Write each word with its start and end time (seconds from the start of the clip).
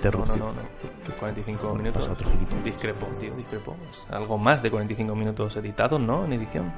Interrupción. 0.00 0.38
No, 0.38 0.46
no, 0.46 0.52
no. 0.62 0.68
¿Qué 1.04 1.12
45 1.12 1.62
Bueno, 1.62 1.82
minutos. 1.82 2.08
otro. 2.08 2.28
Discrepo, 2.64 3.06
tío, 3.18 3.34
discrepo. 3.36 3.76
Es 3.90 4.04
algo 4.10 4.38
más 4.38 4.62
de 4.62 4.70
45 4.70 5.14
minutos 5.14 5.56
editados, 5.56 6.00
¿no? 6.00 6.24
En 6.24 6.32
edición. 6.32 6.72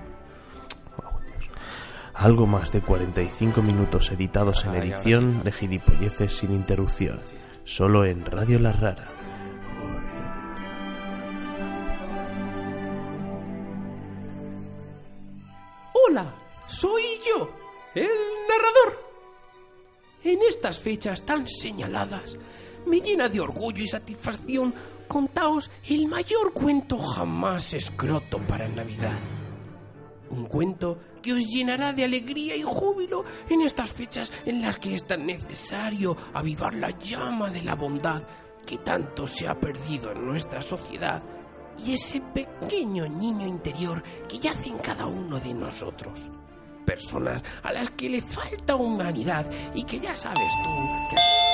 Algo 2.15 2.47
más 2.47 2.71
de 2.73 2.81
45 2.83 3.62
minutos 3.62 4.11
editados 4.12 4.64
en 4.64 4.70
Ah, 4.73 4.79
edición 4.79 5.42
de 5.45 5.53
gilipolleces 5.53 6.33
sin 6.37 6.53
interrupción. 6.53 7.20
Solo 7.64 8.05
en 8.05 8.25
Radio 8.27 8.59
La 8.59 8.73
Rara. 8.73 9.09
Hola, 15.92 16.34
soy 16.67 17.03
yo, 17.27 17.51
el 17.95 18.09
narrador. 18.48 19.03
En 20.25 20.41
estas 20.42 20.79
fechas 20.79 21.23
tan 21.25 21.47
señaladas, 21.48 22.36
me 22.86 23.00
llena 23.00 23.28
de 23.28 23.41
orgullo 23.41 23.83
y 23.83 23.86
satisfacción 23.86 24.75
contaos 25.08 25.70
el 25.88 26.08
mayor 26.08 26.52
cuento 26.52 26.98
jamás 26.98 27.74
escroto 27.74 28.39
para 28.39 28.69
Navidad. 28.69 29.19
Un 30.30 30.47
cuento 30.47 30.98
que 31.20 31.34
os 31.34 31.47
llenará 31.47 31.92
de 31.92 32.05
alegría 32.05 32.56
y 32.56 32.62
júbilo 32.62 33.24
en 33.50 33.61
estas 33.61 33.91
fechas 33.91 34.33
en 34.47 34.62
las 34.62 34.78
que 34.78 34.94
es 34.94 35.06
tan 35.06 35.27
necesario 35.27 36.16
avivar 36.33 36.74
la 36.74 36.91
llama 36.98 37.50
de 37.50 37.62
la 37.62 37.74
bondad 37.74 38.22
que 38.66 38.78
tanto 38.78 39.27
se 39.27 39.46
ha 39.46 39.58
perdido 39.58 40.12
en 40.12 40.27
nuestra 40.27 40.62
sociedad 40.62 41.22
y 41.84 41.92
ese 41.92 42.20
pequeño 42.20 43.08
niño 43.08 43.46
interior 43.46 44.02
que 44.28 44.39
yace 44.39 44.70
en 44.70 44.78
cada 44.78 45.06
uno 45.06 45.39
de 45.39 45.55
nosotros. 45.55 46.30
Personas 46.86 47.42
a 47.62 47.72
las 47.72 47.91
que 47.91 48.08
le 48.08 48.20
falta 48.20 48.74
humanidad 48.74 49.46
y 49.74 49.84
que 49.84 50.00
ya 50.00 50.17
sabes 50.17 50.52
tú 50.64 50.70
que... 51.11 51.52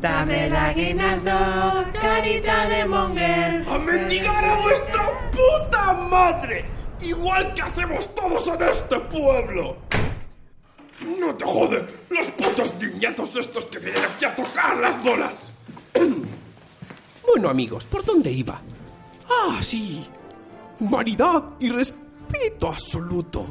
Dame 0.00 0.46
el 0.46 0.56
aguinaldo, 0.56 1.84
carita 1.92 2.68
de 2.68 2.84
monger. 2.86 3.68
¡A 3.68 3.78
mendigar 3.78 4.44
a 4.44 4.54
vuestra 4.56 5.30
puta 5.30 5.92
madre! 5.92 6.64
Igual 7.02 7.52
que 7.52 7.62
hacemos 7.62 8.14
todos 8.14 8.48
en 8.48 8.62
este 8.62 8.98
pueblo. 8.98 9.76
No 11.18 11.34
te 11.34 11.44
joden 11.44 11.86
los 12.08 12.26
putos 12.28 12.74
niñatos 12.80 13.36
estos 13.36 13.66
que 13.66 13.78
vienen 13.78 14.02
aquí 14.04 14.24
a 14.24 14.34
tocar 14.34 14.78
las 14.78 15.02
bolas. 15.04 15.52
Bueno, 17.26 17.50
amigos, 17.50 17.84
¿por 17.84 18.04
dónde 18.04 18.30
iba? 18.30 18.60
Ah, 19.28 19.58
sí. 19.60 20.06
Humanidad 20.78 21.44
y 21.58 21.68
respeto 21.68 21.99
absoluto. 22.62 23.46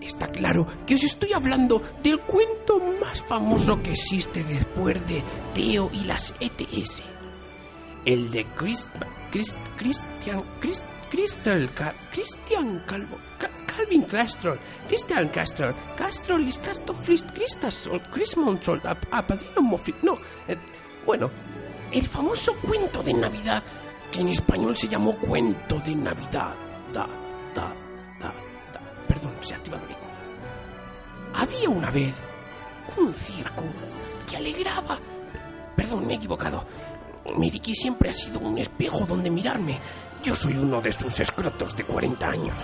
Está 0.00 0.26
claro 0.28 0.66
que 0.86 0.94
os 0.94 1.02
estoy 1.02 1.32
hablando 1.32 1.82
del 2.02 2.20
cuento 2.20 2.78
más 3.00 3.22
famoso 3.22 3.82
que 3.82 3.92
existe 3.92 4.44
después 4.44 5.06
de 5.08 5.22
Teo 5.54 5.90
y 5.92 6.04
las 6.04 6.34
ETS. 6.40 7.02
El 8.04 8.30
de 8.30 8.44
Christ, 8.54 8.88
Christ, 9.30 9.56
Christian, 9.78 10.44
Christ, 10.60 10.86
Crystal, 11.10 11.70
Ca- 11.74 11.94
Christian 12.12 12.82
Calvo, 12.86 13.16
Ca- 13.38 13.50
Calvin 13.66 14.02
Castrol, 14.02 14.58
Christian 14.88 15.28
Castrol, 15.28 15.74
Castrol 15.96 16.46
is 16.46 16.58
Castofrist, 16.58 17.30
Christasol, 17.32 18.00
Chrismonsol, 18.12 18.80
Ap- 18.84 19.06
Apadrino 19.10 19.62
Mofit, 19.62 19.96
no, 20.02 20.18
eh, 20.48 20.56
bueno, 21.06 21.30
el 21.92 22.06
famoso 22.06 22.54
cuento 22.56 23.02
de 23.02 23.14
Navidad, 23.14 23.62
que 24.12 24.20
en 24.20 24.28
español 24.28 24.76
se 24.76 24.88
llamó 24.88 25.16
Cuento 25.16 25.78
de 25.80 25.94
Navidad, 25.94 26.54
da, 26.92 27.06
da, 27.06 27.06
da, 27.54 27.68
da, 27.68 27.74
perdón, 29.24 29.34
se 29.40 29.54
ha 29.54 29.56
activado 29.56 29.84
el 29.86 29.92
eco. 29.92 30.06
Había 31.34 31.68
una 31.68 31.90
vez 31.90 32.26
un 32.96 33.14
circo 33.14 33.64
que 34.28 34.36
alegraba. 34.36 34.98
Perdón, 35.76 36.06
me 36.06 36.14
he 36.14 36.16
equivocado. 36.16 36.64
Miriki 37.36 37.74
siempre 37.74 38.10
ha 38.10 38.12
sido 38.12 38.38
un 38.40 38.58
espejo 38.58 39.00
donde 39.06 39.30
mirarme. 39.30 39.78
Yo 40.22 40.34
soy 40.34 40.56
uno 40.56 40.80
de 40.80 40.92
sus 40.92 41.18
escrotos 41.20 41.76
de 41.76 41.84
40 41.84 42.26
años. 42.26 42.58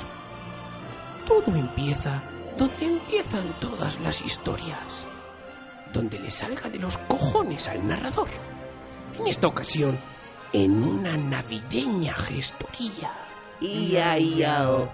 Todo 1.27 1.55
empieza 1.57 2.23
donde 2.57 2.85
empiezan 2.85 3.59
todas 3.61 3.99
las 4.01 4.21
historias. 4.21 5.07
Donde 5.93 6.19
le 6.19 6.31
salga 6.31 6.69
de 6.69 6.79
los 6.79 6.99
cojones 6.99 7.69
al 7.69 7.87
narrador. 7.87 8.29
En 9.19 9.27
esta 9.27 9.47
ocasión, 9.47 9.99
en 10.53 10.83
una 10.83 11.17
navideña 11.17 12.15
gestoría. 12.15 13.13
Ia, 13.61 14.19
ia, 14.19 14.71
oh. 14.71 14.89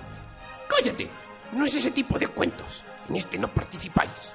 ¡Cállate! 0.68 1.25
No 1.56 1.64
es 1.64 1.74
ese 1.74 1.90
tipo 1.90 2.18
de 2.18 2.28
cuentos. 2.28 2.84
En 3.08 3.16
este 3.16 3.38
no 3.38 3.48
participáis. 3.48 4.34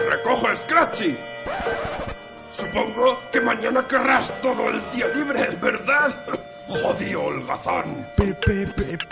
¡Recoge, 0.00 0.56
Scratchy! 0.56 1.16
Supongo 2.50 3.16
que 3.30 3.40
mañana 3.40 3.86
querrás 3.86 4.32
todo 4.42 4.68
el 4.68 4.82
día 4.90 5.06
libre, 5.14 5.48
¿verdad? 5.62 6.12
Jodido 6.68 7.22
holgazán. 7.24 8.06
Pero, 8.16 8.34
pero, 8.44 8.70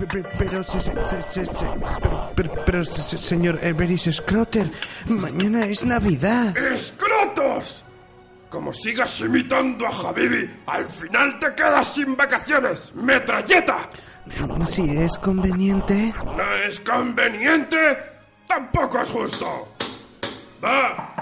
pero, 0.09 0.29
pero, 0.39 0.63
se- 0.65 0.81
se- 0.81 0.93
se- 1.09 1.23
se- 1.31 1.47
se- 1.47 1.67
pero, 2.03 2.31
pero, 2.35 2.65
pero, 2.67 2.85
se- 2.85 3.01
se- 3.03 3.19
señor 3.19 3.59
Everis 3.63 4.09
Scrotter, 4.13 4.71
mañana 5.07 5.61
es 5.67 5.85
Navidad. 5.85 6.57
¡Escrotos! 6.57 7.85
Como 8.49 8.73
sigas 8.73 9.21
imitando 9.21 9.87
a 9.87 9.91
Habibi, 9.91 10.49
al 10.67 10.87
final 10.89 11.39
te 11.41 11.55
quedas 11.55 11.95
sin 11.95 12.17
vacaciones, 12.17 12.93
metralleta. 12.95 13.89
Si 14.67 14.89
es 14.97 15.19
conveniente. 15.19 16.13
No 16.25 16.55
es 16.67 16.81
conveniente, 16.81 17.77
tampoco 18.47 19.01
es 19.03 19.11
justo. 19.11 19.69
Va, 20.65 21.14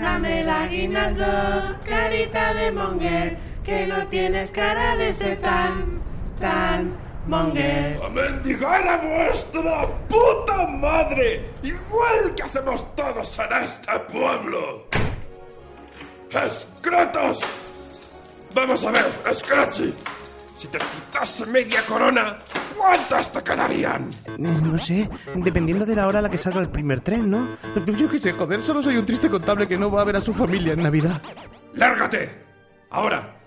Dame 0.00 0.40
el 0.40 0.48
aguinaldo, 0.50 1.78
carita 1.84 2.54
de 2.54 2.72
monger. 2.72 3.36
Que 3.64 3.86
no 3.86 4.06
tienes 4.08 4.50
cara 4.50 4.96
de 4.96 5.12
ser 5.12 5.38
tan, 5.40 6.00
tan 6.40 6.96
monger. 7.26 8.00
a 8.02 8.08
mendigar 8.08 8.88
a 8.88 8.96
vuestra 8.96 9.86
puta 10.08 10.66
madre, 10.66 11.44
igual 11.62 12.34
que 12.34 12.42
hacemos 12.42 12.94
todos 12.94 13.38
en 13.38 13.62
este 13.62 13.98
pueblo. 14.12 14.86
¡Escrotos! 16.30 17.40
Vamos 18.54 18.84
a 18.84 18.90
ver, 18.90 19.34
Scratchy. 19.34 19.94
Si 20.60 20.68
te 20.68 20.76
quitase 20.76 21.46
media 21.46 21.80
corona, 21.88 22.36
¿cuántas 22.76 23.32
te 23.32 23.42
quedarían? 23.42 24.10
Eh, 24.26 24.36
No 24.38 24.76
sé, 24.78 25.08
dependiendo 25.36 25.86
de 25.86 25.96
la 25.96 26.06
hora 26.06 26.18
a 26.18 26.22
la 26.22 26.28
que 26.28 26.36
salga 26.36 26.60
el 26.60 26.68
primer 26.68 27.00
tren, 27.00 27.30
¿no? 27.30 27.56
Yo 27.96 28.10
qué 28.10 28.18
sé, 28.18 28.34
joder, 28.34 28.60
solo 28.60 28.82
soy 28.82 28.98
un 28.98 29.06
triste 29.06 29.30
contable 29.30 29.66
que 29.66 29.78
no 29.78 29.90
va 29.90 30.02
a 30.02 30.04
ver 30.04 30.16
a 30.16 30.20
su 30.20 30.34
familia 30.34 30.74
en 30.74 30.82
Navidad. 30.82 31.22
¡Lárgate! 31.72 32.44
Ahora, 32.90 33.40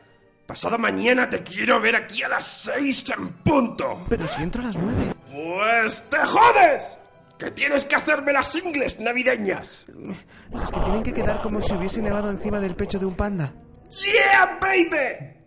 pasado 0.47 0.79
mañana 0.79 1.29
te 1.29 1.43
quiero 1.43 1.79
ver 1.79 1.95
aquí 1.97 2.23
a 2.23 2.29
las 2.29 2.45
seis 2.47 3.05
en 3.15 3.29
punto. 3.43 4.05
Pero 4.09 4.27
si 4.27 4.41
entro 4.41 4.63
a 4.63 4.65
las 4.65 4.77
nueve. 4.77 5.13
Pues 5.31 6.09
te 6.09 6.17
jodes. 6.17 6.97
¡Que 7.37 7.51
tienes 7.51 7.85
que 7.85 7.95
hacerme 7.95 8.33
las 8.33 8.55
ingles 8.55 8.99
navideñas! 8.99 9.85
Las 10.49 10.71
que 10.71 10.79
tienen 10.79 11.03
que 11.03 11.13
quedar 11.13 11.43
como 11.43 11.61
si 11.61 11.73
hubiese 11.75 12.01
nevado 12.01 12.31
encima 12.31 12.59
del 12.59 12.75
pecho 12.75 12.97
de 12.97 13.05
un 13.05 13.15
panda. 13.15 13.53
¡Yeah, 14.01 14.57
baby! 14.59 15.42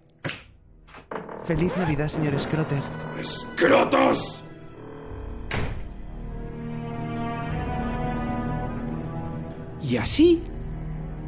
Feliz 1.47 1.77
Navidad, 1.77 2.09
señor 2.09 2.41
Scrotter. 2.41 2.83
¡Escrotos! 3.21 4.43
Y 9.81 9.97
así, 9.97 10.43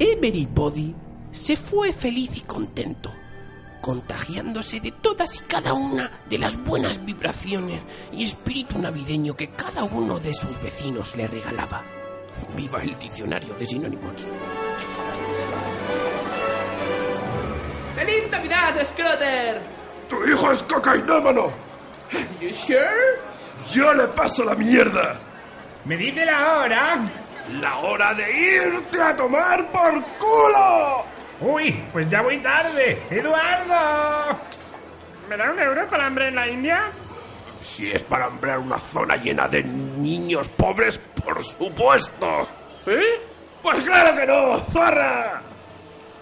Everybody 0.01 0.93
se 1.31 1.57
fue 1.57 1.93
feliz 1.93 2.37
y 2.37 2.41
contento, 2.41 3.15
contagiándose 3.81 4.81
de 4.81 4.91
todas 4.91 5.37
y 5.37 5.45
cada 5.45 5.73
una 5.73 6.11
de 6.29 6.39
las 6.39 6.57
buenas 6.65 7.05
vibraciones 7.05 7.81
y 8.11 8.25
espíritu 8.25 8.77
navideño 8.77 9.37
que 9.37 9.51
cada 9.51 9.85
uno 9.85 10.19
de 10.19 10.35
sus 10.35 10.61
vecinos 10.61 11.15
le 11.15 11.29
regalaba. 11.29 11.85
Viva 12.57 12.83
el 12.83 12.99
diccionario 12.99 13.55
de 13.55 13.67
sinónimos. 13.67 14.27
¡Feliz 17.95 18.31
Navidad, 18.33 18.85
Scrotter! 18.85 19.78
¡Tu 20.09 20.27
hijo 20.27 20.53
es 20.53 20.63
cocainómano! 20.63 21.53
¿You 22.41 22.53
sure? 22.53 23.21
¡Yo 23.73 23.93
le 23.93 24.09
paso 24.09 24.45
la 24.45 24.55
mierda! 24.55 25.17
¿Me 25.85 25.97
dice 25.97 26.25
la 26.25 26.59
hora? 26.59 26.99
¡La 27.61 27.79
hora 27.79 28.15
de 28.15 28.31
irte 28.31 29.01
a 29.01 29.17
tomar 29.17 29.71
por 29.71 30.03
culo! 30.19 31.05
Uy, 31.41 31.73
pues 31.93 32.09
ya 32.09 32.23
voy 32.23 32.39
tarde. 32.39 33.03
¡Eduardo! 33.11 34.39
¿Me 35.29 35.37
da 35.37 35.51
un 35.51 35.59
euro 35.59 35.87
para 35.89 36.07
hambre 36.07 36.29
en 36.29 36.35
la 36.35 36.49
India? 36.49 36.91
Si 37.61 37.91
es 37.91 38.03
para 38.03 38.27
hambrear 38.27 38.59
una 38.59 38.79
zona 38.79 39.17
llena 39.17 39.47
de 39.49 39.63
niños 39.63 40.49
pobres, 40.49 40.99
por 41.23 41.43
supuesto. 41.43 42.49
¿Sí? 42.81 42.97
Pues 43.63 43.81
claro 43.85 44.17
que 44.17 44.27
no, 44.27 44.61
zorra. 44.73 45.43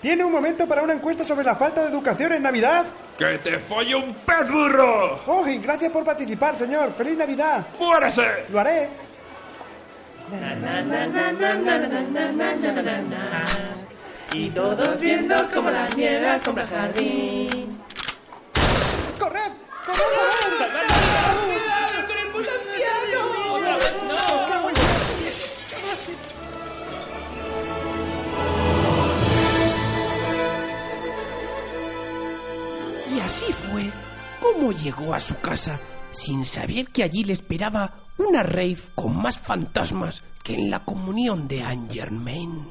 ¿Tiene 0.06 0.22
un 0.22 0.30
momento 0.30 0.68
para 0.68 0.82
una 0.82 0.92
encuesta 0.92 1.24
sobre 1.24 1.44
la 1.44 1.56
falta 1.56 1.82
de 1.82 1.88
educación 1.88 2.32
en 2.34 2.44
Navidad? 2.44 2.86
¡Que 3.18 3.38
te 3.38 3.58
folle 3.58 3.96
un 3.96 4.14
pez 4.14 4.48
burro! 4.48 5.20
¡Oh, 5.26 5.44
y 5.48 5.58
gracias 5.58 5.90
por 5.90 6.04
participar, 6.04 6.56
señor! 6.56 6.92
¡Feliz 6.92 7.18
Navidad! 7.18 7.66
¡Muérese! 7.76 8.44
Lo 8.52 8.60
haré. 8.60 8.88
Y 14.32 14.50
todos 14.50 15.00
viendo 15.00 15.34
como 15.52 15.70
la 15.70 15.88
nieve 15.88 16.28
alfombra 16.28 16.62
el 16.62 16.70
jardín. 16.70 17.80
¡Corred! 19.18 19.52
¡Corred, 19.86 20.04
corred! 20.56 20.86
¡Cuidado 20.86 21.55
así 33.36 33.52
fue 33.52 33.92
como 34.40 34.72
llegó 34.72 35.12
a 35.12 35.20
su 35.20 35.38
casa 35.40 35.78
sin 36.10 36.46
saber 36.46 36.86
que 36.86 37.02
allí 37.02 37.22
le 37.22 37.34
esperaba 37.34 37.92
una 38.16 38.42
rave 38.42 38.78
con 38.94 39.14
más 39.14 39.38
fantasmas 39.38 40.22
que 40.42 40.54
en 40.54 40.70
la 40.70 40.82
comunión 40.86 41.46
de 41.46 41.62
Anne 41.62 41.86
Germain. 41.92 42.66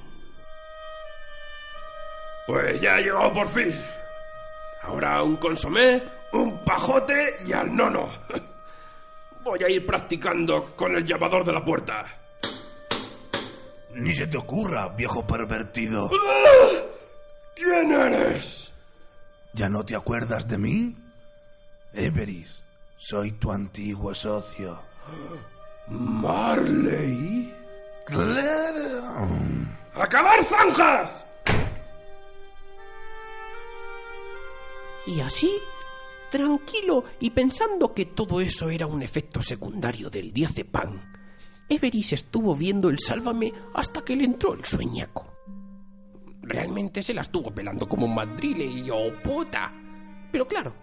Pues 2.47 2.81
ya 2.81 2.95
ha 2.95 2.99
llegado 2.99 3.31
por 3.31 3.47
fin. 3.49 3.75
Ahora 4.81 5.21
un 5.21 5.35
consomé, 5.35 6.01
un 6.33 6.57
pajote 6.63 7.35
y 7.47 7.53
al 7.53 7.75
nono. 7.75 8.09
Voy 9.43 9.63
a 9.63 9.69
ir 9.69 9.85
practicando 9.85 10.75
con 10.75 10.95
el 10.95 11.05
llamador 11.05 11.45
de 11.45 11.53
la 11.53 11.63
puerta. 11.63 12.05
Ni 13.93 14.15
se 14.15 14.25
te 14.25 14.37
ocurra, 14.37 14.87
viejo 14.87 15.27
pervertido. 15.27 16.09
¡Ah! 16.11 16.69
¿Quién 17.55 17.91
eres? 17.91 18.74
¿Ya 19.55 19.69
no 19.69 19.85
te 19.85 19.95
acuerdas 19.95 20.49
de 20.49 20.57
mí? 20.57 20.97
Everis, 21.93 22.61
soy 22.97 23.31
tu 23.31 23.53
antiguo 23.53 24.13
socio. 24.13 24.77
¿Marley? 25.87 27.53
¡Claro! 28.05 29.29
¡Acabar 29.93 30.43
zanjas! 30.43 31.25
Y 35.07 35.21
así, 35.21 35.57
tranquilo 36.29 37.05
y 37.21 37.29
pensando 37.29 37.93
que 37.93 38.07
todo 38.07 38.41
eso 38.41 38.69
era 38.69 38.87
un 38.87 39.01
efecto 39.03 39.41
secundario 39.41 40.09
del 40.09 40.33
diazepam, 40.33 40.99
Everis 41.69 42.11
estuvo 42.11 42.53
viendo 42.55 42.89
el 42.89 42.99
Sálvame 42.99 43.53
hasta 43.73 44.01
que 44.01 44.17
le 44.17 44.25
entró 44.25 44.53
el 44.53 44.65
sueñaco. 44.65 45.34
Realmente 46.45 47.01
se 47.01 47.15
la 47.15 47.21
estuvo 47.21 47.49
pelando 47.49 47.89
como 47.89 48.05
un 48.05 48.13
mandrile 48.13 48.65
y 48.65 48.87
oh 48.91 49.11
puta. 49.23 49.73
Pero 50.31 50.47
claro, 50.47 50.75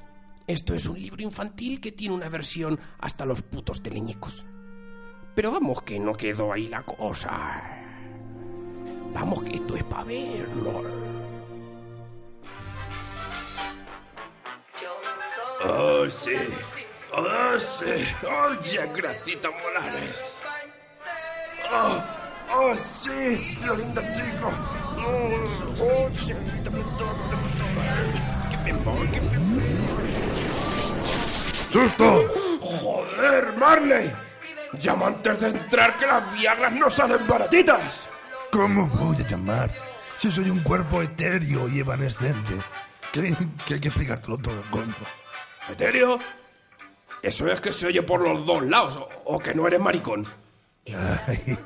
esto 0.44 0.74
es 0.74 0.86
un 0.86 1.00
libro 1.00 1.22
infantil 1.22 1.80
que 1.80 1.92
tiene 1.92 2.16
una 2.16 2.28
versión 2.28 2.80
hasta 2.98 3.24
los 3.24 3.42
putos 3.42 3.80
teleñecos. 3.80 4.44
Pero 5.36 5.52
vamos 5.52 5.82
que 5.82 6.00
no 6.00 6.14
quedó 6.14 6.52
ahí 6.52 6.66
la 6.66 6.82
cosa. 6.82 7.78
Vamos 9.14 9.44
que 9.44 9.54
esto 9.54 9.76
es 9.76 9.84
para 9.84 10.04
verlo. 10.04 10.82
Oh, 15.64 16.10
sí. 16.10 16.34
Oh, 17.12 17.58
sí. 17.58 17.84
Oye, 18.26 18.92
Gracita 18.96 19.48
Morales. 19.48 20.42
Oh, 21.70 22.02
oh, 22.52 22.74
sí. 22.74 23.56
Florinda 23.60 24.02
Chico. 24.12 24.81
¡Susto! 31.70 32.28
¡Joder, 32.60 33.56
Marley! 33.56 34.12
Llama 34.78 35.06
antes 35.08 35.40
de 35.40 35.48
entrar 35.48 35.96
que 35.96 36.06
las 36.06 36.32
viagas 36.38 36.72
no 36.72 36.90
salen 36.90 37.26
baratitas. 37.26 38.08
¿Cómo 38.50 38.86
voy 38.86 39.16
a 39.16 39.26
llamar? 39.26 39.74
Si 40.16 40.30
soy 40.30 40.50
un 40.50 40.62
cuerpo 40.62 41.00
etéreo 41.02 41.68
y 41.68 41.80
evanescente. 41.80 42.60
Que, 43.12 43.34
que 43.66 43.74
hay 43.74 43.80
que 43.80 43.88
explicártelo 43.88 44.38
todo, 44.38 44.62
coño. 44.70 44.94
¿Etéreo? 45.70 46.18
Eso 47.22 47.50
es 47.50 47.60
que 47.60 47.72
se 47.72 47.86
oye 47.86 48.02
por 48.02 48.20
los 48.20 48.44
dos 48.44 48.62
lados, 48.66 48.96
o, 48.96 49.08
o 49.24 49.38
que 49.38 49.54
no 49.54 49.66
eres 49.66 49.80
maricón. 49.80 50.26
Ay, 50.86 51.58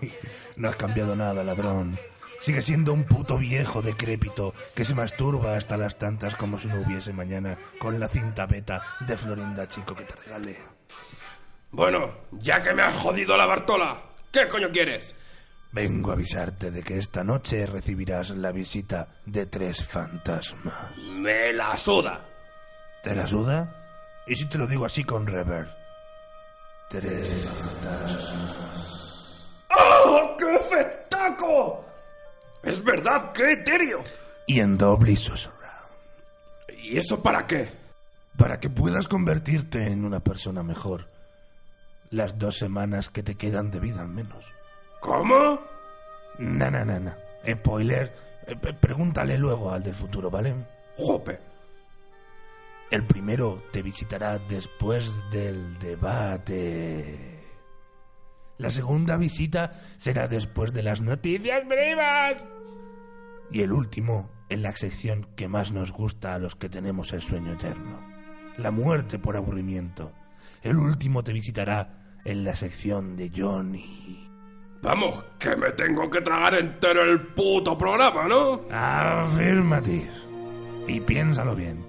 no 0.56 0.68
has 0.68 0.76
cambiado 0.76 1.16
nada, 1.16 1.42
ladrón. 1.42 1.98
Sigue 2.40 2.62
siendo 2.62 2.92
un 2.92 3.04
puto 3.04 3.38
viejo 3.38 3.82
decrépito 3.82 4.54
que 4.74 4.84
se 4.84 4.94
masturba 4.94 5.56
hasta 5.56 5.76
las 5.76 5.98
tantas 5.98 6.36
como 6.36 6.58
si 6.58 6.68
no 6.68 6.80
hubiese 6.80 7.12
mañana 7.12 7.56
con 7.78 7.98
la 7.98 8.08
cinta 8.08 8.46
beta 8.46 8.82
de 9.00 9.16
Florinda 9.16 9.66
Chico 9.68 9.94
que 9.94 10.04
te 10.04 10.14
regalé. 10.14 10.56
Bueno, 11.70 12.14
ya 12.32 12.62
que 12.62 12.72
me 12.72 12.82
has 12.82 12.96
jodido 12.96 13.36
la 13.36 13.46
Bartola, 13.46 14.02
¿qué 14.32 14.48
coño 14.48 14.70
quieres? 14.70 15.14
Vengo 15.72 16.10
a 16.10 16.14
avisarte 16.14 16.70
de 16.70 16.82
que 16.82 16.98
esta 16.98 17.22
noche 17.22 17.66
recibirás 17.66 18.30
la 18.30 18.50
visita 18.52 19.08
de 19.26 19.46
tres 19.46 19.84
fantasmas. 19.84 20.96
Me 20.96 21.52
la 21.52 21.76
suda. 21.76 22.24
¿Te 23.02 23.14
la 23.14 23.26
suda? 23.26 24.22
¿Y 24.26 24.36
si 24.36 24.46
te 24.46 24.58
lo 24.58 24.66
digo 24.66 24.86
así 24.86 25.04
con 25.04 25.26
reverb? 25.26 25.68
Tres 26.88 27.34
fantasmas. 27.44 28.56
¡Oh, 29.78 30.36
qué 30.38 30.58
fetaco! 30.70 31.85
Es 32.62 32.82
verdad, 32.82 33.32
qué 33.32 33.52
etéreo. 33.52 34.02
Y 34.46 34.60
en 34.60 34.76
doble 34.76 35.12
y 35.12 35.16
surround. 35.16 35.54
¿Y 36.78 36.98
eso 36.98 37.22
para 37.22 37.46
qué? 37.46 37.70
Para 38.36 38.60
que 38.60 38.70
puedas 38.70 39.08
convertirte 39.08 39.86
en 39.86 40.04
una 40.04 40.20
persona 40.20 40.62
mejor. 40.62 41.06
Las 42.10 42.38
dos 42.38 42.56
semanas 42.56 43.10
que 43.10 43.22
te 43.22 43.34
quedan 43.34 43.70
de 43.70 43.80
vida 43.80 44.00
al 44.00 44.08
menos. 44.08 44.44
¿Cómo? 45.00 45.58
Na, 46.38 46.70
na, 46.70 46.84
na, 46.84 46.98
na. 46.98 47.16
Spoiler. 47.48 48.12
Eh, 48.46 48.56
pregúntale 48.80 49.36
luego 49.36 49.72
al 49.72 49.82
del 49.82 49.94
futuro, 49.94 50.30
¿vale? 50.30 50.54
Jope. 50.96 51.38
El 52.90 53.04
primero 53.04 53.64
te 53.72 53.82
visitará 53.82 54.38
después 54.38 55.12
del 55.30 55.78
debate. 55.78 57.35
La 58.58 58.70
segunda 58.70 59.16
visita 59.16 59.72
será 59.98 60.28
después 60.28 60.72
de 60.72 60.82
las 60.82 61.00
noticias 61.00 61.66
brevas. 61.66 62.46
Y 63.50 63.62
el 63.62 63.72
último 63.72 64.30
en 64.48 64.62
la 64.62 64.74
sección 64.76 65.26
que 65.36 65.48
más 65.48 65.72
nos 65.72 65.92
gusta 65.92 66.34
a 66.34 66.38
los 66.38 66.56
que 66.56 66.68
tenemos 66.68 67.12
el 67.12 67.20
sueño 67.20 67.52
eterno. 67.52 68.00
La 68.56 68.70
muerte 68.70 69.18
por 69.18 69.36
aburrimiento. 69.36 70.12
El 70.62 70.76
último 70.76 71.22
te 71.22 71.32
visitará 71.32 72.16
en 72.24 72.44
la 72.44 72.56
sección 72.56 73.16
de 73.16 73.30
Johnny. 73.34 74.28
Vamos, 74.82 75.24
que 75.38 75.56
me 75.56 75.70
tengo 75.72 76.08
que 76.08 76.20
tragar 76.20 76.54
entero 76.54 77.02
el 77.02 77.20
puto 77.28 77.76
programa, 77.76 78.28
¿no? 78.28 78.62
Afirmative. 78.70 80.10
Y 80.86 81.00
piénsalo 81.00 81.54
bien. 81.54 81.84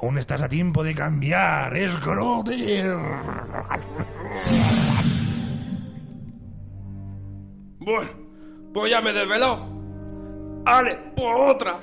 Aún 0.00 0.18
estás 0.18 0.42
a 0.42 0.48
tiempo 0.48 0.84
de 0.84 0.94
cambiar, 0.94 1.76
Scrotter. 1.90 2.96
Bueno, 7.88 8.10
pues 8.74 8.90
ya 8.90 9.00
me 9.00 9.14
desveló. 9.14 9.66
Ale, 10.66 10.94
por 11.16 11.40
otra. 11.40 11.80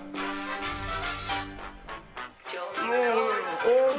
Oh, 3.65 3.97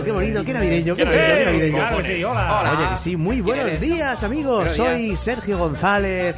bonito, 0.00 0.04
qué 0.04 0.12
bonito, 0.12 0.44
qué 0.44 0.52
navideño, 0.52 0.96
qué 0.96 1.04
bonito, 1.04 1.22
qué 1.26 1.44
navideño. 1.44 1.76
Claro 1.76 2.04
sí, 2.04 2.24
hola. 2.24 2.72
Oye, 2.78 2.88
que 2.90 2.96
sí, 2.96 3.16
muy 3.16 3.40
buenos 3.40 3.80
días 3.80 4.22
amigos, 4.24 4.72
soy 4.76 5.16
Sergio 5.16 5.58
González. 5.58 6.36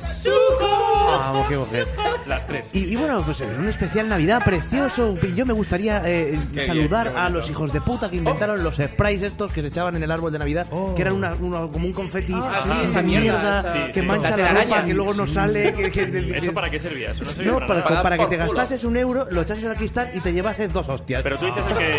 Vamos, 1.04 1.48
qué 1.48 1.56
mujer. 1.56 1.86
Las 2.26 2.46
tres. 2.46 2.70
Y, 2.72 2.84
y 2.92 2.96
bueno, 2.96 3.22
pues 3.24 3.40
en 3.40 3.50
un 3.58 3.68
especial 3.68 4.08
Navidad 4.08 4.42
precioso, 4.44 5.14
y 5.22 5.34
yo 5.34 5.44
me 5.44 5.52
gustaría 5.52 6.02
eh, 6.06 6.38
saludar 6.64 7.08
bien, 7.08 7.18
a 7.18 7.28
los 7.28 7.50
hijos 7.50 7.72
de 7.72 7.80
puta 7.80 8.08
que 8.08 8.16
inventaron 8.16 8.62
los 8.62 8.76
sprays 8.76 9.22
estos 9.22 9.52
que 9.52 9.60
se 9.60 9.68
echaban 9.68 9.96
en 9.96 10.02
el 10.02 10.10
árbol 10.10 10.32
de 10.32 10.38
Navidad, 10.38 10.66
que 10.96 11.02
eran 11.02 11.14
una, 11.14 11.34
una- 11.34 11.70
como 11.70 11.86
un 11.86 11.92
confeti 11.92 12.32
Ah, 12.34 12.60
sí, 12.62 12.70
esa 12.84 13.02
mierda, 13.02 13.88
que 13.92 14.00
sí, 14.00 14.02
mancha 14.02 14.36
la 14.36 14.48
ropa, 14.52 14.84
que 14.84 14.94
luego 14.94 15.12
no 15.14 15.26
sale. 15.26 15.72
Que, 15.74 15.90
que- 15.90 16.10
que- 16.10 16.38
¿Eso 16.38 16.52
para 16.52 16.70
qué 16.70 16.78
servía? 16.78 17.10
Eso 17.10 17.24
no 17.24 17.30
servía 17.30 17.52
no, 17.52 17.58
para 17.58 17.66
para, 17.82 17.90
nada. 17.90 18.02
para 18.02 18.18
que 18.18 18.26
te 18.26 18.36
gastases 18.36 18.84
un 18.84 18.96
euro, 18.96 19.26
lo 19.30 19.42
echases 19.42 19.64
al 19.64 19.76
cristal 19.76 20.10
y 20.14 20.20
te 20.20 20.32
llevases 20.32 20.72
dos 20.72 20.88
hostias. 20.88 21.22
Pero 21.22 21.38
tú 21.38 21.46
dices 21.46 21.64
el 21.68 21.76
que, 21.76 21.98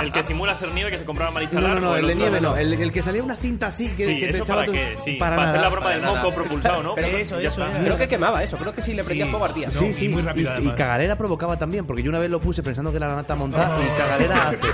el 0.00 0.12
el 0.18 0.24
simula 0.24 0.54
ser 0.54 0.72
nieve 0.72 0.83
que 0.90 0.98
se 0.98 1.04
compraba 1.04 1.30
No, 1.30 1.34
Marichalar. 1.34 1.74
no, 1.74 1.80
no, 1.80 1.90
o 1.92 1.96
el 1.96 2.06
de 2.06 2.14
nieve 2.14 2.40
no, 2.40 2.56
el, 2.56 2.72
el 2.74 2.92
que 2.92 3.02
salía 3.02 3.22
una 3.22 3.36
cinta 3.36 3.68
así 3.68 3.88
que, 3.94 4.06
Sí, 4.06 4.20
que 4.20 4.26
te 4.26 4.30
¿eso 4.34 4.42
echaba 4.44 4.60
para 4.60 4.66
tu- 4.66 4.72
qué? 4.72 4.94
Sí, 5.02 5.12
para 5.16 5.36
para 5.36 5.48
hacer 5.50 5.56
nada. 5.56 5.68
la 5.68 5.74
broma 5.74 5.90
del 5.90 6.00
Para 6.00 6.12
moco 6.12 6.28
nada. 6.28 6.34
propulsado, 6.42 6.82
¿no? 6.82 6.94
Pero 6.94 7.08
Ya 7.08 7.18
eso, 7.18 7.38
eso, 7.38 7.64
está. 7.66 7.78
Creo 7.80 7.96
que 7.98 8.08
quemaba 8.08 8.42
eso, 8.42 8.56
creo 8.56 8.74
que 8.74 8.82
si 8.82 8.94
le 8.94 9.04
prendía 9.04 9.26
fuego 9.26 9.44
ardía. 9.44 9.70
Sí, 9.70 9.92
sí, 9.92 10.06
y, 10.06 10.40
y 10.68 10.70
cagalera 10.72 11.16
provocaba 11.16 11.58
también, 11.58 11.86
porque 11.86 12.02
yo 12.02 12.10
una 12.10 12.18
vez 12.18 12.30
lo 12.30 12.40
puse 12.40 12.62
pensando 12.62 12.90
que 12.90 12.96
era 12.98 13.08
la 13.08 13.16
nata 13.16 13.34
montada 13.34 13.76
y 13.82 13.98
cagalera 13.98 14.48
hace. 14.50 14.58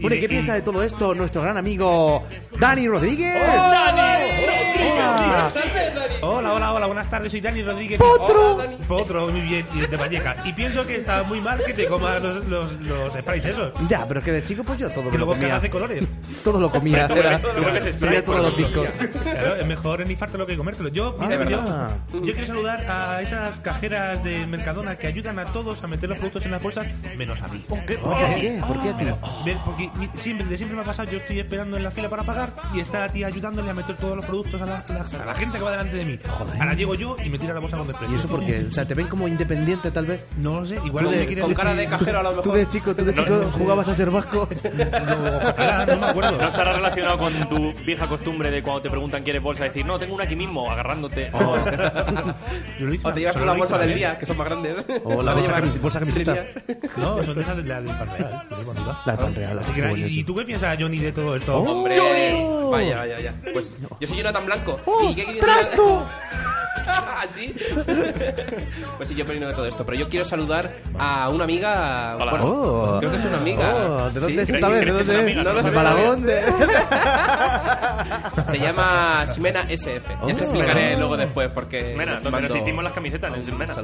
Bueno, 0.00 0.16
¿y 0.16 0.20
qué 0.20 0.28
piensa 0.28 0.52
de 0.54 0.60
todo 0.60 0.82
esto 0.82 1.14
nuestro 1.14 1.40
gran 1.40 1.56
amigo 1.56 2.24
Dani 2.58 2.88
Rodríguez? 2.88 3.32
Hola. 3.42 4.18
Hola, 4.92 5.50
hola, 6.54 6.72
hola, 6.72 6.86
buenas 6.86 7.08
tardes, 7.10 7.30
soy 7.30 7.40
Dani 7.40 7.62
Rodríguez. 7.62 7.98
¡Potro! 7.98 8.54
Hola, 8.56 8.70
Potro, 8.88 9.28
muy 9.28 9.40
bien, 9.40 9.66
y 9.74 9.80
de 9.80 9.96
Vallecas. 9.96 10.44
Y 10.46 10.52
pienso 10.52 10.86
que 10.86 10.96
está 10.96 11.22
muy 11.24 11.40
mal 11.40 11.62
que 11.64 11.72
te 11.74 11.86
comas 11.86 12.22
los, 12.22 12.44
los, 12.46 12.72
los 12.80 13.12
sprays 13.12 13.44
esos. 13.44 13.72
Ya, 13.88 14.06
pero 14.06 14.20
es 14.20 14.24
que 14.24 14.32
de 14.32 14.44
chico 14.44 14.62
pues 14.64 14.78
yo 14.78 14.88
todo 14.90 15.04
Que 15.04 15.10
me 15.12 15.18
lo 15.18 15.18
luego 15.18 15.32
comía. 15.32 15.48
cagas 15.48 15.62
de 15.62 15.70
colores. 15.70 16.04
Todo 16.42 16.60
lo 16.60 16.70
comía. 16.70 17.06
Era- 17.06 17.38
tenía 17.38 18.24
todos 18.24 18.40
los 18.42 18.56
discos. 18.56 18.88
Claro, 19.22 19.56
es 19.56 19.66
mejor 19.66 20.00
enifártelo 20.00 20.46
que 20.46 20.56
comértelo. 20.56 20.88
Yo, 20.88 21.16
Ah, 21.20 21.26
mira, 21.28 21.44
yo, 21.44 21.60
yo 22.24 22.32
quiero 22.32 22.46
saludar 22.46 22.84
a 22.90 23.20
esas 23.22 23.60
cajeras 23.60 24.22
de 24.24 24.46
Mercadona 24.46 24.96
que 24.96 25.06
ayudan 25.06 25.38
a 25.38 25.46
todos 25.46 25.82
a 25.82 25.86
meter 25.86 26.08
los 26.08 26.18
productos 26.18 26.44
en 26.44 26.50
las 26.52 26.62
bolsas, 26.62 26.86
menos 27.16 27.40
a 27.42 27.48
mí. 27.48 27.62
¿Por 27.68 27.78
qué? 27.84 27.94
¿Por 27.98 28.16
qué? 28.16 28.60
¿Por 28.66 28.82
qué 28.82 29.56
porque 29.64 29.90
siempre, 30.16 30.46
de 30.46 30.56
siempre 30.56 30.76
me 30.76 30.82
ha 30.82 30.84
pasado, 30.84 31.10
yo 31.10 31.18
estoy 31.18 31.38
esperando 31.40 31.76
en 31.76 31.84
la 31.84 31.90
fila 31.90 32.08
para 32.08 32.22
pagar 32.24 32.50
y 32.74 32.80
está 32.80 33.00
la 33.00 33.08
tía 33.08 33.26
ayudándole 33.26 33.70
a 33.70 33.74
meter 33.74 33.96
todos 33.96 34.16
los 34.16 34.24
productos 34.26 34.60
a 34.62 34.66
la, 34.66 34.78
a 34.78 34.92
la- 34.92 35.22
a 35.22 35.26
la 35.26 35.34
gente 35.34 35.58
que 35.58 35.64
va 35.64 35.70
delante 35.70 35.96
de 35.96 36.04
mí. 36.04 36.18
Ahora 36.60 36.74
llego 36.74 36.94
yo 36.94 37.16
y 37.24 37.30
me 37.30 37.38
tira 37.38 37.54
la 37.54 37.60
bolsa 37.60 37.76
con 37.76 37.86
desprecio. 37.86 38.14
¿Y 38.16 38.18
eso 38.18 38.28
por 38.28 38.44
qué? 38.44 38.64
O 38.68 38.70
sea, 38.70 38.84
¿te 38.84 38.94
ven 38.94 39.06
como 39.08 39.28
independiente 39.28 39.90
tal 39.90 40.06
vez? 40.06 40.24
No 40.38 40.60
lo 40.60 40.66
sé, 40.66 40.78
igual 40.84 41.06
me 41.06 41.16
de- 41.16 41.26
quiere 41.26 41.42
con 41.42 41.50
decir- 41.50 41.64
cara 41.64 41.74
de 41.74 41.86
cajero 41.86 42.18
a 42.18 42.22
lo 42.22 42.28
mejor. 42.30 42.42
Tú 42.44 42.52
de 42.52 42.68
chico, 42.68 42.94
tú 42.94 43.04
de 43.04 43.14
chico 43.14 43.50
jugabas 43.52 43.88
a 43.88 43.94
ser 43.94 44.10
vasco. 44.10 44.48
no 45.86 45.96
me 46.00 46.06
acuerdo. 46.06 46.23
No 46.32 46.48
estará 46.48 46.72
relacionado 46.72 47.18
con 47.18 47.48
tu 47.48 47.72
vieja 47.84 48.06
costumbre 48.06 48.50
de 48.50 48.62
cuando 48.62 48.82
te 48.82 48.90
preguntan 48.90 49.22
quieres 49.22 49.42
bolsa 49.42 49.64
decir, 49.64 49.84
no, 49.84 49.98
tengo 49.98 50.14
una 50.14 50.24
aquí 50.24 50.36
mismo, 50.36 50.70
agarrándote. 50.70 51.30
Oh. 51.32 51.56
O 53.04 53.12
te 53.12 53.20
llevas 53.20 53.34
Solo 53.34 53.44
una 53.44 53.52
lo 53.54 53.58
bolsa 53.58 53.76
hice, 53.76 53.86
del 53.86 53.94
día, 53.96 54.18
que 54.18 54.26
son 54.26 54.36
más 54.36 54.46
grandes. 54.46 54.76
O 55.04 55.22
la 55.22 55.34
bolsa, 55.34 55.52
llevar 55.56 55.64
camis- 55.64 55.80
bolsa 55.80 55.98
camiseta. 56.00 56.36
No, 56.96 57.22
son 57.24 57.34
de 57.34 57.40
esas 57.40 57.56
de 57.56 57.62
la 57.64 57.80
del 57.80 57.96
pan 57.96 58.10
real. 58.18 58.42
que 58.48 58.54
llevo 58.56 58.70
arriba. 58.72 59.02
La 59.06 59.12
del 59.12 59.24
pan 59.24 59.34
real, 59.34 59.58
Así 59.58 59.68
que 59.68 59.74
qué 59.74 59.80
nada, 59.80 59.90
bonito. 59.92 60.08
¿y, 60.08 60.18
y 60.20 60.24
tú 60.24 60.34
qué 60.34 60.44
piensas, 60.44 60.76
Johnny, 60.80 60.98
de 60.98 61.12
todo 61.12 61.36
esto? 61.36 61.58
Hombre, 61.58 61.98
¡Johnny! 61.98 62.70
vaya, 62.70 62.96
vaya, 62.96 63.14
vaya. 63.14 63.32
Pues 63.52 63.72
yo 64.00 64.06
soy 64.06 64.16
Jonathan 64.18 64.46
Blanco. 64.46 64.80
¡Oh, 64.86 65.10
¿Y 65.10 65.14
qué 65.14 65.24
quieres 65.24 65.40
trasto! 65.40 66.06
¿Así? 67.24 67.54
pues 68.96 69.08
sí, 69.08 69.14
yo 69.14 69.24
opino 69.24 69.46
de 69.48 69.54
todo 69.54 69.66
esto. 69.66 69.84
Pero 69.84 69.98
yo 69.98 70.08
quiero 70.08 70.24
saludar 70.24 70.70
a 70.98 71.28
una 71.28 71.44
amiga. 71.44 72.16
Hola. 72.16 72.30
Bueno, 72.30 72.44
Oh. 72.46 72.98
creo 72.98 73.10
que 73.10 73.16
es 73.16 73.24
una 73.24 73.36
amiga. 73.38 73.74
Oh, 73.74 74.10
¿De 74.10 74.20
dónde 74.20 74.46
Sí. 74.46 74.52
vez? 74.52 74.52
¿De 74.52 74.60
¿Crees 74.60 74.84
que 74.84 74.92
dónde 74.92 75.14
es 75.14 75.20
amiga? 75.20 75.42
No 75.42 75.52
lo 75.52 75.62
¿De 75.62 75.70
sé 75.70 75.76
Malagón? 75.76 76.22
todavía. 76.22 78.32
Se 78.50 78.58
llama 78.58 79.24
Ximena 79.26 79.60
SF. 79.68 80.08
Ya 80.12 80.18
Oh. 80.22 80.34
se 80.34 80.44
explicaré 80.44 80.96
luego 80.96 81.16
después 81.16 81.48
porque. 81.54 81.94
Mena, 81.96 82.14
nos 82.14 82.22
donde 82.24 82.40
nos 82.42 82.50
mandó 82.50 82.64
hicimos 82.64 82.84
las 82.84 82.92
camisetas, 82.92 83.34
en. 83.34 83.42
Ximena. 83.42 83.74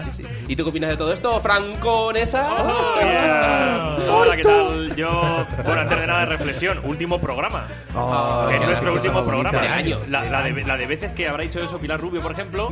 Sí, 0.00 0.10
sí, 0.10 0.22
sí. 0.22 0.28
¿Y 0.48 0.56
tú 0.56 0.64
qué 0.64 0.70
opinas 0.70 0.90
de 0.90 0.96
todo 0.96 1.12
esto, 1.12 1.40
Franconesa? 1.40 2.48
Oh, 2.58 3.00
yeah. 3.00 3.96
Hola, 4.10 4.36
¿qué 4.36 4.42
tal? 4.42 4.96
Yo, 4.96 5.44
bueno, 5.64 5.80
antes 5.80 6.00
de 6.00 6.06
nada, 6.06 6.24
reflexión. 6.26 6.78
Último 6.84 7.20
programa. 7.20 7.66
Oh, 7.94 8.48
es 8.52 8.60
nuestro 8.66 8.92
último 8.94 9.24
programa. 9.24 9.60
De 9.60 9.68
año. 9.68 9.98
La, 10.08 10.24
la 10.24 10.42
de, 10.42 10.64
la 10.64 10.76
de 10.76 10.86
veces 10.86 11.12
que 11.12 11.28
habrá 11.28 11.42
dicho 11.42 11.60
eso 11.60 11.78
Pilar 11.78 12.00
Rubio, 12.00 12.20
por 12.22 12.31
ejemplo, 12.32 12.70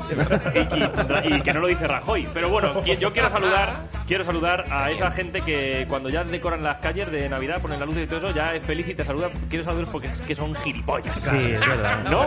y, 1.24 1.34
y 1.34 1.40
que 1.40 1.52
no 1.52 1.60
lo 1.60 1.66
dice 1.68 1.86
Rajoy. 1.86 2.28
Pero 2.32 2.48
bueno, 2.48 2.84
yo 2.84 3.12
quiero 3.12 3.30
saludar, 3.30 3.84
quiero 4.06 4.24
saludar 4.24 4.64
a 4.70 4.90
esa 4.90 5.10
gente 5.10 5.40
que 5.42 5.86
cuando 5.88 6.08
ya 6.08 6.24
decoran 6.24 6.62
las 6.62 6.78
calles 6.78 7.10
de 7.10 7.28
Navidad, 7.28 7.60
ponen 7.60 7.78
las 7.80 7.88
luces 7.88 8.04
y 8.04 8.06
todo 8.06 8.18
eso, 8.18 8.30
ya 8.34 8.54
es 8.54 8.62
feliz 8.64 8.88
y 8.88 8.94
te 8.94 9.04
saluda. 9.04 9.30
Quiero 9.48 9.64
saludarlos 9.64 9.90
porque 9.90 10.08
es 10.08 10.20
que 10.20 10.34
son 10.34 10.54
gilipollas. 10.54 11.18
Sí, 11.20 11.36
es 11.36 11.66
verdad. 11.66 12.04
¿No? 12.10 12.26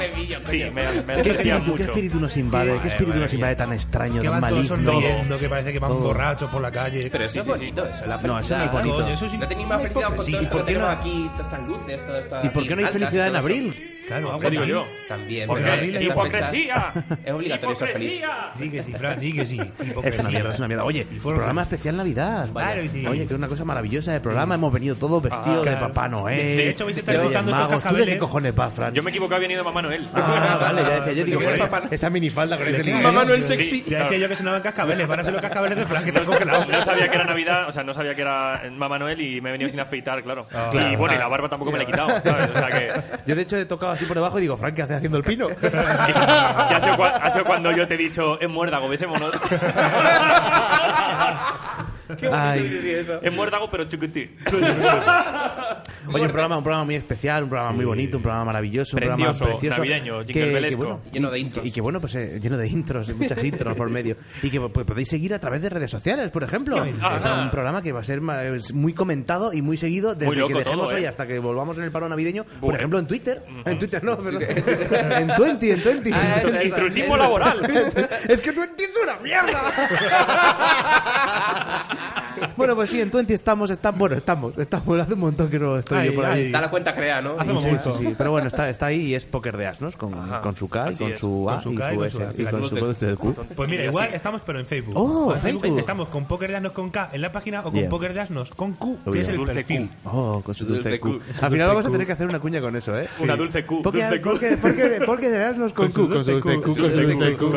Sí, 0.49 0.63
me, 0.73 1.01
me 1.01 1.21
¿Qué 1.21 1.29
espíritu, 1.31 1.75
¿Qué 1.75 1.83
espíritu 1.83 2.19
nos 2.19 2.37
invade? 2.37 2.79
¿Qué 2.81 2.87
espíritu 2.87 3.19
nos 3.19 3.33
invade 3.33 3.55
tan 3.55 3.73
extraño, 3.73 4.21
tan 4.21 4.39
maligno? 4.41 5.37
que 5.37 5.49
parece 5.49 5.73
que 5.73 5.79
van 5.79 5.91
Todo. 5.91 6.01
borrachos 6.01 6.49
por 6.49 6.61
la 6.61 6.71
calle. 6.71 7.09
Pero 7.11 7.25
eso 7.25 7.39
es 7.41 7.47
bonito, 7.47 7.85
eso, 7.85 8.05
la 8.05 8.17
No, 8.17 8.39
eso 8.39 8.57
no 8.57 8.63
es 8.63 8.71
bonito. 8.71 8.95
Coño, 8.95 9.07
eso 9.09 9.29
sí. 9.29 9.37
No 9.37 9.47
tenéis 9.47 9.67
más 9.67 9.81
felicidad 9.81 10.07
con 10.15 10.25
todo 10.25 10.41
¿Y 10.41 10.45
por 10.45 10.65
qué 10.65 10.73
no? 10.73 10.87
aquí, 10.87 11.29
estas 11.41 11.67
luces, 11.67 12.05
todo 12.05 12.17
esto 12.17 12.39
¿Y 12.43 12.49
por 12.49 12.67
qué 12.67 12.75
no 12.75 12.81
hay 12.85 12.93
felicidad 12.93 13.27
en 13.27 13.35
abril? 13.35 13.99
Claro, 14.13 14.25
¿Cómo 14.27 14.38
algo 14.38 14.50
digo 14.50 14.63
yo? 14.65 14.88
También. 15.08 15.48
Porque 15.48 15.96
es 15.96 16.03
¡Hipocresía! 16.03 16.93
Es 17.25 17.34
obligatorio 17.34 17.75
ser 17.75 17.89
feliz. 17.93 18.12
¡Hipocresía! 18.22 18.51
Sí 18.58 18.70
que 18.70 18.84
sí, 18.84 18.93
Fran, 18.93 19.20
sí 19.22 19.34
que 19.34 19.46
sí. 19.46 19.60
Es 20.03 20.20
una 20.20 20.29
mierda, 20.29 20.51
es 20.53 20.60
una 20.60 20.67
mierda. 20.67 20.84
Oye, 20.84 21.08
programa 21.22 21.63
especial 21.63 21.98
Navidad. 21.98 22.50
Claro 22.51 22.82
sí. 22.91 23.05
Oye, 23.08 23.20
que 23.27 23.34
es 23.34 23.38
una 23.38 23.48
cosa 23.48 23.65
maravillosa 23.65 24.12
de 24.12 24.20
programa. 24.20 24.55
Hemos 24.55 24.74
venido 24.74 24.96
todos 24.96 25.22
vestidos 25.24 25.65
de 25.65 25.72
claro. 25.72 25.88
Papá 25.88 26.08
Noel. 26.08 26.55
De 26.55 26.70
hecho, 26.70 26.86
vais 26.86 26.98
a 26.98 27.00
estar 27.00 27.15
de 27.15 27.22
escuchando 27.22 27.51
estos 27.51 27.70
Magos. 27.70 27.84
¿Tú 27.84 27.96
de 27.96 28.05
qué 28.05 28.17
cojones 28.17 28.55
vas, 28.55 28.74
Fran? 28.74 28.93
Yo 28.93 29.03
me 29.03 29.10
he 29.10 29.12
equivocado, 29.12 29.38
he 29.38 29.41
venido 29.41 29.60
de 29.62 29.65
Mamá 29.65 29.82
Noel. 29.82 30.08
Ah, 30.13 30.58
vale, 30.62 30.82
ya 30.84 30.89
decía. 31.00 31.13
Yo 31.13 31.25
digo, 31.25 31.38
por 31.39 31.48
viene 31.48 31.58
esa, 31.58 31.70
Papá- 31.70 31.88
esa 31.91 32.10
minifalda 32.10 32.58
con 32.58 32.67
ese. 32.67 32.93
Mamá 32.93 33.25
Noel 33.25 33.43
Sí, 33.43 33.55
sexy. 33.55 33.84
Ya 33.88 34.03
decía 34.03 34.17
yo 34.20 34.29
que 34.29 34.36
sonaban 34.36 34.62
cascabeles, 34.62 35.08
van 35.08 35.20
a 35.20 35.24
ser 35.24 35.34
los 35.34 35.41
cascabeles 35.41 35.77
de 35.77 35.86
Fran 35.86 36.03
que 36.03 36.10
están 36.10 36.25
congelados. 36.25 36.70
No 36.70 36.84
sabía 36.86 37.10
que 37.10 37.15
era 37.15 37.25
Navidad, 37.25 37.67
o 37.67 37.72
sea, 37.72 37.84
no 37.84 37.93
sabía 37.93 38.15
que 38.15 38.22
era 38.22 38.62
Mamá 38.72 39.00
Noel 39.00 39.20
y 39.22 39.41
me 39.41 39.50
he 39.50 39.51
venido 39.51 39.70
sin 39.70 39.79
afeitar, 39.79 40.22
claro. 40.24 40.46
Ah, 40.53 40.70
y 40.74 40.96
bueno, 40.96 41.15
y 41.15 41.17
la 41.17 41.27
barba 41.27 41.50
tampoco 41.50 41.72
me 41.72 41.77
la 41.77 41.84
he 41.84 41.88
quitado, 41.88 42.22
Yo, 43.25 43.36
de 43.36 43.41
hecho, 43.41 43.58
he 43.58 43.65
tocado 43.65 43.91
así 44.03 44.07
por 44.07 44.17
debajo 44.17 44.38
y 44.39 44.41
digo, 44.41 44.57
Frank, 44.57 44.75
¿qué 44.75 44.81
hace 44.83 44.95
haciendo 44.95 45.17
el 45.17 45.24
pino? 45.24 45.48
que 45.48 45.55
ha, 45.67 46.81
sido, 46.81 46.95
cua- 46.98 47.19
ha 47.22 47.31
sido 47.31 47.45
cuando 47.45 47.72
yo 47.72 47.88
te 47.88 47.95
he 47.95 47.98
dicho, 47.98 48.39
es 48.39 48.50
muérdago, 48.50 48.88
besémonos. 48.89 49.31
Ay. 52.31 53.00
es 53.22 53.33
muérdago, 53.33 53.69
pero 53.69 53.86
chiquití. 53.86 54.29
Oye, 56.13 56.22
un 56.25 56.27
programa, 56.31 56.57
un 56.57 56.63
programa 56.63 56.83
muy 56.86 56.95
especial, 56.95 57.43
un 57.43 57.50
programa 57.50 57.72
muy 57.74 57.86
bonito, 57.86 58.17
un 58.17 58.24
programa 58.24 58.45
maravilloso, 58.45 58.98
un 58.98 59.01
programa 59.03 59.31
precioso. 59.31 59.77
navideño, 59.77 60.25
que, 60.25 60.33
que 60.33 60.75
bueno, 60.75 61.00
Lleno 61.12 61.29
de 61.31 61.39
y- 61.39 61.41
intros. 61.43 61.65
Y 61.65 61.72
que 61.72 61.81
bueno, 61.81 62.01
pues 62.01 62.15
eh, 62.15 62.39
lleno 62.41 62.57
de 62.57 62.67
intros, 62.67 63.13
muchas 63.15 63.41
intros 63.43 63.75
por 63.75 63.89
medio. 63.89 64.17
Y 64.41 64.50
que 64.50 64.60
pues, 64.60 64.86
podéis 64.86 65.07
seguir 65.10 65.33
a 65.33 65.39
través 65.39 65.62
de 65.62 65.69
redes 65.69 65.89
sociales, 65.89 66.29
por 66.31 66.43
ejemplo. 66.43 66.75
Ajá. 67.01 67.41
Un 67.43 67.51
programa 67.51 67.81
que 67.81 67.91
va 67.93 68.01
a 68.01 68.03
ser 68.03 68.19
ma- 68.22 68.43
es 68.43 68.74
muy 68.74 68.93
comentado 68.93 69.53
y 69.53 69.62
muy 69.62 69.77
seguido 69.77 70.13
desde 70.13 70.25
Muy 70.25 70.36
loco 70.36 70.50
que 70.53 70.60
dejemos 70.60 70.89
todo, 70.89 70.98
¿eh? 70.98 71.01
hoy 71.01 71.05
hasta 71.05 71.25
que 71.25 71.39
volvamos 71.39 71.77
en 71.77 71.86
el 71.86 71.91
paro 71.91 72.10
navideño. 72.10 72.43
Por 72.60 72.75
ejemplo, 72.75 73.00
en 73.00 73.07
Twitter. 73.07 73.41
En 73.65 73.77
Twitter 73.79 74.03
no, 74.03 74.17
perdón. 74.17 74.43
en 75.17 75.27
Twenty, 75.36 75.72
en 75.72 75.81
Twenty. 75.83 76.12
Ah, 76.13 76.36
esa, 76.39 76.48
esa, 76.50 76.63
Intrusismo 76.63 77.15
laboral. 77.17 77.60
es 78.27 78.41
que 78.41 78.51
Twenty 78.51 78.83
es 78.83 78.98
una 79.01 79.15
mierda. 79.17 79.72
Bueno, 82.57 82.75
pues 82.75 82.89
sí, 82.89 83.00
en 83.00 83.09
Twenty 83.09 83.33
estamos, 83.33 83.69
estamos, 83.69 84.00
bueno, 84.00 84.15
estamos, 84.15 84.57
estamos, 84.57 85.00
hace 85.00 85.13
un 85.13 85.19
montón 85.21 85.50
que 85.50 85.59
no 85.59 85.77
estoy 85.77 86.07
yo 86.07 86.15
por 86.15 86.25
ahí. 86.25 86.45
Está 86.47 86.62
la 86.62 86.69
cuenta 86.69 86.93
crea, 86.95 87.21
¿no? 87.21 87.35
Sí, 87.45 87.57
sí, 87.57 87.69
sí, 87.83 87.89
sí, 88.00 88.15
pero 88.17 88.31
bueno, 88.31 88.47
está, 88.47 88.69
está 88.69 88.88
ahí 88.88 89.01
y 89.01 89.15
es 89.15 89.25
Poker 89.25 89.55
de 89.55 89.67
Asnos, 89.67 89.95
con, 89.95 90.12
con 90.41 90.55
su 90.55 90.67
K, 90.67 90.91
y 90.91 90.95
con 90.95 91.15
su 91.15 91.50
A 91.50 91.53
Con 91.55 91.63
su 91.63 91.73
y 91.73 91.75
S 92.05 92.12
su- 92.35 92.41
y 92.41 92.45
con 92.45 92.67
su 92.69 92.75
Pues 92.77 93.00
de 93.00 93.15
Q. 93.15 93.35
Pues 93.55 93.69
mira, 93.69 93.85
igual 93.85 94.09
estamos 94.13 94.41
pero 94.45 94.59
en 94.59 94.65
Facebook. 94.65 94.93
Oh, 94.97 95.33
En 95.33 95.39
Facebook. 95.39 95.79
Estamos 95.79 96.09
con 96.09 96.25
Poker 96.25 96.50
de 96.50 96.57
Asnos 96.57 96.71
con 96.73 96.89
K 96.89 97.09
en 97.13 97.21
la 97.21 97.31
página 97.31 97.62
o 97.62 97.71
con. 97.71 97.83
Poker 97.88 98.13
de 98.13 98.19
Asnos 98.21 98.50
con 98.51 98.73
Q, 98.73 99.00
que 99.12 99.19
es 99.19 99.29
el 99.29 99.38
dulce 99.38 99.53
perfil. 99.55 99.89
Oh, 100.05 100.41
con 100.43 100.53
su 100.53 100.65
dulce 100.65 100.89
dulce 100.89 101.00
Q. 101.00 101.19
Q. 101.19 101.21
Al 101.45 101.51
final 101.51 101.67
vamos 101.67 101.85
a 101.85 101.91
tener 101.91 102.07
que 102.07 102.13
hacer 102.13 102.27
una 102.27 102.39
cuña 102.39 102.59
con 102.62 102.75
eso, 102.75 102.97
¿eh? 103.00 103.07
Una 103.19 103.35
dulce 103.35 103.65
Q, 103.65 103.81
Porque, 103.83 104.00
dulce 104.03 104.21
Q. 104.21 104.29
porque, 104.31 104.57
porque, 104.57 105.01
porque 105.05 105.29
de 105.29 105.43
Asnos 105.43 105.71
con 105.73 105.88
Q, 105.91 105.93
con 105.93 106.23
su 106.25 106.31
dulce 106.31 106.39
Q, 106.39 106.62
con 106.63 106.75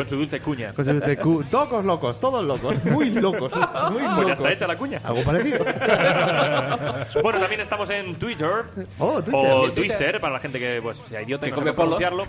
su 0.07 0.15
dulce 0.15 0.39
cuña. 0.39 0.73
Con 0.73 0.85
su 0.85 0.93
dulce 0.93 1.17
Q. 1.17 1.43
Todos 1.51 1.83
locos, 1.83 2.19
todos 2.19 2.45
locos, 2.45 2.75
muy 2.85 3.09
locos, 3.09 3.51
muy 3.91 4.01
locos. 4.03 4.26
Pues 4.27 4.39
ya 4.39 4.43
está 4.43 4.53
hecha 4.53 4.67
la 4.67 4.77
cuña. 4.77 5.01
Algo 5.03 5.23
parecido. 5.23 5.65
bueno, 7.23 7.39
también 7.39 7.61
estamos 7.61 7.89
en 7.89 8.15
Twitter. 8.15 8.65
Oh, 8.99 9.21
Twitter. 9.21 9.51
O. 9.51 9.71
Twister, 9.71 10.19
para 10.19 10.33
la 10.33 10.39
gente 10.39 10.59
que 10.59 10.81
pues 10.81 10.99
sea 11.09 11.21
idiota 11.21 11.47
y 11.47 11.49
Que 11.49 11.55
no 11.55 11.61
come 11.61 11.73
pronunciarlo. 11.73 12.27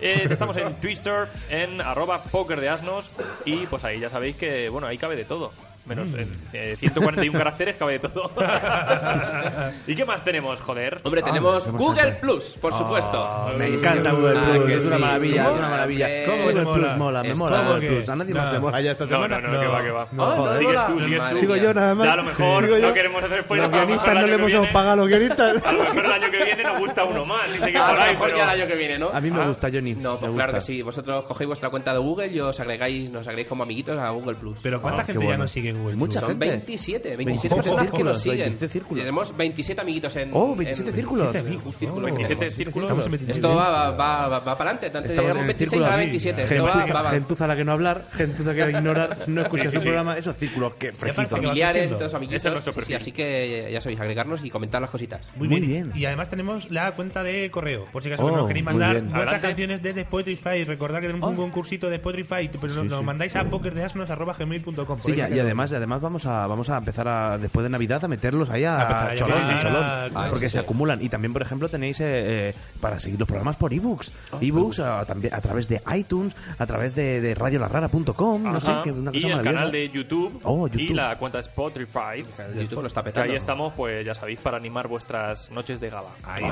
Eh, 0.00 0.26
estamos 0.30 0.56
en 0.58 0.74
Twitter, 0.74 1.28
en 1.48 1.80
arroba 1.80 2.22
poker 2.22 2.60
de 2.60 2.68
asnos 2.68 3.10
y 3.46 3.66
pues 3.66 3.82
ahí 3.84 3.98
ya 3.98 4.10
sabéis 4.10 4.36
que, 4.36 4.68
bueno, 4.68 4.86
ahí 4.86 4.98
cabe 4.98 5.16
de 5.16 5.24
todo. 5.24 5.52
Menos 5.86 6.08
Mm. 6.08 6.16
eh, 6.52 6.76
141 6.78 7.38
caracteres 7.38 7.76
cabe 7.76 7.92
de 8.00 8.08
todo. 8.08 8.30
¿Y 9.86 9.94
qué 9.94 10.04
más 10.04 10.24
tenemos, 10.24 10.60
joder? 10.60 11.00
Hombre, 11.04 11.22
tenemos 11.22 11.64
tenemos 11.64 11.80
Google. 11.86 12.12
Plus, 12.20 12.56
por 12.60 12.72
supuesto. 12.72 13.22
Ah, 13.24 13.50
Me 13.58 13.66
encanta 13.66 14.10
Google 14.12 14.36
Ah, 14.38 14.50
Plus, 14.50 14.68
es 14.70 14.84
una 14.84 14.96
sí, 14.96 15.02
maravilla, 15.02 15.44
sí. 15.44 15.50
es 15.50 15.58
una 15.58 15.68
maravilla. 15.68 16.08
¿Cómo 16.26 16.42
Google 16.42 16.62
Plus 16.62 16.96
mola? 16.96 17.22
Me 17.22 17.30
Es 17.32 17.38
mola 17.38 17.62
Google 17.62 17.80
que- 17.80 17.86
Plus. 17.88 18.08
A 18.08 18.16
nadie 18.16 18.34
no. 18.34 18.40
más 18.42 18.52
te 18.52 18.58
mola 18.58 18.80
esta 18.80 19.04
No, 19.04 19.10
semana. 19.10 19.40
no, 19.40 19.48
no, 19.52 19.60
que 19.60 19.66
va, 19.66 19.82
que 19.82 19.90
va. 19.90 20.08
No, 20.12 20.24
joder. 20.26 20.58
Sigues 20.58 20.86
tú, 20.86 21.00
sigues 21.02 21.22
tú. 21.30 21.36
Sigo 21.38 21.56
yo 21.56 21.74
nada 21.74 21.94
más. 21.94 22.06
Ya 22.06 22.12
a 22.12 22.16
lo 22.16 22.24
mejor 22.24 22.68
no 22.80 22.92
queremos 22.94 23.22
hacer 23.24 23.42
spoiler. 23.44 23.70
Los 23.70 23.80
guionistas 23.80 24.14
no 24.14 24.26
le 24.26 24.34
hemos 24.34 24.68
pagado 24.68 24.92
a 24.92 24.96
los 24.96 25.08
guionistas. 25.08 25.62
A 25.66 25.72
lo 25.72 25.78
mejor 25.84 26.04
el 26.04 26.12
año 26.12 26.30
que 26.30 26.44
viene 26.44 26.62
nos 26.64 26.78
gusta 26.80 27.04
uno 27.04 27.24
más. 27.24 27.52
Dice 27.52 27.70
que 27.72 27.78
A 27.78 27.86
por 27.86 27.96
lo 27.96 28.02
ahí, 28.02 28.10
mejor 28.12 28.36
ya 28.36 28.42
el 28.44 28.60
año 28.60 28.66
que 28.66 28.74
viene, 28.74 28.98
¿no? 28.98 29.10
A 29.10 29.20
mí 29.20 29.30
me 29.30 29.40
Ah. 29.42 29.46
gusta, 29.46 29.68
Johnny. 29.72 29.94
No, 29.94 30.16
pues 30.18 30.32
claro 30.32 30.52
que 30.52 30.60
sí. 30.60 30.82
Vosotros 30.82 31.24
cogéis 31.24 31.46
vuestra 31.48 31.70
cuenta 31.70 31.92
de 31.92 31.98
Google 31.98 32.28
y 32.28 32.40
os 32.40 32.58
agregáis, 32.60 33.10
nos 33.10 33.26
agregáis 33.26 33.48
como 33.48 33.62
amiguitos 33.62 33.98
a 33.98 34.10
Google 34.10 34.34
Plus. 34.36 34.58
Pero 34.62 34.80
¿cuánta 34.82 35.02
Ah, 35.02 35.04
gente 35.04 35.26
ya 35.26 35.36
nos 35.36 35.50
sigue 35.50 35.72
Google 35.76 35.96
Mucha 35.96 36.20
Plus? 36.20 36.20
Son 36.20 36.40
gente. 36.40 36.46
27, 36.48 37.16
27 37.16 37.24
27 37.24 37.62
personas 37.62 37.90
que 37.90 38.04
nos 38.04 38.18
siguen. 38.20 38.38
27 38.38 38.68
círculos. 38.72 39.02
Tenemos 39.02 39.36
27 39.36 39.80
amiguitos 39.80 40.16
en... 40.16 40.30
Oh, 40.32 40.56
27 40.56 40.90
en- 40.90 40.96
círculos. 40.96 41.34
en 41.34 41.46
un 41.46 41.72
círculo. 41.72 42.06
27 42.06 42.48
círculos. 42.50 42.84
Estamos 42.90 43.04
en 43.06 43.10
27. 43.12 43.32
Esto 43.32 43.54
va, 43.56 43.90
va, 43.90 44.28
va, 44.28 44.38
va 44.40 44.58
para 44.58 44.70
adelante. 44.70 44.86
En 44.86 44.96
el 44.96 45.34
26 45.46 45.56
círculo. 45.58 45.84
ahora 45.84 45.96
27. 45.98 46.42
Esto 46.42 46.62
va, 46.64 46.72
Gentuza, 46.72 46.94
va, 46.94 47.02
va. 47.02 47.10
gentuza 47.10 47.44
a 47.44 47.48
la 47.48 47.56
que 47.56 47.64
no 47.64 47.72
hablar, 47.72 48.04
gentuza 48.14 48.54
que 48.54 48.70
ignorar, 48.70 49.18
no 49.26 49.42
escucha 49.42 49.62
Sí, 49.64 49.68
sí, 49.68 49.74
su 49.74 49.80
sí. 49.80 49.84
programa. 49.86 50.16
Esos 50.18 50.36
círculos 50.36 50.74
que 50.74 50.92
frequitos. 50.92 51.26
Familiares, 51.28 51.90
todos 51.90 52.14
amiguitos. 52.14 52.44
Es 52.46 52.94
así 52.96 53.12
que 53.12 53.68
ya 53.72 53.80
sabéis, 53.80 54.00
agregarnos 54.00 54.44
y 54.44 54.50
comentar 54.50 54.80
las 54.80 54.90
cositas. 54.90 55.20
Muy 55.36 55.48
Muy 55.48 55.60
bien. 55.60 55.90
bien. 55.90 55.92
Y 55.94 56.04
además 56.06 56.28
tenemos 56.28 56.70
la 56.70 56.92
cuenta 56.92 57.22
de 57.22 57.50
correo. 57.50 57.86
Por 57.92 58.02
si 58.02 58.08
acaso 58.08 58.24
Oh, 58.26 58.36
nos 58.36 58.46
queréis 58.46 58.64
mandar 58.64 59.00
vuestras 59.02 59.40
canciones 59.40 59.82
desde 59.82 60.00
Spotify. 60.02 60.64
Recordad 60.64 61.00
que 61.00 61.06
tenemos 61.08 61.28
un 61.30 61.36
concursito 61.36 61.88
de 61.88 61.96
Spotify, 61.96 62.50
pero 62.60 62.82
nos, 62.84 63.02
mandáis 63.02 63.34
a 63.36 63.44
pokerdeasnos.gmail.com. 63.44 64.98
Sí, 65.04 65.12
y 65.16 65.20
además, 65.38 65.65
además 65.74 66.00
vamos 66.00 66.26
a 66.26 66.46
vamos 66.46 66.70
a 66.70 66.78
empezar 66.78 67.08
a 67.08 67.38
después 67.38 67.64
de 67.64 67.70
Navidad 67.70 68.04
a 68.04 68.08
meterlos 68.08 68.48
ahí 68.50 68.64
A 68.64 69.08
a, 69.10 69.14
cholón, 69.14 69.40
a- 69.42 70.04
Ah, 70.14 70.26
porque 70.30 70.46
sí, 70.46 70.52
se 70.52 70.58
sí. 70.58 70.64
acumulan 70.64 71.02
y 71.02 71.08
también 71.08 71.32
por 71.32 71.42
ejemplo 71.42 71.68
tenéis 71.68 72.00
eh, 72.00 72.48
eh, 72.50 72.54
para 72.80 73.00
seguir 73.00 73.18
los 73.18 73.26
programas 73.26 73.56
por 73.56 73.72
ebooks, 73.72 74.12
ebooks 74.40 74.78
a, 74.80 75.04
también 75.04 75.34
a 75.34 75.40
través 75.40 75.68
de 75.68 75.82
iTunes, 75.94 76.36
a 76.58 76.66
través 76.66 76.94
de, 76.94 77.20
de 77.20 77.34
radiolarrara.com, 77.34 78.42
no 78.42 78.60
sé, 78.60 78.72
que 78.84 78.90
y 79.12 79.24
el 79.26 79.42
canal 79.42 79.72
de 79.72 79.88
YouTube, 79.90 80.40
Oh, 80.44 80.66
y 80.68 80.70
YouTube. 80.70 80.96
la 80.96 81.16
cuenta 81.16 81.38
Spotify. 81.40 82.22
El 82.38 82.62
YouTube 82.62 82.80
lo 82.82 82.86
está 82.86 83.02
Que 83.02 83.10
petando. 83.10 83.30
ahí 83.32 83.36
estamos, 83.36 83.72
pues 83.74 84.04
ya 84.04 84.14
sabéis, 84.14 84.38
para 84.40 84.56
animar 84.56 84.88
vuestras 84.88 85.50
noches 85.50 85.80
de 85.80 85.90
gala. 85.90 86.08
Ahí 86.24 86.44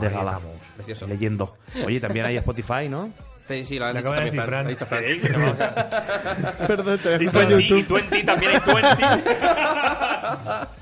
de 0.00 0.08
gala, 0.08 0.40
Precioso. 0.76 1.06
leyendo. 1.06 1.56
Oye, 1.86 2.00
también 2.00 2.26
hay 2.26 2.36
Spotify, 2.38 2.88
¿no? 2.88 3.10
Sí, 3.52 3.64
sí, 3.64 3.78
lo 3.78 3.86
han 3.86 3.96
dicho 3.96 4.10
también, 4.12 4.44
Fran. 4.44 4.66
Dicho 4.66 4.86
Fran. 4.86 5.04
Sí, 5.04 5.20
Perdón, 6.66 6.98
te 6.98 7.14
Y 7.14 7.26
20, 7.26 7.54
y 7.78 7.82
20, 7.82 8.24
también 8.24 8.52
hay 8.52 8.60
20. 8.74 9.04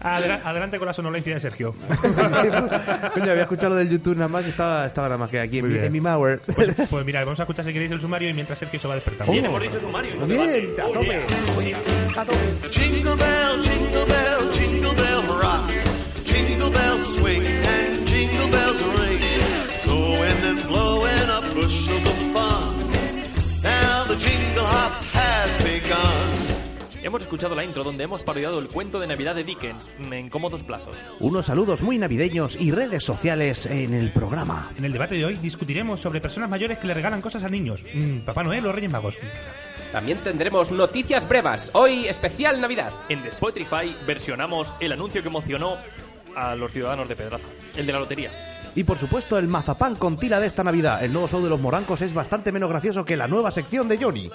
Adela- 0.01 0.41
adelante 0.45 0.79
con 0.79 0.87
la 0.87 0.93
sonolencia 0.93 1.35
de 1.35 1.41
Sergio. 1.41 1.75
Coño, 3.15 3.31
había 3.31 3.43
escuchado 3.43 3.71
lo 3.71 3.77
del 3.77 3.91
YouTube 3.91 4.17
nada 4.17 4.29
más 4.29 4.47
y 4.47 4.51
estaba, 4.51 4.87
estaba 4.87 5.09
nada 5.09 5.19
más 5.19 5.31
que 5.31 5.41
aquí 5.41 5.59
en, 5.59 5.77
en 5.85 5.93
mi 5.93 6.01
malware. 6.01 6.41
Pues, 6.55 6.71
pues 6.91 7.05
mirad, 7.05 7.25
vamos 7.25 7.41
a 7.41 7.43
escuchar 7.43 7.65
si 7.65 7.73
queréis 7.73 7.91
el 7.91 8.01
sumario 8.01 8.29
y 8.31 8.35
mientras 8.35 8.59
Sergio 8.59 8.79
se 8.81 8.89
va 8.89 8.95
despertando. 8.95 9.33
Bien, 9.33 9.45
hemos 9.45 9.61
dicho 9.61 9.81
sumario. 9.81 10.27
Bien, 10.27 10.69
a 10.81 10.85
Oh, 10.87 10.93
tope. 10.93 11.07
yeah. 11.65 11.79
A 12.17 12.25
tope. 12.25 12.39
Escuchado 27.31 27.55
la 27.55 27.65
intro 27.65 27.85
donde 27.85 28.03
hemos 28.03 28.25
parodiado 28.25 28.59
el 28.59 28.67
cuento 28.67 28.99
de 28.99 29.07
Navidad 29.07 29.37
de 29.37 29.45
Dickens 29.45 29.89
en 30.11 30.29
cómodos 30.29 30.65
plazos. 30.65 30.97
Unos 31.21 31.47
saludos 31.47 31.81
muy 31.81 31.97
navideños 31.97 32.61
y 32.61 32.73
redes 32.73 33.05
sociales 33.05 33.67
en 33.67 33.95
el 33.95 34.11
programa. 34.11 34.73
En 34.77 34.85
el 34.85 34.93
debate 34.93 35.15
de 35.15 35.27
hoy 35.27 35.37
discutiremos 35.37 36.01
sobre 36.01 36.21
personas 36.21 36.51
mayores 36.51 36.79
que 36.79 36.89
le 36.89 36.95
regalan 36.95 37.23
cosas 37.23 37.45
a 37.45 37.49
niños. 37.49 37.85
Mm, 37.95 38.23
Papá 38.23 38.43
Noel 38.43 38.67
o 38.67 38.73
Reyes 38.73 38.91
Magos. 38.91 39.17
También 39.93 40.19
tendremos 40.19 40.73
noticias 40.73 41.29
brevas. 41.29 41.71
Hoy 41.73 42.09
especial 42.09 42.61
Navidad. 42.61 42.93
En 43.09 43.23
The 43.23 43.29
Spotify 43.29 43.95
versionamos 44.05 44.75
el 44.81 44.91
anuncio 44.91 45.23
que 45.23 45.29
emocionó 45.29 45.77
a 46.35 46.57
los 46.57 46.73
ciudadanos 46.73 47.09
de 47.09 47.15
Pedraza, 47.15 47.47
el 47.77 47.87
de 47.87 47.93
la 47.93 48.01
lotería. 48.01 48.31
Y 48.75 48.85
por 48.85 48.99
supuesto 48.99 49.37
el 49.39 49.49
mazapán 49.49 49.97
con 49.97 50.17
tila 50.17 50.41
de 50.41 50.47
esta 50.47 50.65
Navidad. 50.65 51.05
El 51.05 51.13
nuevo 51.13 51.29
show 51.29 51.43
de 51.43 51.51
los 51.51 51.61
morancos 51.61 52.03
es 52.03 52.15
bastante 52.15 52.53
menos 52.53 52.71
gracioso 52.71 53.05
que 53.05 53.17
la 53.17 53.27
nueva 53.27 53.51
sección 53.51 53.89
de 53.89 53.99
Johnny. 53.99 54.31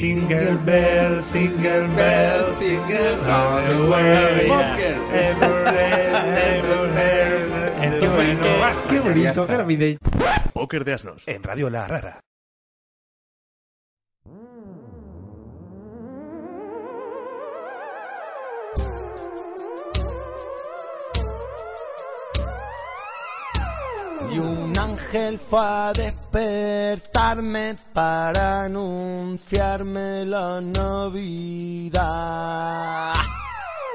Single 0.00 0.56
bell, 0.64 1.22
single 1.22 1.88
bell, 1.88 2.50
single 2.52 3.20
all 3.30 3.60
the 3.68 3.90
way. 3.90 4.50
El 7.82 7.98
tío 7.98 8.16
Benito. 8.16 8.48
Qué 8.88 9.00
bonito, 9.00 9.46
qué 9.46 9.52
navideño. 9.58 9.98
Póker 10.54 10.86
de 10.86 10.94
asnos. 10.94 11.28
En 11.28 11.42
Radio 11.42 11.68
La 11.68 11.86
Rara. 11.86 12.20
Y 24.28 24.38
un 24.38 24.78
ángel 24.78 25.38
fue 25.38 25.60
a 25.60 25.92
despertarme 25.94 27.76
para 27.92 28.64
anunciarme 28.64 30.26
la 30.26 30.60
Navidad. 30.60 32.02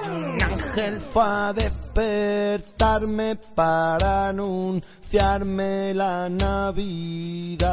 Un 0.08 0.42
ángel 0.42 1.02
fue 1.02 1.24
a 1.24 1.54
despertarme 1.54 3.36
para 3.56 4.30
anunciarme 4.30 5.94
la 5.94 6.30
Navidad. 6.30 7.66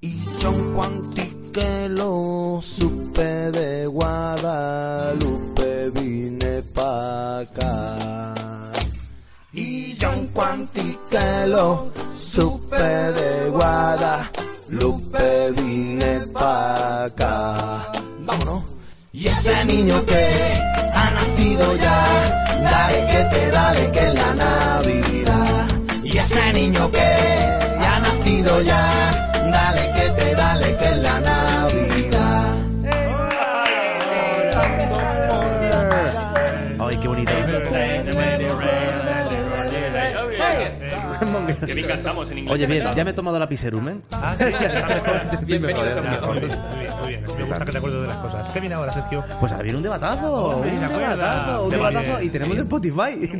Y 0.00 0.24
yo 0.40 0.48
en 0.50 0.72
cuanti 0.74 1.36
que 1.52 1.88
lo 1.88 2.60
supe 2.62 3.50
de 3.50 3.86
Guadalupe 3.86 5.90
vine 5.90 6.62
pa' 6.74 7.40
acá. 7.40 8.35
Y 10.36 10.38
yo 10.38 10.42
en 10.42 10.46
cuanti 10.66 10.98
que 11.10 11.46
lo 11.46 11.82
supe 12.16 12.76
de 12.76 13.50
Guadalupe 13.50 15.50
vine 15.52 16.20
pa' 16.32 17.04
acá. 17.04 17.92
Vámonos. 18.20 18.64
Y 19.12 19.28
ese 19.28 19.64
niño 19.64 20.04
que 20.04 20.60
ha 20.94 21.10
nacido 21.10 21.76
ya, 21.76 22.58
dale 22.62 23.06
que 23.06 23.36
te 23.36 23.50
dale 23.50 23.90
que 23.92 24.08
es 24.08 24.14
la 24.14 24.34
Navidad. 24.34 25.68
Y 26.04 26.18
ese 26.18 26.52
niño 26.52 26.90
que 26.90 27.00
ha 27.00 28.00
nacido 28.00 28.60
ya, 28.62 29.25
Que 41.66 41.74
bien 41.74 41.86
cantamos 41.88 42.30
en 42.30 42.38
inglés. 42.38 42.54
Oye, 42.54 42.66
bien, 42.66 42.84
ya 42.94 43.04
me 43.04 43.10
he 43.10 43.14
tomado 43.14 43.38
la 43.38 43.48
piserum, 43.48 43.88
¿eh? 43.88 43.96
Ah, 44.12 44.34
sí, 44.38 44.44
ya 44.50 44.66
está 44.66 44.86
mejor. 44.88 45.46
Bienvenido, 45.46 45.84
Ya, 45.84 45.90
Sergio. 45.92 46.26
Muy 46.26 46.38
bien, 46.40 46.50
muy 47.00 47.08
bien. 47.08 47.24
Me 47.36 47.42
gusta 47.44 47.64
que 47.64 47.72
te 47.72 47.78
acuerdes 47.78 48.00
de 48.02 48.06
las 48.08 48.16
cosas. 48.18 48.48
¿Qué 48.48 48.60
viene 48.60 48.74
ahora, 48.74 48.92
Sergio? 48.92 49.24
Pues 49.40 49.52
ahora 49.52 49.62
viene 49.64 49.76
un 49.78 49.82
debatazo, 49.82 50.56
un 50.58 50.62
debatazo, 50.62 51.64
un 51.64 51.70
debatazo 51.70 52.22
y 52.22 52.28
tenemos 52.30 52.56
Spotify. 52.56 53.30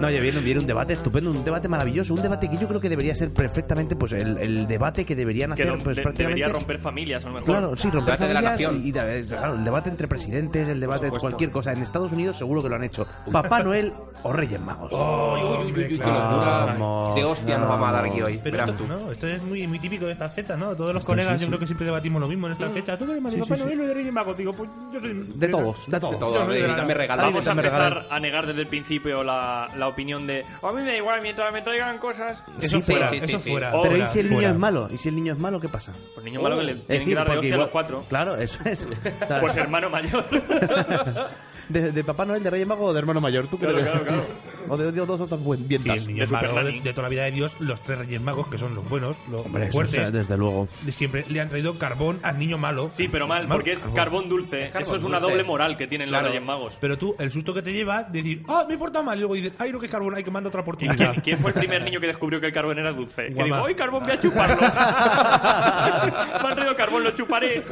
no, 0.00 0.06
oye, 0.08 0.20
viene, 0.20 0.40
viene 0.40 0.60
un 0.60 0.66
debate 0.66 0.92
estupendo, 0.94 1.30
un 1.30 1.44
debate 1.44 1.68
maravilloso, 1.68 2.14
un 2.14 2.22
debate 2.22 2.48
que 2.48 2.56
yo 2.58 2.68
creo 2.68 2.80
que 2.80 2.88
debería 2.88 3.14
ser 3.14 3.32
perfectamente 3.32 3.96
pues 3.96 4.12
el, 4.12 4.38
el 4.38 4.66
debate 4.66 5.04
que 5.04 5.14
deberían 5.14 5.50
Que 5.54 5.62
hacer 5.62 5.74
don- 5.74 5.80
pues 5.82 5.96
de- 5.96 6.02
prácticamente 6.02 6.40
debería 6.40 6.58
romper 6.58 6.78
familias, 6.78 7.24
a 7.24 7.28
lo 7.28 7.34
mejor. 7.34 7.46
Claro, 7.46 7.76
sí, 7.76 7.90
romper 7.90 8.04
Debate 8.18 8.28
de 8.28 8.34
la 8.34 8.40
familias 8.40 8.72
nación. 8.72 8.82
y, 8.84 8.88
y 8.88 8.92
claro, 9.28 9.54
el 9.54 9.64
debate 9.64 9.90
entre 9.90 10.08
presidentes, 10.08 10.68
el 10.68 10.80
debate 10.80 11.06
de 11.10 11.18
cualquier 11.18 11.50
cosa. 11.50 11.72
En 11.72 11.82
Estados 11.82 12.12
Unidos 12.12 12.36
seguro 12.36 12.62
que 12.62 12.68
lo 12.68 12.76
han 12.76 12.84
hecho. 12.84 13.06
Papá 13.30 13.62
Noel 13.62 13.92
o 14.22 14.32
Reyes 14.32 14.60
Magos. 14.60 14.92
Uy, 14.92 14.98
uy, 15.00 15.72
uy, 15.72 15.84
uy, 15.92 15.98
qué 16.04 16.10
locura. 16.10 17.14
De 17.14 17.24
hostia 17.24 17.58
nos 17.58 17.68
vamos 17.68 17.88
a 17.88 17.92
dar 17.92 18.04
aquí 18.04 18.22
hoy. 18.22 18.38
Pero 18.42 18.52
Verás 18.56 18.70
esto, 18.70 18.84
tú. 18.84 18.88
no, 18.88 19.10
esto 19.12 19.26
es 19.26 19.42
muy, 19.42 19.66
muy 19.66 19.78
típico 19.78 20.06
de 20.06 20.12
estas 20.12 20.32
fechas, 20.34 20.58
¿no? 20.58 20.74
Todos 20.76 20.92
los 20.94 21.00
Esto 21.02 21.12
colegas 21.12 21.34
sí, 21.34 21.40
yo 21.40 21.44
sí. 21.44 21.48
creo 21.48 21.58
que 21.60 21.66
siempre 21.66 21.86
debatimos 21.86 22.20
lo 22.20 22.28
mismo 22.28 22.46
en 22.46 22.52
estas 22.54 22.72
fechas. 22.72 22.98
¿Tú 22.98 23.04
qué 23.06 23.10
eres 23.12 23.22
más 23.22 23.32
de 23.32 23.42
Sí, 23.42 23.48
Papá. 23.48 23.64
Noel 23.64 23.80
o 23.80 23.86
de 23.86 23.94
Reyes 23.94 24.12
Magos? 24.12 24.36
Digo, 24.36 24.52
pues 24.52 24.70
yo 24.92 25.00
soy... 25.00 25.14
De 25.34 25.48
todos, 25.48 25.86
de 25.90 26.00
todos. 26.00 26.12
De 26.14 26.18
todo, 26.18 26.32
Yo 26.32 26.38
no 26.38 26.42
hombre, 26.44 26.62
me 26.62 26.68
y 26.68 26.76
dame 26.76 26.94
regalos. 26.94 27.24
Vamos 27.26 27.46
a 27.46 27.50
empezar 27.52 27.80
regalan. 27.94 28.04
a 28.12 28.20
negar 28.20 28.46
desde 28.46 28.60
el 28.60 28.66
principio 28.66 29.24
la, 29.24 29.68
la 29.76 29.88
opinión 29.88 30.26
de 30.26 30.44
a 30.62 30.68
mí 30.72 30.82
me 30.82 30.90
da 30.90 30.96
igual 30.96 31.22
mientras 31.22 31.52
me 31.52 31.62
traigan 31.62 31.98
cosas. 31.98 32.42
Eso 32.58 32.80
Sí, 32.80 32.92
fuera, 32.92 33.08
sí, 33.10 33.20
sí, 33.20 33.26
eso 33.32 33.38
sí. 33.38 33.50
fuera. 33.50 33.72
Pero 33.82 33.96
¿y 33.96 34.06
si 34.06 34.18
el 34.20 34.26
niño 34.26 34.36
fuera. 34.38 34.50
es 34.50 34.58
malo? 34.58 34.88
¿Y 34.92 34.98
si 34.98 35.08
el 35.08 35.14
niño 35.16 35.32
es 35.34 35.38
malo, 35.38 35.60
qué 35.60 35.68
pasa? 35.68 35.92
Pues 36.14 36.24
niño 36.24 36.40
malo 36.42 36.58
que 36.58 36.64
le 36.64 36.72
Es 36.72 36.86
tienen 36.86 37.08
que 37.08 37.14
dar 37.14 37.24
de 37.26 37.32
porque 37.32 37.38
hostia 37.46 37.54
a 37.54 37.58
los 37.58 37.70
cuatro. 37.70 38.04
Claro, 38.08 38.36
eso 38.36 38.58
es. 38.64 38.86
O 39.36 39.40
Pues 39.40 39.56
hermano 39.56 39.90
mayor. 39.90 40.24
de, 41.68 41.92
de 41.92 42.04
Papá 42.04 42.24
Noel, 42.24 42.42
de 42.42 42.50
Reyes 42.50 42.66
Magos 42.66 42.90
o 42.90 42.92
de 42.92 42.98
hermano 42.98 43.20
mayor, 43.20 43.46
¿tú 43.46 43.58
Claro, 43.58 43.74
crees? 43.74 43.88
claro, 43.88 44.04
claro. 44.04 44.22
O 44.68 44.76
de, 44.76 44.92
de 44.92 45.06
dos 45.06 45.20
otras 45.20 45.40
buen- 45.84 46.00
Sí, 46.00 46.12
vientas. 46.12 46.42
el 46.42 46.66
niño 46.66 46.82
de 46.82 46.90
toda 46.92 47.02
la 47.04 47.08
vida 47.08 47.24
de 47.24 47.30
Dios, 47.32 47.56
los 47.60 47.82
tres 47.82 47.98
reyes 47.98 48.20
magos, 48.20 48.48
que 48.48 48.58
son 48.58 48.74
los 48.74 48.88
buenos, 48.88 49.16
los, 49.30 49.46
Hombre, 49.46 49.60
los 49.66 49.68
eso 49.70 49.78
fuertes, 49.78 50.12
desde 50.12 50.36
luego. 50.36 50.68
siempre 50.90 51.24
le 51.28 51.40
han 51.40 51.48
traído 51.48 51.78
carbón 51.78 52.20
al 52.22 52.38
niño 52.38 52.58
malo. 52.58 52.88
Sí, 52.90 53.08
pero 53.08 53.26
mal, 53.26 53.42
Malo. 53.44 53.54
porque 53.56 53.72
es 53.72 53.84
carbón 53.94 54.28
dulce. 54.28 54.68
Carbón 54.70 54.82
Eso 54.82 54.96
es 54.96 55.02
una 55.04 55.18
dulce. 55.20 55.32
doble 55.34 55.44
moral 55.44 55.76
que 55.76 55.86
tienen 55.86 56.08
Claro. 56.08 56.24
los 56.24 56.32
Reyes 56.34 56.46
Magos. 56.46 56.78
Pero 56.80 56.98
tú, 56.98 57.14
el 57.18 57.30
susto 57.30 57.52
que 57.54 57.62
te 57.62 57.72
llevas 57.72 58.10
de 58.12 58.18
decir, 58.22 58.42
ah, 58.48 58.64
me 58.68 58.74
he 58.74 58.78
portado 58.78 59.04
mal, 59.04 59.16
y 59.16 59.20
luego 59.20 59.34
dices, 59.34 59.52
ay, 59.58 59.72
no, 59.72 59.78
que 59.80 59.86
es 59.86 59.92
carbón, 59.92 60.14
hay 60.14 60.24
que 60.24 60.30
mandar 60.30 60.48
otra 60.48 60.60
¿Y 60.60 60.62
oportunidad. 60.62 60.96
quién, 60.96 61.20
quién 61.22 61.38
fue 61.38 61.50
el 61.50 61.54
primer 61.58 61.82
niño 61.82 62.00
que 62.00 62.06
descubrió 62.06 62.40
que 62.40 62.46
el 62.46 62.52
carbón 62.52 62.78
era 62.78 62.92
dulce? 62.92 63.26
Que 63.28 63.34
Guamá. 63.34 63.56
dijo, 63.56 63.66
¡ay, 63.68 63.74
carbón, 63.74 64.02
voy 64.02 64.12
a 64.12 64.20
chuparlo! 64.20 64.60
Me 66.42 66.48
han 66.48 66.54
traído 66.54 66.76
carbón, 66.76 67.04
lo 67.04 67.10
chuparé. 67.12 67.62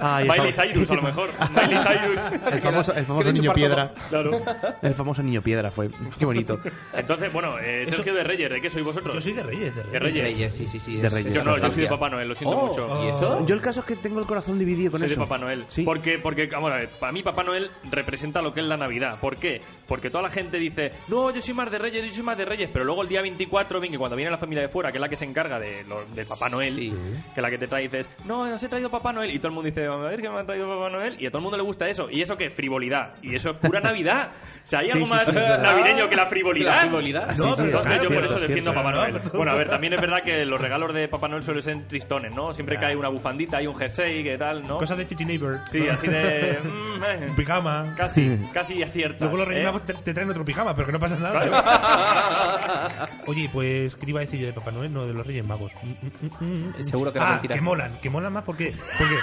Ay, 0.00 0.28
Miley 0.28 0.52
Cyrus, 0.52 0.90
a 0.90 0.94
lo 0.94 1.02
mejor. 1.02 1.30
Miley 1.50 1.78
Cyrus. 1.84 2.20
El 2.52 2.60
famoso, 2.60 2.94
el 2.94 3.04
famoso 3.06 3.32
niño 3.32 3.52
piedra. 3.52 3.92
Claro. 4.08 4.40
El 4.82 4.94
famoso 4.94 5.22
niño 5.22 5.42
piedra 5.42 5.70
fue. 5.70 5.88
Qué 6.18 6.24
bonito. 6.24 6.58
Entonces, 6.92 7.32
bueno, 7.32 7.54
eh, 7.60 7.84
Sergio 7.86 8.14
de 8.14 8.24
Reyes, 8.24 8.50
¿de 8.50 8.60
qué 8.60 8.70
sois 8.70 8.84
vosotros? 8.84 9.14
Yo 9.14 9.20
soy 9.20 9.32
de 9.32 9.42
Reyes, 9.42 9.74
de 9.74 9.82
Reyes. 9.82 9.92
De 9.92 9.98
Reyes. 9.98 10.22
Reyes, 10.24 10.54
sí, 10.54 10.66
sí, 10.66 10.80
sí. 10.80 10.96
De 10.96 11.06
es- 11.06 11.12
Reyes. 11.12 11.34
es 11.34 11.34
Yo 11.34 11.44
no, 11.50 11.56
yo 11.58 11.70
soy 11.70 11.82
de. 11.82 11.88
Papá 11.88 12.10
Noel, 12.10 12.28
lo 12.28 12.34
siento 12.34 12.56
Oh, 12.56 12.66
mucho. 12.68 13.04
¿Y 13.04 13.08
eso? 13.08 13.46
Yo 13.46 13.54
el 13.54 13.60
caso 13.60 13.80
es 13.80 13.86
que 13.86 13.96
tengo 13.96 14.20
el 14.20 14.26
corazón 14.26 14.58
dividido 14.58 14.90
con 14.90 15.00
Soy 15.00 15.06
eso. 15.06 15.20
de 15.20 15.26
Papá 15.26 15.38
Noel. 15.38 15.64
Sí. 15.68 15.82
Porque, 15.82 16.18
porque, 16.18 16.46
vamos 16.46 16.72
a 16.72 16.76
ver, 16.76 16.88
para 16.90 17.12
mí 17.12 17.22
Papá 17.22 17.42
Noel 17.44 17.70
representa 17.90 18.42
lo 18.42 18.52
que 18.52 18.60
es 18.60 18.66
la 18.66 18.76
Navidad. 18.76 19.18
¿Por 19.20 19.36
qué? 19.36 19.60
Porque 19.86 20.10
toda 20.10 20.22
la 20.22 20.30
gente 20.30 20.58
dice, 20.58 20.92
no, 21.08 21.30
yo 21.30 21.40
soy 21.40 21.54
más 21.54 21.70
de 21.70 21.78
Reyes, 21.78 22.06
yo 22.08 22.14
soy 22.14 22.22
más 22.22 22.36
de 22.38 22.44
Reyes, 22.44 22.68
pero 22.72 22.84
luego 22.84 23.02
el 23.02 23.08
día 23.08 23.22
24, 23.22 23.80
bien, 23.80 23.92
que 23.92 23.98
cuando 23.98 24.16
viene 24.16 24.30
la 24.30 24.38
familia 24.38 24.62
de 24.62 24.68
fuera, 24.68 24.90
que 24.90 24.98
es 24.98 25.00
la 25.02 25.08
que 25.08 25.16
se 25.16 25.24
encarga 25.24 25.58
de, 25.58 25.84
lo, 25.84 26.04
de 26.06 26.24
Papá 26.24 26.48
Noel, 26.48 26.74
Sí. 26.74 26.90
que 26.90 27.40
es 27.40 27.42
la 27.42 27.50
que 27.50 27.58
te 27.58 27.66
trae 27.68 27.84
y 27.84 27.88
dices, 27.88 28.08
no, 28.24 28.46
nos 28.48 28.62
he 28.62 28.68
traído 28.68 28.90
Papá 28.90 29.12
Noel, 29.12 29.30
y 29.30 29.38
todo 29.38 29.48
el 29.48 29.54
mundo 29.54 29.66
dice, 29.68 29.75
a 29.84 29.96
ver 29.96 30.20
que 30.20 30.28
me 30.30 30.38
han 30.38 30.46
traído 30.46 30.66
Papá 30.68 30.90
Noel, 30.90 31.16
y 31.20 31.26
a 31.26 31.30
todo 31.30 31.38
el 31.38 31.42
mundo 31.42 31.56
le 31.56 31.62
gusta 31.62 31.88
eso. 31.88 32.08
¿Y 32.10 32.22
eso 32.22 32.36
qué? 32.36 32.50
Frivolidad. 32.50 33.12
Y 33.22 33.34
eso 33.34 33.50
es 33.50 33.56
pura 33.58 33.80
Navidad. 33.80 34.30
O 34.64 34.66
sea, 34.66 34.80
¿hay 34.80 34.86
Sí, 34.86 34.92
algo 34.92 35.06
sí, 35.06 35.12
más 35.12 35.24
sí, 35.24 35.32
verdad. 35.32 35.62
navideño 35.62 36.08
que 36.08 36.16
la 36.16 36.26
frivolidad? 36.26 36.74
La 36.74 36.80
frivolidad. 36.82 37.36
Sí, 37.36 37.42
sí, 37.56 37.62
Entonces 37.62 37.92
es 37.92 38.02
yo 38.02 38.08
por 38.08 38.24
eso 38.24 38.36
es 38.36 38.40
defiendo 38.42 38.70
a. 38.70 38.74
Papá 38.74 38.92
Noel. 38.92 39.14
No. 39.24 39.30
Bueno, 39.32 39.52
a 39.52 39.54
ver, 39.54 39.68
también 39.68 39.92
es 39.92 40.00
verdad 40.00 40.22
que 40.22 40.44
los 40.44 40.60
regalos 40.60 40.92
de 40.94 41.08
Papá 41.08 41.28
Noel 41.28 41.42
suelen 41.42 41.62
ser 41.62 41.88
tristones, 41.88 42.32
¿no? 42.34 42.52
Siempre 42.54 42.78
que 42.78 42.84
hay 42.86 42.94
una 42.94 43.08
bufandita, 43.08 43.58
hay 43.58 43.66
un 43.66 43.74
jersey, 43.76 44.22
que 44.24 44.38
tal, 44.38 44.66
¿no? 44.66 44.78
Cosas 44.78 44.98
de 44.98 45.06
Chichi 45.06 45.24
Neighbor. 45.24 45.58
Sí, 45.70 45.80
¿no? 45.80 45.92
así 45.92 46.06
de... 46.08 46.58
mm, 46.64 47.04
eh, 47.04 47.26
Un 47.28 47.36
pijama. 47.36 47.94
Casi, 47.96 48.38
casi 48.52 48.82
aciertas. 48.82 49.20
Luego 49.20 49.36
los 49.38 49.48
Reyes 49.48 49.62
¿eh? 49.62 49.66
Magos 49.66 49.86
te, 49.86 49.94
te 49.94 50.14
traen 50.14 50.30
otro 50.30 50.44
pijama, 50.44 50.74
pero 50.74 50.86
que 50.86 50.92
no 50.92 51.00
pasa 51.00 51.16
nada. 51.18 52.96
Oye, 53.26 53.48
pues, 53.52 53.96
¿qué 53.96 54.06
iba 54.10 54.20
a 54.20 54.24
decir 54.24 54.40
yo 54.40 54.46
de 54.46 54.52
Papá 54.52 54.70
Noel? 54.70 54.92
No, 54.92 55.06
de 55.06 55.12
los 55.12 55.26
Reyes 55.26 55.44
Magos. 55.44 55.72
Mm, 55.82 56.44
mm. 56.44 56.82
Seguro 56.82 57.12
que 57.12 57.18
era 57.18 57.34
Ah, 57.34 57.40
que 57.40 57.60
molan, 57.60 57.98
que 58.00 58.10
molan 58.10 58.32
más 58.32 58.44
porque... 58.44 58.74
porque 58.98 59.14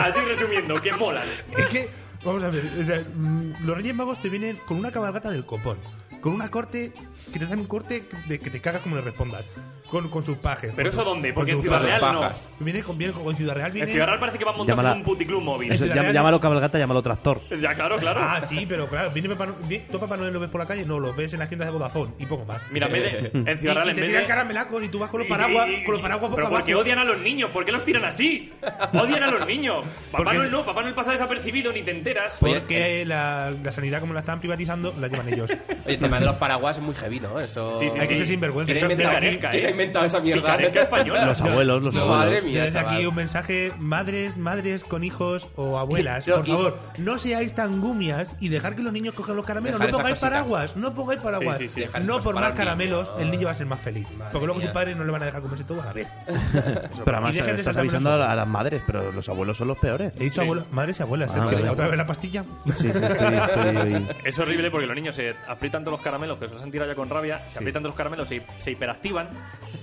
Así 0.00 0.20
resumiendo, 0.20 0.80
que 0.80 0.92
molan. 0.92 1.26
es 1.56 1.66
que, 1.66 1.88
vamos 2.24 2.42
a 2.42 2.50
ver, 2.50 2.70
o 2.80 2.84
sea, 2.84 3.00
mm, 3.00 3.64
los 3.64 3.76
Reyes 3.76 3.94
Magos 3.94 4.20
te 4.20 4.28
vienen 4.28 4.56
con 4.66 4.78
una 4.78 4.90
cabalgata 4.90 5.30
del 5.30 5.44
copón, 5.44 5.78
con 6.20 6.32
una 6.32 6.50
corte, 6.50 6.92
que 7.32 7.38
te 7.38 7.46
dan 7.46 7.60
un 7.60 7.66
corte 7.66 8.04
de 8.26 8.38
que 8.38 8.50
te 8.50 8.60
cagas 8.60 8.82
como 8.82 8.96
le 8.96 9.02
respondas, 9.02 9.44
con, 9.90 10.08
con 10.08 10.24
sus 10.24 10.38
pajes. 10.38 10.72
¿Pero 10.74 10.90
con 10.90 10.94
eso 10.98 11.02
su- 11.04 11.08
dónde? 11.10 11.32
Porque 11.32 11.52
en 11.52 11.60
Ciudad. 11.60 11.80
Real 11.82 12.00
no. 12.00 12.30
Viene 12.60 12.82
con, 12.82 12.98
viene 12.98 13.12
con, 13.12 13.26
en 13.28 13.36
Ciudad 13.36 13.54
Real 13.54 13.70
viene... 13.72 13.86
En 13.88 13.92
Ciudad 13.92 14.06
Real 14.06 14.18
parece 14.18 14.38
que 14.38 14.44
van 14.44 14.56
montados 14.56 14.78
Llámala- 14.80 14.92
en 14.92 14.98
un 14.98 15.04
puticlub 15.04 15.42
móvil. 15.42 15.72
Eso, 15.72 15.86
llama- 15.86 16.10
llámalo 16.10 16.40
cabalgata, 16.40 16.78
llámalo 16.78 17.02
tractor. 17.02 17.40
Ya, 17.60 17.74
claro, 17.74 17.96
claro. 17.96 18.20
Ah, 18.22 18.40
sí, 18.44 18.64
pero 18.68 18.88
claro, 18.88 19.10
viene 19.10 19.28
Papá 19.28 19.46
Noel, 19.46 19.58
vi- 19.68 19.80
¿tú 19.90 19.96
a 19.96 20.00
Papá 20.00 20.16
Noel 20.16 20.32
lo 20.32 20.40
ves 20.40 20.50
por 20.50 20.60
la 20.60 20.66
calle? 20.66 20.84
No, 20.84 20.98
lo 20.98 21.14
ves 21.14 21.32
en 21.34 21.38
las 21.40 21.48
tiendas 21.48 21.68
de 21.68 21.72
Vodafone 21.72 22.12
y 22.18 22.26
poco 22.26 22.44
más. 22.44 22.62
Mira, 22.70 22.86
en, 22.86 22.92
vez 22.92 23.32
de- 23.32 23.50
en 23.50 23.58
Ciudad 23.58 23.74
Real, 23.74 23.86
y 23.86 23.90
en 23.90 23.94
te 23.96 24.00
vez 24.00 24.10
tiran 24.10 24.22
de... 24.22 24.28
caramelacos 24.28 24.82
y 24.82 24.88
tú 24.88 24.98
vas 24.98 25.10
con 25.10 25.20
los 25.20 25.28
paraguas, 25.28 25.68
y- 25.68 25.74
y- 25.74 25.84
con 25.84 25.92
los 25.92 26.00
paraguas 26.02 26.30
boca 26.30 26.42
Pero 26.42 26.50
porque 26.50 26.72
abajo. 26.72 26.82
odian 26.84 26.98
a 26.98 27.04
los 27.04 27.18
niños, 27.20 27.50
¿por 27.50 27.64
qué 27.64 27.72
los 27.72 27.84
tiran 27.84 28.04
así? 28.04 28.52
Odian 28.94 29.22
a 29.22 29.30
los 29.30 29.46
niños. 29.46 29.84
Papá 30.10 30.24
Porque- 30.24 30.38
Noel 30.38 30.50
no, 30.50 30.64
Papá 30.64 30.82
Noel 30.82 30.94
pasa 30.94 31.12
desapercibido, 31.12 31.72
ni 31.72 31.82
te 31.82 31.90
enteras. 31.90 32.36
Porque 32.40 33.04
la, 33.04 33.52
la 33.62 33.72
sanidad, 33.72 34.00
como 34.00 34.14
la 34.14 34.20
están 34.20 34.38
privatizando, 34.40 34.94
la 34.98 35.08
llevan 35.08 35.28
ellos. 35.32 35.50
Oye, 35.50 35.94
el 35.94 35.98
tema 35.98 36.18
de 36.20 36.26
los 36.26 36.36
paraguas 36.36 36.78
es 36.78 36.82
muy 36.82 36.94
heavy, 36.94 37.20
¿no? 37.20 37.38
Eso... 37.40 37.74
Sí, 37.76 37.88
sí, 37.90 37.98
Hay 37.98 38.08
que 38.08 38.14
sí. 38.14 38.18
ser 38.18 38.26
sinvergüenza. 38.28 38.72
¿Quién 38.72 38.76
ha 38.76 38.86
Eso- 38.86 38.92
inventado, 38.92 39.18
picaresca, 39.18 39.50
quién 39.50 39.64
ha 39.64 39.68
¿eh? 39.68 39.70
Inventado 39.84 40.04
esa 40.06 40.20
mierda? 40.20 40.54
Española. 40.84 41.26
Los 41.26 41.40
abuelos, 41.40 41.82
los 41.82 41.94
No, 41.94 42.06
madre 42.06 42.24
abuelos. 42.38 42.44
mía, 42.44 42.64
Desde 42.64 42.78
chaval. 42.80 42.94
aquí 42.96 43.06
un 43.06 43.14
mensaje, 43.14 43.72
madres, 43.78 44.36
madres 44.36 44.84
con 44.84 45.04
hijos 45.04 45.48
o 45.56 45.78
abuelas, 45.78 46.26
No, 46.28 46.36
por 46.36 46.48
y- 46.48 46.52
favor, 46.52 46.78
no 46.98 47.18
seáis 47.18 47.54
tan 47.54 47.80
gumias 47.80 48.32
y 48.40 48.48
dejar 48.48 48.74
que 48.76 48.82
los 48.82 48.92
niños 48.92 49.14
cojan 49.14 49.36
los 49.36 49.44
caramelos. 49.44 49.78
Dejar 49.78 49.92
no 49.92 49.98
pongáis 49.98 50.18
cositas. 50.18 50.30
paraguas, 50.30 50.76
no 50.76 50.94
pongáis 50.94 51.20
paraguas. 51.20 51.58
Sí, 51.58 51.68
sí, 51.68 51.74
sí. 51.74 51.80
Dejar 51.80 52.04
No 52.04 52.14
por 52.20 52.34
para 52.34 52.46
más 52.46 52.50
el 52.52 52.56
caramelos, 52.58 53.10
niño. 53.12 53.22
el 53.22 53.30
niño 53.30 53.46
va 53.46 53.52
a 53.52 53.54
ser 53.54 53.66
más 53.66 53.80
feliz. 53.80 54.06
Porque 54.32 54.46
luego 54.46 54.54
mía. 54.54 54.62
sus 54.66 54.70
padres 54.74 54.96
no 54.96 55.04
le 55.04 55.12
van 55.12 55.22
a 55.22 55.26
dejar 55.26 55.42
comerse 55.42 55.64
todo 55.64 55.82
a 55.82 55.86
la 55.86 55.92
vez. 55.92 56.08
Pero 57.04 57.16
además 57.16 57.34
Y 57.34 57.38
dejen 57.38 57.56
de 57.56 57.60
estás 57.62 57.74
saltarme 57.74 57.80
avisando 57.90 58.10
a, 58.10 58.32
a 58.32 58.34
las 58.34 58.46
madres, 58.48 58.82
pero 58.86 59.12
los 59.12 59.28
abuelos 59.28 59.56
son 59.56 59.68
los 59.68 59.78
peores. 59.78 60.12
He 60.16 60.24
dicho 60.24 60.42
madres 60.70 61.00
y 61.00 61.02
abuelas. 61.02 61.34
Ah, 61.34 61.44
vale. 61.44 61.68
¿Otra 61.68 61.88
vez 61.88 61.96
la 61.96 62.06
pastilla? 62.06 62.44
Sí, 62.66 62.72
sí, 62.78 62.86
estoy, 62.88 63.34
estoy- 63.36 64.06
Es 64.24 64.38
horrible 64.38 64.70
porque 64.70 64.86
los 64.86 64.96
niños 64.96 65.14
se 65.16 65.34
aprietan 65.48 65.82
todos 65.84 65.98
los 65.98 66.04
caramelos, 66.04 66.38
que 66.38 66.48
se 66.48 66.54
los 66.54 66.62
han 66.62 66.70
tirado 66.70 66.90
ya 66.90 66.94
con 66.96 67.08
rabia, 67.08 67.42
se 67.48 67.58
aprietan 67.58 67.82
todos 67.82 67.92
los 67.92 67.96
caramelos, 67.96 68.28
se, 68.28 68.42
se 68.58 68.70
hiperactivan 68.72 69.28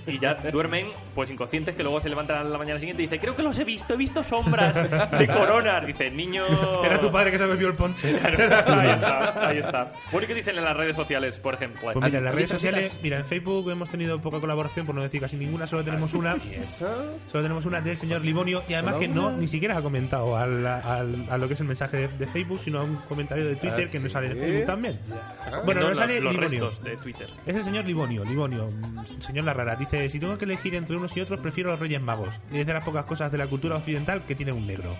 y 0.06 0.18
ya 0.18 0.34
duermen 0.34 0.86
pues 1.14 1.30
inconscientes 1.30 1.74
que 1.74 1.82
luego 1.82 2.00
se 2.00 2.08
levantan 2.08 2.38
a 2.38 2.44
la 2.44 2.58
mañana 2.58 2.78
siguiente 2.78 3.02
y 3.02 3.06
dicen, 3.06 3.20
creo 3.20 3.36
que 3.36 3.42
los 3.42 3.58
he 3.58 3.64
visto, 3.64 3.94
he 3.94 3.96
visto 3.96 4.22
sombras 4.24 4.74
de 5.18 5.26
coronas. 5.28 5.86
Dice, 5.86 6.10
niño... 6.10 6.44
Era 6.84 6.98
tu 7.00 7.10
padre 7.10 7.30
que 7.30 7.38
se 7.38 7.46
bebió 7.46 7.68
el 7.68 7.74
ponche. 7.74 8.08
ahí 8.24 8.88
está, 8.90 9.48
ahí 9.48 9.58
está. 9.58 9.92
Bueno, 10.10 10.24
¿y 10.24 10.28
qué 10.28 10.34
dicen 10.34 10.56
en 10.58 10.64
las 10.64 10.76
redes 10.76 10.96
sociales, 10.96 11.38
por 11.38 11.54
ejemplo? 11.54 11.80
Pues 11.92 11.96
mira, 11.96 12.18
en 12.18 12.24
las 12.24 12.30
¿Has 12.32 12.34
redes 12.36 12.50
sociales, 12.50 12.84
citas? 12.88 13.02
mira, 13.02 13.18
en 13.18 13.24
Facebook 13.24 13.70
hemos 13.70 13.88
tenido 13.90 14.20
poca 14.20 14.40
colaboración, 14.40 14.86
por 14.86 14.94
no 14.94 15.02
decir 15.02 15.20
casi 15.20 15.36
ninguna, 15.36 15.66
solo 15.66 15.84
tenemos 15.84 16.14
una. 16.14 16.36
¿Y 16.36 16.54
eso? 16.62 16.86
Solo 17.30 17.42
tenemos 17.42 17.66
una 17.66 17.80
del 17.80 17.96
señor 17.96 18.22
Libonio 18.24 18.62
y 18.68 18.74
además 18.74 18.94
¿Solo 18.94 19.00
que 19.00 19.08
no 19.08 19.32
ni 19.32 19.46
siquiera 19.48 19.76
ha 19.78 19.82
comentado 19.82 20.36
al- 20.36 20.66
al- 20.66 21.26
a 21.30 21.38
lo 21.38 21.48
que 21.48 21.54
es 21.54 21.60
el 21.60 21.66
mensaje 21.66 21.96
de, 21.96 22.08
de 22.08 22.26
Facebook, 22.26 22.60
sino 22.64 22.80
a 22.80 22.82
un 22.84 22.96
comentario 23.08 23.44
de 23.46 23.56
Twitter 23.56 23.84
¿Ah, 23.86 23.90
que 23.90 23.98
nos 23.98 24.08
sí? 24.08 24.10
sale 24.10 24.30
en 24.30 24.38
Facebook 24.38 24.64
también. 24.66 24.98
Bueno, 25.64 25.80
No, 25.82 25.88
nos 25.90 25.98
sale 25.98 26.20
los, 26.20 26.34
Libonio. 26.34 26.60
restos 26.68 26.82
de 26.84 26.96
Twitter. 26.96 27.28
Es 27.46 27.56
el 27.56 27.64
señor 27.64 27.84
Libonio, 27.86 28.24
Libonio, 28.24 28.70
mm, 28.70 29.20
señor 29.20 29.44
La 29.44 29.54
Rara. 29.54 29.76
Dice, 29.82 30.08
si 30.10 30.20
tengo 30.20 30.38
que 30.38 30.44
elegir 30.44 30.76
entre 30.76 30.96
unos 30.96 31.16
y 31.16 31.20
otros, 31.20 31.40
prefiero 31.40 31.70
a 31.70 31.72
los 31.72 31.80
Reyes 31.80 32.00
Magos. 32.00 32.38
Y 32.52 32.58
es 32.58 32.66
de 32.66 32.72
las 32.72 32.84
pocas 32.84 33.04
cosas 33.04 33.32
de 33.32 33.38
la 33.38 33.48
cultura 33.48 33.74
occidental 33.74 34.22
que 34.24 34.36
tiene 34.36 34.52
un 34.52 34.64
negro. 34.64 34.94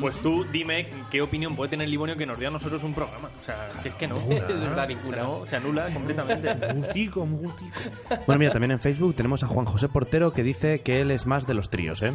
Pues 0.00 0.18
tú 0.18 0.46
dime 0.50 0.88
qué 1.10 1.20
opinión 1.20 1.54
puede 1.54 1.68
tener 1.68 1.90
Libonio 1.90 2.16
que 2.16 2.24
nos 2.24 2.38
dé 2.38 2.46
a 2.46 2.50
nosotros 2.50 2.82
un 2.84 2.94
programa. 2.94 3.28
O 3.38 3.44
sea, 3.44 3.68
si 3.82 3.90
es 3.90 3.94
que 3.96 4.08
no. 4.08 4.14
Ninguna. 4.20 4.48
Es 4.48 4.60
la 4.60 4.84
O 4.84 4.86
ninguna. 4.86 5.16
no, 5.18 5.46
se 5.46 5.56
anula 5.56 5.92
completamente. 5.92 6.54
Gustico, 6.74 7.26
muy 7.26 7.40
gustico. 7.40 7.78
Bueno, 8.26 8.38
mira, 8.38 8.52
también 8.52 8.70
en 8.70 8.80
Facebook 8.80 9.14
tenemos 9.14 9.42
a 9.42 9.46
Juan 9.46 9.66
José 9.66 9.90
Portero 9.90 10.32
que 10.32 10.42
dice 10.42 10.80
que 10.80 11.02
él 11.02 11.10
es 11.10 11.26
más 11.26 11.46
de 11.46 11.52
los 11.52 11.68
tríos, 11.68 12.00
¿eh? 12.00 12.14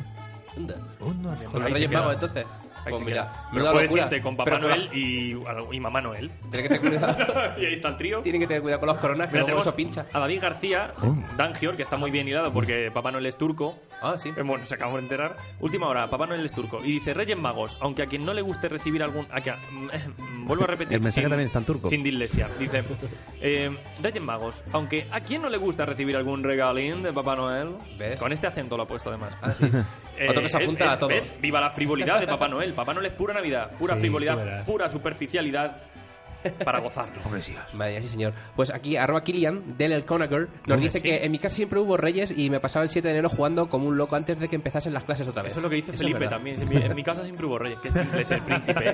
Oh, 0.99 1.13
Con 1.51 1.61
los 1.61 1.71
Reyes. 1.71 1.91
Magos, 1.91 2.15
entonces. 2.15 2.45
Ahí 2.85 2.91
Pues 2.91 3.01
mira, 3.03 3.31
Pero 3.53 3.71
puedes 3.71 3.89
locura. 3.89 4.03
irte 4.03 4.21
con 4.21 4.35
Papá 4.37 4.51
Pero 4.51 4.67
Noel 4.67 4.89
y, 4.93 5.35
y 5.71 5.79
Mamá 5.79 6.01
Noel. 6.01 6.31
Tiene 6.51 6.67
que 6.69 6.75
tener 6.79 6.81
cuidado. 6.99 7.53
y 7.61 7.65
ahí 7.65 7.73
está 7.73 7.89
el 7.89 7.97
trío. 7.97 8.21
Tienen 8.21 8.41
que 8.41 8.47
tener 8.47 8.61
cuidado 8.61 8.79
con 8.79 8.87
los 8.87 8.97
coronas, 8.97 9.27
que 9.27 9.33
Mira, 9.33 9.41
luego 9.47 9.47
tenemos 9.47 9.65
eso 9.65 9.75
pincha. 9.75 10.05
A 10.13 10.19
David 10.19 10.41
García, 10.41 10.93
Dangior, 11.37 11.75
que 11.75 11.83
está 11.83 11.97
muy 11.97 12.11
bien 12.11 12.27
hilado 12.27 12.51
porque 12.53 12.91
Papá 12.93 13.11
Noel 13.11 13.25
es 13.25 13.37
turco. 13.37 13.77
Ah, 14.01 14.15
sí. 14.17 14.29
Eh, 14.35 14.41
Bueno, 14.43 14.65
se 14.65 14.75
acabamos 14.75 14.99
de 15.01 15.05
enterar. 15.05 15.35
Última 15.59 15.87
hora, 15.87 16.07
Papá 16.09 16.25
Noel 16.27 16.45
es 16.45 16.53
turco. 16.53 16.79
Y 16.83 16.93
dice, 16.93 17.13
Reyes 17.13 17.37
Magos, 17.37 17.77
aunque 17.81 18.03
a 18.03 18.05
quien 18.05 18.25
no 18.25 18.33
le 18.33 18.41
guste 18.41 18.69
recibir 18.69 19.03
algún... 19.03 19.27
A 19.31 19.41
que, 19.41 19.53
vuelvo 20.45 20.63
a 20.63 20.67
repetir. 20.67 20.95
El 20.95 21.01
mensaje 21.01 21.25
sin- 21.25 21.29
también 21.29 21.45
está 21.47 21.59
en 21.59 21.65
turco. 21.65 21.89
Sin 21.89 22.03
dislexia. 22.03 22.47
Dice, 22.59 22.83
eh, 23.41 23.69
Reyes 24.01 24.21
Magos, 24.23 24.63
aunque 24.71 25.07
a 25.11 25.19
quien 25.21 25.41
no 25.41 25.49
le 25.49 25.57
gusta 25.57 25.85
recibir 25.85 26.15
algún 26.15 26.43
regalín 26.43 27.03
de 27.03 27.13
Papá 27.13 27.35
Noel... 27.35 27.75
¿Ves? 27.97 28.19
Con 28.19 28.31
este 28.31 28.47
acento 28.47 28.77
lo 28.77 28.83
ha 28.83 28.87
puesto 28.87 29.09
además. 29.09 29.37
Ah, 29.41 29.51
sí. 29.51 29.65
Otro 30.29 30.41
que 30.41 30.49
se 30.49 30.57
es- 30.57 30.63
apunta 30.63 30.85
es- 30.85 30.91
a 30.91 30.99
todo. 30.99 31.09
¿ves? 31.09 31.33
Viva 31.41 31.59
la 31.61 31.69
frivolidad 31.69 32.19
de 32.19 32.27
Papá 32.27 32.47
Noel. 32.47 32.68
Papá 32.73 32.93
Noel 32.93 33.07
es 33.07 33.13
pura 33.13 33.33
Navidad, 33.33 33.71
pura 33.77 33.95
Sí, 33.95 33.99
frivolidad, 34.01 34.65
pura 34.65 34.89
superficialidad. 34.89 35.77
para 36.63 36.79
gozarlo. 36.79 37.21
Vaya, 37.73 38.01
sí, 38.01 38.07
señor. 38.07 38.33
Pues 38.55 38.71
aquí, 38.73 38.95
arroba 38.95 39.23
Kilian, 39.25 39.77
del 39.77 39.91
El 39.91 40.05
Conager, 40.05 40.41
nos 40.67 40.75
Hombre, 40.75 40.77
dice 40.87 40.99
sí. 40.99 41.03
que 41.03 41.25
en 41.25 41.31
mi 41.33 41.37
casa 41.37 41.55
siempre 41.55 41.79
hubo 41.79 41.97
reyes 41.97 42.33
y 42.35 42.49
me 42.49 42.61
pasaba 42.61 42.83
el 42.83 42.89
7 42.89 43.05
de 43.07 43.13
enero 43.13 43.27
jugando 43.29 43.67
como 43.67 43.89
un 43.89 43.97
loco 43.97 44.15
antes 44.15 44.39
de 44.39 44.47
que 44.47 44.55
empezasen 44.55 44.93
las 44.93 45.03
clases 45.03 45.27
otra 45.27 45.43
vez. 45.43 45.51
Eso 45.51 45.59
es 45.59 45.63
lo 45.63 45.69
que 45.69 45.75
dice 45.75 45.91
Eso 45.91 46.03
es 46.05 46.13
Felipe 46.13 46.29
también. 46.29 46.61
En 46.61 46.69
mi, 46.69 46.77
en 46.77 46.95
mi 46.95 47.03
casa 47.03 47.23
siempre 47.25 47.45
hubo 47.45 47.59
reyes, 47.59 47.79
que 47.79 47.91
simple 47.91 48.21
es 48.21 48.31
el 48.31 48.41
príncipe. 48.41 48.91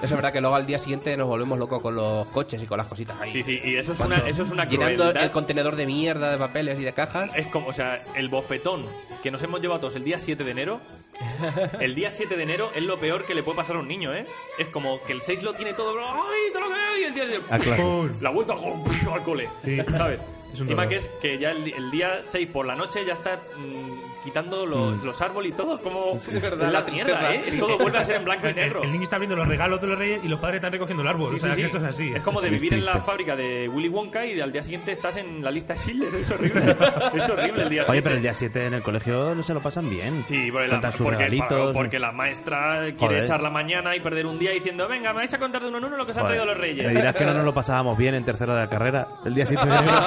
Eso 0.00 0.04
es 0.04 0.12
verdad 0.14 0.32
que 0.32 0.40
luego 0.40 0.54
al 0.54 0.64
día 0.64 0.78
siguiente 0.78 1.16
nos 1.16 1.26
volvemos 1.26 1.58
locos 1.58 1.82
con 1.82 1.96
los 1.96 2.24
coches 2.28 2.62
y 2.62 2.66
con 2.66 2.78
las 2.78 2.86
cositas 2.86 3.20
ahí. 3.20 3.32
Sí, 3.32 3.42
sí, 3.42 3.58
y 3.64 3.74
eso 3.74 3.92
es 3.94 3.98
Cuando- 3.98 4.14
una, 4.14 4.28
eso 4.28 4.44
es 4.44 4.50
una 4.50 4.64
Llenando 4.64 5.02
crueldad. 5.02 5.24
el 5.24 5.30
contenedor 5.32 5.74
de 5.74 5.86
mierda 5.86 6.30
de 6.30 6.38
papeles 6.38 6.78
y 6.78 6.84
de 6.84 6.92
cajas. 6.92 7.32
Es 7.34 7.48
como, 7.48 7.66
o 7.66 7.72
sea, 7.72 8.00
el 8.14 8.28
bofetón 8.28 8.84
que 9.24 9.32
nos 9.32 9.42
hemos 9.42 9.60
llevado 9.60 9.80
todos 9.80 9.96
el 9.96 10.04
día 10.04 10.20
7 10.20 10.44
de 10.44 10.50
enero. 10.52 10.80
El 11.80 11.94
día 11.94 12.10
7 12.10 12.36
de 12.36 12.42
enero 12.42 12.70
es 12.74 12.82
lo 12.82 12.98
peor 12.98 13.24
que 13.24 13.34
le 13.34 13.42
puede 13.42 13.56
pasar 13.56 13.76
a 13.76 13.80
un 13.80 13.88
niño, 13.88 14.14
¿eh? 14.14 14.24
Es 14.58 14.68
como 14.68 15.00
que 15.02 15.12
el 15.12 15.22
6 15.22 15.42
lo 15.42 15.54
tiene 15.54 15.72
todo, 15.74 15.98
¡ay, 15.98 16.52
todo 16.52 16.62
lo 16.62 16.68
que 16.68 16.74
veo! 16.74 16.98
Y 16.98 17.04
el 17.04 17.14
día 17.14 17.24
7, 17.26 17.44
A 17.50 17.58
clase. 17.58 18.10
la 18.20 18.30
vuelta 18.30 18.54
al 18.54 19.22
cole, 19.22 19.48
¿sabes? 19.96 20.22
Es 20.52 20.60
un 20.60 20.66
Encima 20.66 20.88
que 20.88 20.96
es 20.96 21.06
que 21.20 21.38
ya 21.38 21.50
el, 21.50 21.72
el 21.72 21.90
día 21.90 22.20
6 22.24 22.48
por 22.52 22.66
la 22.66 22.74
noche 22.74 23.04
ya 23.04 23.12
está 23.12 23.36
mm, 23.58 24.17
quitando 24.24 24.66
los, 24.66 25.02
los 25.02 25.20
árboles 25.20 25.52
y 25.52 25.56
todo, 25.56 25.78
como 25.80 26.16
es 26.16 26.42
verdad, 26.42 26.72
la 26.72 26.82
mierda. 26.82 27.34
¿eh? 27.34 27.42
Es 27.46 27.58
todo 27.58 27.78
vuelve 27.78 27.98
a 27.98 28.04
ser 28.04 28.16
en 28.16 28.24
blanco 28.24 28.48
y 28.48 28.54
negro. 28.54 28.82
el 28.82 28.92
niño 28.92 29.04
está 29.04 29.16
abriendo 29.16 29.36
los 29.36 29.48
regalos 29.48 29.80
de 29.80 29.86
los 29.86 29.98
reyes 29.98 30.20
y 30.24 30.28
los 30.28 30.40
padres 30.40 30.56
están 30.56 30.72
recogiendo 30.72 31.02
el 31.02 31.08
árbol. 31.08 31.30
Sí, 31.30 31.36
o 31.36 31.38
sea, 31.38 31.54
sí, 31.54 31.56
que 31.56 31.62
sí. 31.62 31.66
esto 31.66 31.78
es 31.78 31.84
así. 31.84 32.12
Es 32.14 32.22
como 32.22 32.40
de 32.40 32.50
vivir 32.50 32.74
en 32.74 32.84
la 32.84 33.00
fábrica 33.00 33.36
de 33.36 33.68
Willy 33.68 33.88
Wonka 33.88 34.26
y 34.26 34.40
al 34.40 34.52
día 34.52 34.62
siguiente 34.62 34.92
estás 34.92 35.16
en 35.16 35.42
la 35.42 35.50
lista 35.50 35.74
Schindler. 35.74 36.14
Es 36.14 36.30
horrible. 36.30 36.76
es 37.14 37.28
horrible 37.28 37.62
el 37.62 37.68
día 37.68 37.84
Oye, 37.88 38.02
pero 38.02 38.16
el 38.16 38.22
día 38.22 38.34
7 38.34 38.66
en 38.66 38.74
el 38.74 38.82
colegio 38.82 39.34
no 39.34 39.42
se 39.42 39.54
lo 39.54 39.60
pasan 39.60 39.88
bien. 39.88 40.22
Sí, 40.22 40.50
porque 40.50 40.68
la, 40.68 41.72
porque, 41.72 41.98
la 41.98 42.12
maestra 42.12 42.80
quiere 42.80 42.98
Joder. 42.98 43.24
echar 43.24 43.40
la 43.40 43.50
mañana 43.50 43.96
y 43.96 44.00
perder 44.00 44.26
un 44.26 44.38
día 44.38 44.50
diciendo, 44.50 44.88
venga, 44.88 45.12
me 45.12 45.20
vais 45.20 45.34
a 45.34 45.38
contar 45.38 45.62
de 45.62 45.68
uno 45.68 45.78
en 45.78 45.84
uno 45.84 45.96
lo 45.96 46.06
que 46.06 46.14
se 46.14 46.20
han 46.20 46.26
traído 46.26 46.44
los 46.44 46.56
reyes. 46.56 46.86
Me 46.86 46.94
dirás 46.94 47.16
que 47.16 47.24
no 47.24 47.34
nos 47.34 47.44
lo 47.44 47.54
pasábamos 47.54 47.96
bien 47.96 48.14
en 48.14 48.24
tercera 48.24 48.54
de 48.54 48.60
la 48.60 48.68
carrera 48.68 49.08
el 49.24 49.34
día 49.34 49.46
7 49.46 49.66
de 49.66 49.76
enero. 49.76 49.92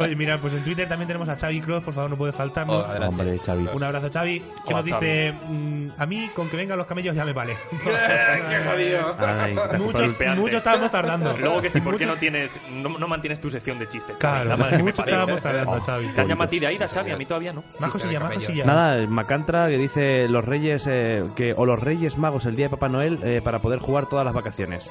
Oye, 0.00 0.16
mira, 0.16 0.38
pues 0.38 0.52
en 0.54 0.64
Twitter 0.64 0.88
también 0.88 1.06
tenemos 1.06 1.28
a 1.28 1.36
Xavi 1.36 1.60
Por 1.82 1.94
favor, 1.94 2.10
no 2.10 2.16
puede 2.16 2.32
faltarnos. 2.32 2.76
Oh, 2.76 2.90
adelante. 2.90 3.20
Hombre, 3.20 3.38
Xavi. 3.38 3.68
Un 3.72 3.82
abrazo, 3.82 4.10
Xavi, 4.12 4.42
que 4.66 4.74
nos 4.74 4.84
dice: 4.84 5.34
mm, 5.48 5.88
A 5.98 6.06
mí, 6.06 6.30
con 6.34 6.48
que 6.48 6.56
vengan 6.56 6.78
los 6.78 6.86
camellos 6.86 7.14
ya 7.14 7.24
me 7.24 7.32
vale. 7.32 7.56
¡Qué 7.70 8.70
jodido! 8.70 9.16
Ay, 9.18 9.56
muchos, 9.78 10.14
muchos 10.36 10.56
estábamos 10.56 10.90
tardando. 10.90 11.36
Luego 11.36 11.60
que 11.60 11.70
sí, 11.70 11.80
¿por 11.80 11.96
qué 11.98 12.06
no 12.06 12.16
tienes 12.16 12.60
no, 12.70 12.98
no 12.98 13.08
mantienes 13.08 13.40
tu 13.40 13.50
sección 13.50 13.78
de 13.78 13.88
chistes? 13.88 14.16
Claro, 14.18 14.44
La 14.44 14.56
madre 14.56 14.76
que 14.78 14.82
me 14.82 14.90
estábamos 14.90 15.40
tardando, 15.40 15.80
Xavi. 15.80 16.08
¿Te 16.08 16.20
han 16.20 16.28
llamado 16.28 16.46
a 16.46 16.50
ti 16.50 16.58
de 16.58 16.66
Aida, 16.66 16.88
Xavi? 16.88 17.10
A 17.10 17.16
mí 17.16 17.26
todavía 17.26 17.52
no. 17.52 17.64
Más 17.78 17.90
cosillas, 17.90 18.22
más 18.22 18.32
cosillas. 18.32 18.66
Nada, 18.66 18.96
el 18.96 19.08
Macantra 19.08 19.68
que 19.68 19.78
dice 19.78 20.28
los 20.28 20.44
reyes 20.44 20.86
eh, 20.86 21.24
que 21.36 21.54
o 21.56 21.66
los 21.66 21.80
reyes 21.80 22.18
magos 22.18 22.46
el 22.46 22.56
día 22.56 22.66
de 22.66 22.70
Papá 22.70 22.88
Noel 22.88 23.20
eh, 23.22 23.40
para 23.42 23.58
poder 23.58 23.78
jugar 23.78 24.06
todas 24.06 24.24
las 24.24 24.34
vacaciones. 24.34 24.90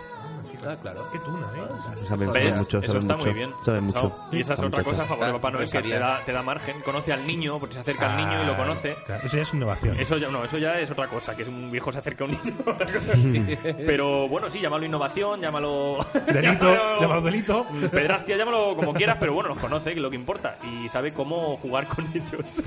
Ah, 0.68 0.76
claro. 0.82 1.08
Qué 1.12 1.20
tuna, 1.20 1.48
¿eh? 1.56 2.06
Saben, 2.08 2.30
mucho, 2.30 2.78
Eso 2.80 2.88
saben 2.88 3.02
está 3.02 3.16
mucho. 3.16 3.28
muy 3.28 3.34
bien. 3.38 3.52
Saben 3.62 3.84
mucho. 3.86 4.16
Y 4.32 4.42
esa 4.42 4.54
es 4.54 4.60
otra 4.62 4.84
cosa 4.84 5.04
a 5.04 5.06
favor 5.06 5.26
de 5.28 5.34
Papá 5.34 5.52
Noel, 5.52 5.70
que 5.70 5.82
te 5.82 6.00
da, 6.00 6.22
te 6.26 6.32
da 6.32 6.44
margen. 6.44 6.82
Conoce 6.82 7.14
al 7.14 7.26
niño, 7.26 7.60
porque 7.60 7.76
se 7.76 7.82
acerca 7.82 8.12
al 8.14 8.18
niño 8.18 8.44
y 8.44 8.48
lo 8.48 8.56
conoce. 8.56 8.96
Claro, 9.06 9.22
eso 9.26 9.38
ya 9.38 9.44
es 9.44 9.54
innovación. 9.54 10.00
Eso 10.00 10.18
ya, 10.18 10.30
no, 10.30 10.44
eso 10.44 10.58
ya 10.58 10.80
es 10.80 10.90
otra 10.92 11.08
cosa, 11.08 11.36
que 11.36 11.44
es 11.44 11.48
un 11.48 11.72
viejo 11.72 11.92
se 11.92 12.00
acerca 12.00 12.24
a 12.24 12.28
un 12.28 12.32
niño. 12.34 13.58
pero 13.86 14.28
bueno, 14.28 14.50
sí, 14.50 14.60
llámalo 14.60 14.86
innovación, 14.86 15.42
llámalo... 15.42 16.06
Delito, 16.28 17.00
llamado 17.00 17.22
delito. 17.22 17.66
Pedrastia, 17.92 18.38
llámalo 18.38 18.76
como 18.76 18.94
quieras, 18.94 19.18
pero 19.20 19.34
bueno, 19.34 19.50
los 19.50 19.58
conoce, 19.58 19.92
que 19.92 19.98
es 19.98 20.02
lo 20.02 20.10
que 20.10 20.16
importa. 20.16 20.58
Y 20.64 20.90
sabe 20.90 21.12
cómo 21.14 21.58
jugar 21.58 21.88
con 21.88 22.08
ellos. 22.14 22.32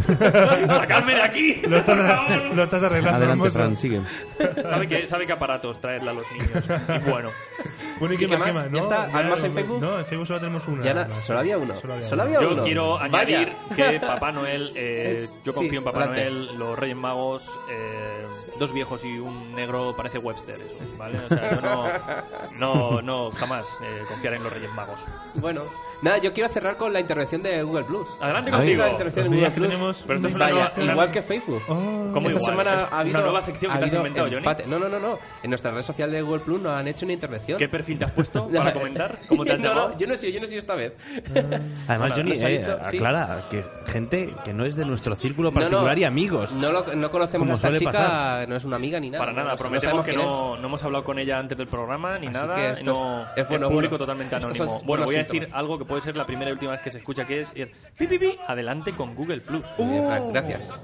¡Sacadme 0.67 1.15
de 1.15 1.23
aquí! 1.23 1.55
Lo 1.63 1.79
estás, 1.79 2.55
lo 2.55 2.63
estás 2.63 2.83
arreglando, 2.83 3.17
Adelante, 3.17 3.33
hermoso. 3.33 3.59
Fran, 3.59 3.79
sigue. 3.79 4.01
sabe, 4.69 4.87
que, 4.87 5.07
sabe 5.07 5.27
qué 5.27 5.33
aparatos 5.33 5.81
traerle 5.81 6.11
a 6.11 6.13
los 6.15 6.27
niños. 6.33 6.69
Y 7.07 7.11
bueno, 7.11 7.31
Bueno, 7.99 8.15
¿y 8.15 8.19
qué, 8.19 8.25
¿Y 8.25 8.29
qué 8.29 8.37
más? 8.37 8.55
más? 8.55 8.65
qué 8.67 8.71
más? 8.71 8.71
¿Ya 8.71 8.71
No, 8.71 8.79
está? 9.05 9.19
¿Hay 9.19 9.25
más 9.31 9.45
en 9.45 9.53
Facebook? 9.55 9.81
No, 9.81 9.99
en 9.99 10.05
Facebook 10.07 10.27
solo 10.27 10.41
tenemos 10.41 10.69
una. 10.69 10.83
Ya 10.83 10.95
na- 10.95 11.17
solo 11.17 11.39
había 11.39 11.59
uno. 11.59 11.75
Solo 11.77 11.95
había 11.95 12.07
Solo 12.09 12.23
uno. 12.25 12.37
había 12.37 12.49
yo 12.49 12.55
uno. 12.55 12.63
quiero 12.65 12.99
Vaya. 12.99 13.05
añadir 13.39 13.53
que 13.75 14.01
Papá 14.07 14.33
Noel, 14.33 14.73
eh, 14.75 15.29
yo 15.45 15.53
Sí, 15.53 15.59
confío 15.59 15.79
en 15.79 15.85
Papá 15.85 16.05
adelante. 16.05 16.31
Noel, 16.31 16.59
los 16.59 16.79
Reyes 16.79 16.97
Magos, 16.97 17.51
eh, 17.71 18.27
dos 18.59 18.73
viejos 18.73 19.05
y 19.05 19.19
un 19.19 19.53
negro 19.55 19.95
parece 19.97 20.19
Webster, 20.19 20.57
eso, 20.57 20.77
¿vale? 20.99 21.19
O 21.25 21.29
sea, 21.29 21.55
yo 21.55 21.61
no, 21.61 21.89
no, 22.59 23.03
no 23.03 23.31
jamás 23.31 23.67
eh, 23.83 24.03
confiar 24.09 24.35
en 24.35 24.45
los 24.45 24.53
Reyes 24.53 24.73
Magos. 24.75 25.01
Bueno, 25.35 25.63
nada, 26.03 26.19
yo 26.19 26.33
quiero 26.33 26.49
cerrar 26.53 26.77
con 26.77 26.93
la 26.93 27.01
intervención 27.01 27.43
de 27.43 27.63
Google 27.63 27.85
Plus. 27.85 28.09
Adelante 28.21 28.51
Ay. 28.53 28.57
contigo. 28.59 28.83
La 28.83 28.91
intervención 28.91 29.25
de 29.25 29.29
Pues 29.31 29.41
Google 29.41 29.55
Plus. 29.57 29.69
tenemos 29.71 29.97
Pero 30.07 30.15
esto 30.17 30.29
es 30.29 30.35
una 30.35 30.45
Vaya, 30.47 30.73
nueva- 30.77 30.93
igual 30.93 31.11
que 31.11 31.23
Facebook. 31.23 31.63
Oh, 31.69 32.11
¿Cómo 32.13 32.29
Esta 32.29 32.41
igual? 32.41 32.53
semana 32.53 32.75
¿Es 32.83 32.93
ha 32.93 33.01
habido 33.01 33.17
una 33.19 33.25
nueva 33.25 33.43
sección 33.43 33.73
que 33.73 33.77
ha 33.77 33.81
te 33.81 33.87
has 33.87 33.93
inventado, 33.95 34.27
Johnny? 34.27 34.37
empate. 34.39 34.65
No, 34.67 34.79
no, 34.79 34.89
no, 34.89 34.99
no. 34.99 35.19
En 35.43 35.51
nuestra 35.51 35.71
red 35.71 35.83
social 35.83 36.11
de 36.11 36.23
Google 36.23 36.41
Plus 36.41 36.61
nos 36.63 36.73
han 36.73 36.89
hecho 36.89 37.05
una 37.07 37.13
intervención. 37.15 37.59
¿Qué 37.59 37.69
perfil 37.69 37.99
te 37.99 38.05
has 38.07 38.13
puesto 38.13 38.49
para 38.55 38.73
comentar? 38.73 39.17
¿Cómo 39.29 39.45
te 39.45 39.53
has 39.55 39.59
No, 39.59 39.65
no, 39.65 39.75
llamado? 39.81 39.99
yo 39.99 40.07
no 40.07 40.17
sé, 40.17 40.33
yo 40.33 40.41
no 40.41 40.47
sé 40.47 40.57
esta 40.57 40.75
vez. 40.75 40.93
Además, 41.35 41.99
Bueno, 41.99 42.15
Johnny, 42.17 42.33
eh, 42.33 42.59
dicho- 42.59 42.79
sí. 42.91 42.97
aclara 42.97 43.43
que 43.51 43.65
gente 43.87 44.35
que 44.45 44.53
no 44.53 44.65
es 44.65 44.77
de 44.77 44.85
nuestro 44.85 45.15
círculo 45.17 45.51
No, 45.51 45.55
no. 45.55 45.61
particular 45.61 45.99
y 45.99 46.05
amigos. 46.05 46.53
No, 46.55 46.73
lo- 46.73 46.95
no 46.95 47.11
conocemos 47.11 47.49
a 47.65 47.69
esta 47.69 47.79
chica, 47.79 47.93
pasar. 47.93 48.49
no 48.49 48.57
es 48.57 48.65
una 48.65 48.77
amiga 48.77 49.01
ni 49.01 49.11
nada. 49.11 49.25
Para 49.25 49.37
nada, 49.37 49.51
no 49.53 49.57
prometemos 49.57 50.05
que 50.05 50.13
no, 50.15 50.57
no 50.57 50.67
hemos 50.67 50.83
hablado 50.85 51.05
con 51.05 51.19
ella 51.19 51.39
antes 51.39 51.57
del 51.59 51.67
programa 51.67 52.19
ni 52.19 52.29
nada. 52.29 52.75
que 52.75 52.83
no, 52.83 53.27
es- 53.37 53.47
público 53.47 53.99
totalmente 53.99 54.37
anónimo. 54.37 54.81
Bueno, 54.85 55.05
voy 55.05 55.17
a 55.17 55.19
decir 55.19 55.49
algo 55.53 55.79
que 55.79 55.85
puede 55.87 56.03
ser 56.03 56.17
la 56.17 56.27
primera 56.27 56.51
y 56.51 56.53
última 56.53 56.73
vez 56.73 56.81
que 56.81 56.91
se 56.91 56.99
escucha, 56.99 57.27
que 57.27 57.41
es 57.41 57.53
ir 57.55 57.73
pi, 57.97 58.07
pi, 58.07 58.19
pi, 58.19 58.39
adelante 58.47 58.93
con 58.93 59.15
Google 59.15 59.41
Plus. 59.41 59.65
Frank, 59.77 60.33
gracias. 60.33 60.79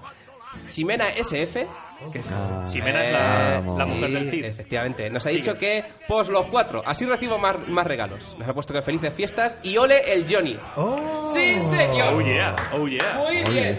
Ximena 0.68 1.08
SF, 1.10 1.66
que 2.10 2.18
es... 2.20 2.30
Ah, 2.32 2.64
Ximena 2.66 3.02
es 3.02 3.12
la, 3.12 3.62
la 3.78 3.86
mujer 3.86 4.08
Sí, 4.08 4.14
del 4.14 4.30
CID. 4.30 4.44
Efectivamente. 4.46 5.10
Nos 5.10 5.26
ha 5.26 5.30
Sigue. 5.30 5.40
dicho 5.42 5.58
que, 5.58 5.84
pues 6.08 6.28
los 6.28 6.46
cuatro, 6.46 6.82
así 6.86 7.04
recibo 7.04 7.38
más, 7.38 7.56
más 7.68 7.86
regalos. 7.86 8.36
Nos 8.38 8.48
ha 8.48 8.52
puesto 8.54 8.72
que 8.72 8.82
felices 8.82 9.12
fiestas 9.14 9.56
y 9.62 9.76
ole 9.76 10.12
el 10.12 10.24
Johnny. 10.28 10.58
Oh. 10.76 11.30
¡Sí, 11.34 11.54
señor! 11.60 12.14
Oh 12.14 12.20
yeah, 12.20 12.56
oh 12.72 12.88
yeah. 12.88 13.14
Muy 13.16 13.36
Oye. 13.42 13.50
bien, 13.52 13.78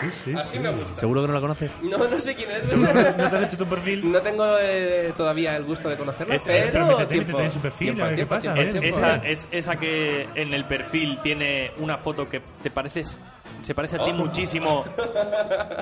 Sí, 0.00 0.06
sí, 0.10 0.16
Ximena. 0.24 0.40
Así 0.42 0.50
sí. 0.52 0.58
me 0.58 0.70
gusta. 0.70 1.00
¿Seguro 1.00 1.22
que 1.22 1.28
no 1.28 1.34
la 1.34 1.40
conoces? 1.40 1.70
No, 1.82 1.96
no 1.98 2.20
sé 2.20 2.34
quién 2.34 2.50
es. 2.50 2.72
¿No 2.76 2.88
te 2.92 3.22
has 3.36 3.42
hecho 3.44 3.56
tu 3.56 3.66
perfil? 3.66 4.10
No 4.10 4.20
tengo 4.20 4.44
eh, 4.60 5.12
todavía 5.16 5.56
el 5.56 5.64
gusto 5.64 5.88
de 5.88 5.96
conocerla, 5.96 6.34
Es- 6.34 6.42
pero... 6.44 6.58
es- 6.64 6.72
pero 6.72 6.86
métete, 6.88 7.06
tiempo, 7.14 7.28
métete 7.32 7.44
en 7.44 7.50
su 7.52 7.58
perfil, 7.60 7.86
tiempo, 7.86 8.02
a 8.02 8.06
ver 8.08 8.14
qué 8.14 8.16
tiempo, 8.16 8.34
pasa, 8.34 8.54
tiempo, 8.54 8.60
a 8.60 8.64
ver. 8.64 8.80
tiempo. 8.82 8.98
Esa, 8.98 9.16
es 9.28 9.48
esa 9.50 9.76
que 9.76 10.26
en 10.34 10.52
el 10.52 10.64
perfil 10.64 11.18
tiene 11.22 11.70
una 11.78 11.96
foto 11.98 12.28
que 12.28 12.40
te 12.62 12.70
pareces 12.70 13.18
se 13.62 13.74
parece 13.74 13.96
a 13.96 14.04
ti 14.04 14.10
Oh. 14.10 14.14
muchísimo 14.14 14.84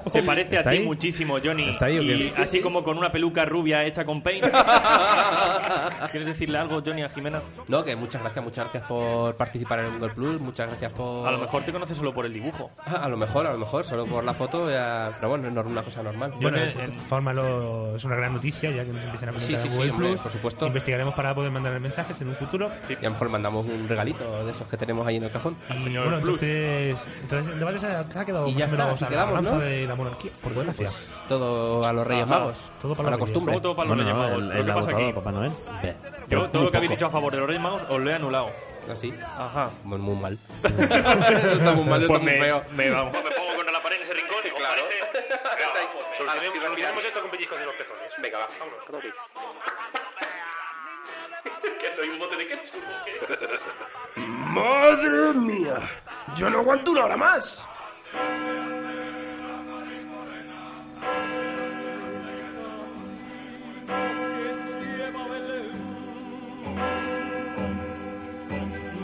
se 0.07 0.23
parece 0.23 0.57
a 0.57 0.61
¿Está 0.61 0.71
ti 0.71 0.77
ahí? 0.79 0.85
muchísimo 0.85 1.39
Johnny 1.43 1.71
¿Está 1.71 1.87
ahí 1.87 1.99
y 1.99 2.17
Sí, 2.17 2.31
sí, 2.31 2.43
así 2.43 2.57
sí. 2.59 2.63
como 2.63 2.83
con 2.85 2.97
una 2.99 3.11
peluca 3.11 3.45
rubia 3.45 3.85
hecha 3.85 4.05
con 4.05 4.23
paint 4.23 4.45
¿quieres 6.11 6.29
decirle 6.29 6.59
algo 6.59 6.83
Johnny 6.85 7.03
a 7.03 7.09
Jimena? 7.09 7.41
No, 7.69 7.85
que 7.85 7.97
muchas 7.97 8.21
gracias, 8.23 8.45
muchas 8.45 8.65
gracias 8.65 8.85
por 8.85 9.35
participar 9.35 9.81
en 9.81 9.99
Google 9.99 10.15
Plus, 10.15 10.41
muchas 10.41 10.67
gracias 10.69 10.93
por... 10.93 11.27
a 11.27 11.31
lo 11.31 11.39
mejor 11.39 11.63
te 11.63 11.73
conoces 11.73 11.97
solo 11.97 12.13
por 12.13 12.27
el 12.27 12.33
dibujo 12.33 12.71
Ah, 12.87 13.01
a 13.05 13.09
lo 13.09 13.17
mejor, 13.17 13.47
a 13.47 13.53
lo 13.53 13.59
mejor, 13.59 13.85
solo 13.85 14.05
por 14.07 14.25
la 14.25 14.35
foto, 14.35 14.71
ya... 14.71 15.11
pero 15.17 15.29
bueno, 15.31 15.49
es 15.49 15.67
una 15.67 15.83
cosa 15.83 16.03
normal. 16.03 16.33
Bueno, 16.41 16.57
que 16.59 16.65
de 16.67 16.73
todas 16.73 16.91
formas, 17.09 17.35
lo- 17.35 17.97
es 17.97 18.05
una 18.05 18.17
gran 18.17 18.33
noticia, 18.35 18.71
ya 18.71 18.85
que 18.85 18.93
nos 18.93 19.03
empiezan 19.03 19.29
a 19.29 19.33
comentar 19.33 19.41
Sí, 19.41 19.47
sí, 19.57 19.67
en 19.67 19.71
sí, 19.71 19.77
Google 19.77 19.91
hombre, 19.93 20.09
Plus. 20.09 20.21
por 20.21 20.33
supuesto. 20.33 20.67
Investigaremos 20.67 21.15
para 21.15 21.35
poder 21.35 21.51
mandar 21.51 21.79
mensajes 21.81 22.21
en 22.21 22.29
un 22.29 22.37
futuro. 22.37 22.71
Y 22.89 22.93
a 22.95 23.03
lo 23.03 23.11
mejor 23.11 23.29
mandamos 23.29 23.67
un 23.67 23.89
regalito 23.89 24.45
de 24.45 24.51
esos 24.51 24.67
que 24.69 24.77
tenemos 24.77 25.07
ahí 25.07 25.17
en 25.17 25.25
el 25.25 25.31
cajón. 25.31 25.57
señor 25.83 26.05
Bueno, 26.09 26.21
Plus 26.21 26.43
entonces, 26.43 26.97
entonces 27.23 27.53
el 27.55 27.62
debate 27.65 27.79
se 27.79 27.87
ha, 27.87 28.05
se 28.05 28.19
ha 28.19 28.25
quedado 28.25 28.47
Y 28.49 28.55
ya 28.55 28.65
está, 28.67 28.77
menos 28.85 29.01
a 29.03 29.05
la 29.05 29.11
quedamos, 29.11 29.35
balanza 29.35 29.53
¿no? 29.53 29.61
de 29.61 29.87
la 29.87 29.95
monarquía, 29.97 30.31
por 30.43 30.53
desgracia. 30.55 30.87
pues 30.87 31.13
todo 31.29 31.87
a 31.87 31.93
los 31.93 32.07
Reyes 32.07 32.25
Ajá. 32.25 32.39
Magos. 32.39 32.71
Todo 32.81 32.95
para 32.95 33.11
la 33.11 33.17
los 33.17 33.21
Reyes. 33.21 33.33
costumbre. 33.33 33.61
Todo 33.61 33.77
para 33.77 33.89
los 33.89 33.99
Reyes 33.99 34.15
Magos 34.15 34.43
el, 34.43 34.49
lo 34.49 34.55
el 34.55 34.67
que 34.67 34.73
pasa 34.73 34.91
aquí 34.91 35.13
Papá 35.13 35.33
Noel. 35.33 35.53
Yo 36.29 36.49
todo 36.51 36.65
lo 36.65 36.71
que 36.71 36.77
habéis 36.77 36.91
dicho 36.93 37.07
a 37.07 37.11
favor 37.11 37.33
de 37.33 37.39
los 37.39 37.47
Reyes 37.47 37.63
Magos 37.63 37.87
os 37.89 38.01
lo 38.01 38.11
he 38.11 38.15
anulado 38.15 38.51
Así. 38.91 39.15
ajá 39.39 39.71
Muy, 39.85 39.99
muy 39.99 40.17
mal. 40.17 40.39
está 40.65 41.73
muy 41.73 41.85
mal, 41.85 42.03
está 42.03 42.09
pues 42.09 42.23
muy 42.23 42.33
me, 42.33 42.39
feo. 42.39 42.63
me, 42.73 42.91
vamos, 42.91 43.13
me 43.13 43.21
pongo 43.31 43.55
contra 43.57 43.73
la 43.73 43.83
pared 43.83 43.97
en 43.99 44.03
ese 44.03 44.13
rincón 44.15 44.39
y 44.45 44.51
Claro. 44.51 44.83
Solucionemos 46.19 47.05
esto 47.05 47.21
con 47.23 47.31
pellizcos 47.31 47.59
de 47.61 47.67
los 47.67 47.75
pezones. 47.77 48.11
Venga, 48.21 48.39
va. 48.39 50.02
que 51.81 51.95
soy 51.95 52.09
un 52.09 52.19
bote 52.19 52.37
de 52.37 52.47
ketchup. 52.47 52.83
¡Madre 54.17 55.33
mía! 55.35 55.79
¡Yo 56.37 56.51
no 56.51 56.59
aguanto 56.61 56.93
una 56.93 57.05
hora 57.05 57.17
más! 57.17 57.67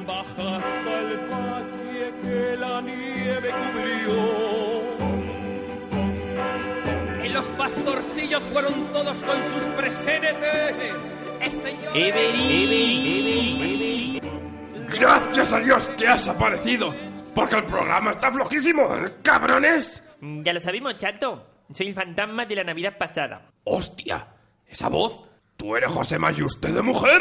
Baja 0.06 0.56
hasta 0.56 1.00
el 1.00 1.18
valle 1.28 2.12
que 2.22 2.56
la 2.58 2.80
nieve 2.80 3.50
cubrió. 3.50 4.16
Y 7.24 7.28
los 7.30 7.46
pastorcillos 7.46 8.42
fueron 8.44 8.92
todos 8.92 9.16
con 9.22 9.36
sus 9.52 9.64
¡Gracias 14.88 15.52
a 15.52 15.60
Dios 15.60 15.88
que 15.96 16.06
has 16.06 16.28
aparecido! 16.28 16.94
Porque 17.34 17.56
el 17.56 17.64
programa 17.64 18.10
está 18.10 18.32
flojísimo, 18.32 18.88
cabrones. 19.22 20.04
Ya 20.20 20.52
lo 20.52 20.60
sabemos, 20.60 20.98
chato. 20.98 21.46
Soy 21.72 21.88
el 21.88 21.94
fantasma 21.94 22.46
de 22.46 22.56
la 22.56 22.64
Navidad 22.64 22.96
pasada. 22.98 23.50
¡Hostia! 23.64 24.26
¿Esa 24.66 24.88
voz? 24.88 25.20
¿Tú 25.56 25.76
eres 25.76 25.90
José 25.90 26.18
Mayuste 26.18 26.72
de 26.72 26.82
mujer? 26.82 27.20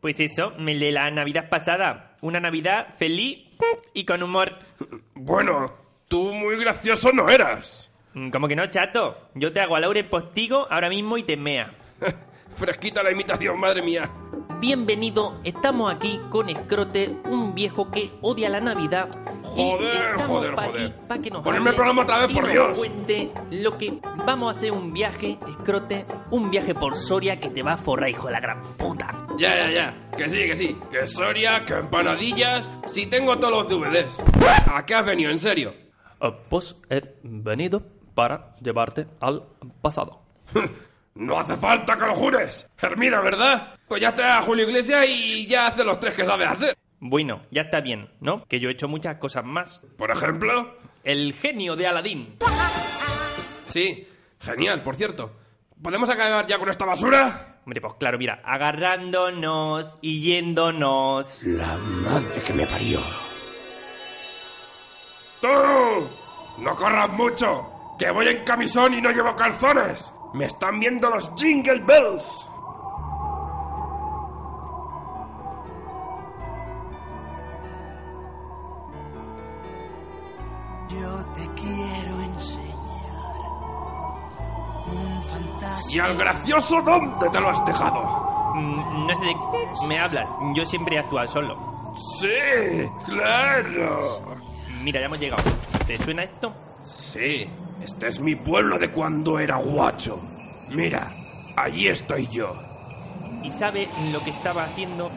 Pues 0.00 0.20
eso, 0.20 0.52
me 0.58 0.74
de 0.74 0.92
la 0.92 1.10
Navidad 1.10 1.48
pasada. 1.48 2.16
Una 2.20 2.40
Navidad 2.40 2.94
feliz 2.96 3.48
y 3.94 4.04
con 4.04 4.22
humor. 4.22 4.52
Bueno, 5.14 5.72
tú 6.08 6.32
muy 6.34 6.56
gracioso 6.56 7.10
no 7.12 7.28
eras. 7.28 7.90
¿Cómo 8.32 8.48
que 8.48 8.56
no, 8.56 8.66
chato? 8.66 9.30
Yo 9.34 9.52
te 9.52 9.60
hago 9.60 9.76
a 9.76 9.80
Laure 9.80 10.04
postigo 10.04 10.70
ahora 10.70 10.88
mismo 10.88 11.16
y 11.16 11.24
te 11.24 11.36
mea. 11.36 11.74
Fresquita 12.56 13.02
la 13.02 13.10
imitación, 13.10 13.58
madre 13.58 13.82
mía. 13.82 14.10
Bienvenido, 14.60 15.40
estamos 15.44 15.92
aquí 15.92 16.20
con 16.30 16.48
Scrote, 16.48 17.16
un 17.28 17.54
viejo 17.54 17.90
que 17.90 18.12
odia 18.22 18.48
la 18.48 18.60
Navidad. 18.60 19.08
Joder, 19.42 20.14
joder, 20.20 20.54
pa' 20.54 20.64
joder. 20.66 20.86
aquí, 20.86 20.94
pa' 21.08 21.18
que 21.18 21.30
nos 21.30 21.42
Ponedme 21.42 21.70
el 21.70 21.76
programa 21.76 22.02
otra 22.02 22.26
vez, 22.26 22.34
por 22.34 22.44
nos 22.44 22.52
Dios. 22.52 22.78
cuente 22.78 23.32
lo 23.50 23.76
que 23.76 24.00
vamos 24.24 24.54
a 24.54 24.56
hacer 24.56 24.72
un 24.72 24.92
viaje, 24.92 25.38
Scrote, 25.52 26.06
un 26.30 26.50
viaje 26.50 26.74
por 26.74 26.96
Soria 26.96 27.38
que 27.40 27.50
te 27.50 27.62
va 27.62 27.72
a 27.72 27.76
forrar, 27.76 28.08
hijo 28.08 28.28
de 28.28 28.32
la 28.32 28.40
gran 28.40 28.62
puta. 28.76 29.26
Ya, 29.36 29.54
ya, 29.54 29.70
ya. 29.70 30.10
Que 30.16 30.30
sí, 30.30 30.38
que 30.38 30.56
sí. 30.56 30.78
Que 30.90 31.06
Soria, 31.06 31.64
que 31.64 31.74
empanadillas. 31.74 32.70
Si 32.86 33.06
tengo 33.06 33.38
todos 33.38 33.64
los 33.64 33.68
DVDs. 33.68 34.22
¿A 34.72 34.86
qué 34.86 34.94
has 34.94 35.04
venido, 35.04 35.30
en 35.30 35.38
serio? 35.38 35.74
pues 36.48 36.74
he 36.88 37.02
venido 37.22 37.82
para 38.14 38.56
llevarte 38.62 39.06
al 39.20 39.44
pasado. 39.82 40.22
No 41.14 41.38
hace 41.38 41.56
falta 41.56 41.96
que 41.96 42.06
lo 42.06 42.14
jures. 42.14 42.68
Hermida, 42.80 43.20
¿verdad? 43.20 43.78
Pues 43.86 44.02
ya 44.02 44.08
está 44.10 44.42
Julio 44.42 44.66
Iglesias 44.66 45.06
y 45.08 45.46
ya 45.46 45.68
hace 45.68 45.84
los 45.84 46.00
tres 46.00 46.14
que 46.14 46.24
sabe 46.24 46.44
hacer. 46.44 46.76
Bueno, 46.98 47.42
ya 47.50 47.62
está 47.62 47.80
bien, 47.80 48.10
¿no? 48.20 48.44
Que 48.46 48.58
yo 48.58 48.68
he 48.68 48.72
hecho 48.72 48.88
muchas 48.88 49.18
cosas 49.18 49.44
más. 49.44 49.80
Por 49.96 50.10
ejemplo. 50.10 50.76
El 51.04 51.34
genio 51.34 51.76
de 51.76 51.86
Aladín. 51.86 52.36
Sí, 53.66 54.08
genial, 54.40 54.82
por 54.82 54.96
cierto. 54.96 55.30
¿Podemos 55.80 56.08
acabar 56.08 56.46
ya 56.46 56.58
con 56.58 56.68
esta 56.70 56.84
basura? 56.84 57.60
Hombre, 57.64 57.80
pues 57.80 57.94
claro, 57.94 58.18
mira, 58.18 58.40
agarrándonos 58.44 59.98
y 60.00 60.20
yéndonos. 60.22 61.42
La 61.44 61.76
madre 61.76 62.42
que 62.46 62.52
me 62.54 62.66
parió. 62.66 63.00
¡Tú! 65.40 65.48
¡No 66.62 66.74
corras 66.74 67.10
mucho! 67.10 67.70
¡Que 67.98 68.10
voy 68.10 68.28
en 68.28 68.44
camisón 68.44 68.94
y 68.94 69.00
no 69.00 69.10
llevo 69.10 69.36
calzones! 69.36 70.12
¡Me 70.34 70.46
están 70.46 70.80
viendo 70.80 71.08
los 71.10 71.30
Jingle 71.36 71.78
Bells! 71.84 72.48
Yo 80.88 81.24
te 81.34 81.48
quiero 81.54 82.20
enseñar 82.20 82.74
un 84.86 85.22
fantástico. 85.22 85.94
¿Y 85.96 85.98
al 86.00 86.16
gracioso 86.16 86.82
dónde 86.82 87.30
te 87.30 87.40
lo 87.40 87.50
has 87.50 87.64
dejado? 87.64 88.52
Mm, 88.54 89.06
no 89.06 89.16
sé 89.16 89.24
de 89.24 89.34
qué 89.34 89.86
me 89.86 90.00
hablas. 90.00 90.28
Yo 90.54 90.66
siempre 90.66 90.96
he 90.96 90.98
actuado 90.98 91.28
solo. 91.28 91.94
Sí, 92.18 92.90
claro. 93.06 94.20
Mira, 94.82 94.98
ya 94.98 95.06
hemos 95.06 95.20
llegado. 95.20 95.44
¿Te 95.86 95.96
suena 96.02 96.24
esto? 96.24 96.52
Sí, 96.82 97.48
este 97.84 98.08
es 98.08 98.18
mi 98.18 98.34
pueblo 98.34 98.78
de 98.78 98.90
cuando 98.90 99.38
era 99.38 99.56
guacho. 99.56 100.18
Mira, 100.70 101.12
allí 101.54 101.88
estoy 101.88 102.26
yo. 102.28 102.56
¿Y 103.42 103.50
sabe 103.50 103.90
lo 104.10 104.24
que 104.24 104.30
estaba 104.30 104.64
haciendo? 104.64 105.10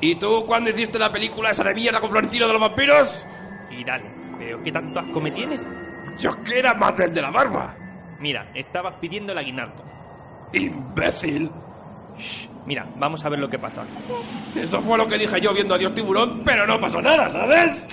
¿Y 0.00 0.14
tú 0.14 0.44
cuándo 0.46 0.70
hiciste 0.70 0.98
la 0.98 1.12
película 1.12 1.50
esa 1.50 1.64
de 1.64 1.74
mierda 1.74 2.00
con 2.00 2.10
Florentino 2.10 2.46
de 2.46 2.52
los 2.54 2.62
vampiros? 2.62 3.26
Y 3.70 3.84
dale, 3.84 4.10
pero 4.38 4.62
¿qué 4.62 4.72
tanto 4.72 5.00
asco 5.00 5.20
me 5.20 5.30
tienes? 5.30 5.62
Yo 6.18 6.42
que 6.42 6.60
era 6.60 6.72
más 6.72 6.96
del 6.96 7.12
de 7.12 7.20
la 7.20 7.30
barba. 7.30 7.74
Mira, 8.20 8.50
estabas 8.54 8.94
pidiendo 8.96 9.32
el 9.32 9.38
aguinaldo. 9.38 9.84
¡Imbécil! 10.54 11.50
Mira, 12.64 12.86
vamos 12.96 13.22
a 13.22 13.28
ver 13.28 13.38
lo 13.38 13.50
que 13.50 13.58
pasa. 13.58 13.84
Eso 14.54 14.80
fue 14.80 14.96
lo 14.96 15.06
que 15.06 15.18
dije 15.18 15.42
yo 15.42 15.52
viendo 15.52 15.74
a 15.74 15.78
Dios 15.78 15.94
Tiburón, 15.94 16.40
pero 16.42 16.66
no 16.66 16.80
pasó 16.80 17.02
nada, 17.02 17.28
¿sabes? 17.28 17.86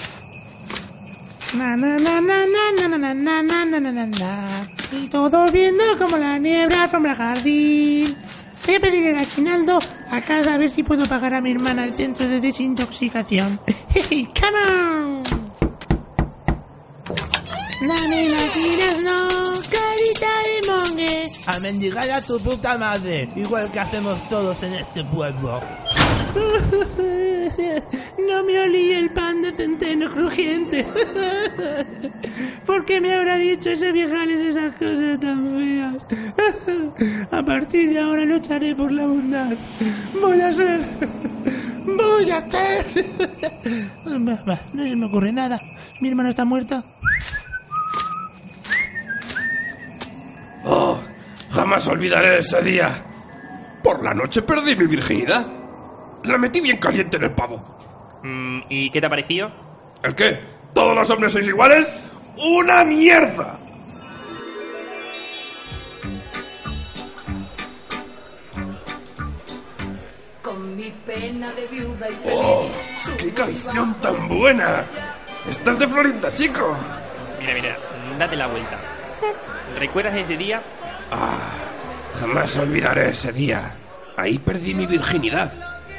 Na, 1.54 1.76
na, 1.76 2.00
na, 2.00 2.22
na, 2.22 2.46
na, 2.46 2.72
na, 2.72 2.88
na, 2.88 3.14
na, 3.14 3.14
na, 3.14 3.66
na, 3.66 3.80
na, 3.80 3.92
na, 3.92 4.06
na. 4.06 4.68
Y 4.94 5.10
todos 5.10 5.52
viendo 5.52 5.84
como 5.98 6.18
la 6.18 6.38
niebla 6.40 6.88
sombra 6.88 7.12
el 7.12 7.18
jardín. 7.18 8.18
Voy 8.66 8.76
a 8.76 8.80
pedir 8.80 9.08
el 9.08 9.18
aguinaldo 9.18 9.80
a 10.10 10.22
casa 10.22 10.54
a 10.54 10.58
ver 10.58 10.70
si 10.70 10.84
puedo 10.84 11.10
pagar 11.10 11.34
a 11.34 11.42
mi 11.42 11.52
hermana 11.52 11.84
el 11.84 11.94
centro 11.94 12.26
de 12.28 12.40
desintoxicación. 12.40 13.60
Hey, 13.94 14.30
come 14.34 14.58
on. 14.58 15.41
Dame 17.82 18.30
las 18.30 18.52
tiras, 18.52 19.04
no, 19.04 19.18
carita 19.72 20.32
de 20.46 20.72
mongue. 20.72 21.32
A 21.48 21.60
mendigar 21.62 22.12
a 22.12 22.22
tu 22.22 22.40
puta 22.40 22.78
madre, 22.78 23.28
igual 23.36 23.72
que 23.72 23.80
hacemos 23.80 24.30
todos 24.30 24.62
en 24.62 24.74
este 24.74 25.04
pueblo. 25.04 25.60
No 28.28 28.44
me 28.44 28.60
olí 28.60 28.92
el 28.94 29.10
pan 29.10 29.42
de 29.42 29.52
centeno 29.52 30.12
crujiente. 30.12 30.86
¿Por 32.66 32.86
qué 32.86 33.02
me 33.02 33.14
habrá 33.14 33.36
dicho 33.38 33.70
ese 33.72 33.92
viejales 33.92 34.42
esas 34.42 34.74
cosas 34.76 35.20
tan 35.20 35.58
feas? 35.58 35.96
A 37.32 37.44
partir 37.44 37.90
de 37.90 38.00
ahora 38.00 38.26
lucharé 38.26 38.76
por 38.76 38.92
la 38.92 39.06
bondad. 39.06 39.54
Voy 40.20 40.40
a 40.40 40.54
ser. 40.54 40.82
Voy 41.86 42.32
a 42.32 42.50
ser. 42.50 42.86
No 44.06 44.84
se 44.84 44.96
me 44.96 45.06
ocurre 45.06 45.32
nada. 45.32 45.60
Mi 46.00 46.10
hermana 46.10 46.30
está 46.30 46.46
muerta. 46.46 46.84
Oh, 50.64 51.00
jamás 51.52 51.88
olvidaré 51.88 52.40
ese 52.40 52.62
día. 52.62 53.04
Por 53.84 54.04
la 54.04 54.14
noche 54.14 54.42
perdí 54.42 54.76
mi 54.76 54.86
virginidad. 54.86 55.46
La 56.24 56.38
metí 56.38 56.62
bien 56.62 56.78
caliente 56.78 57.18
en 57.18 57.24
el 57.24 57.34
pavo. 57.34 57.78
Mm, 58.24 58.62
¿Y 58.70 58.90
qué 58.92 59.00
te 59.02 59.08
ha 59.08 59.10
parecido? 59.10 59.52
¿El 60.04 60.16
qué? 60.16 60.40
¿Todos 60.74 60.96
los 60.96 61.10
hombres 61.10 61.34
sois 61.34 61.48
iguales? 61.48 61.94
¡Una 62.38 62.84
mierda! 62.86 63.58
Con 70.42 70.76
mi 70.76 70.92
pena 71.06 71.52
de 71.54 71.68
viuda 71.68 72.10
y 72.10 72.14
feliz. 72.16 72.36
¡Oh! 72.36 72.68
¡Qué 73.18 73.34
canción 73.34 73.94
tan 74.02 74.28
buena! 74.28 74.84
¡Esta 75.50 75.72
es 75.72 75.80
de 75.80 75.88
Florinda, 75.88 76.34
chico! 76.34 76.76
Mira, 77.40 77.54
mira, 77.54 77.78
date 78.18 78.36
la 78.36 78.48
vuelta. 78.48 78.78
¿Recuerdas 79.78 80.16
ese 80.16 80.38
día? 80.38 80.62
Ah, 81.12 81.52
jamás 82.20 82.58
olvidaré 82.58 83.10
ese 83.10 83.32
día. 83.32 83.76
Ahí 84.18 84.40
perdí 84.40 84.74
mi 84.74 84.86
virginidad. 84.86 85.52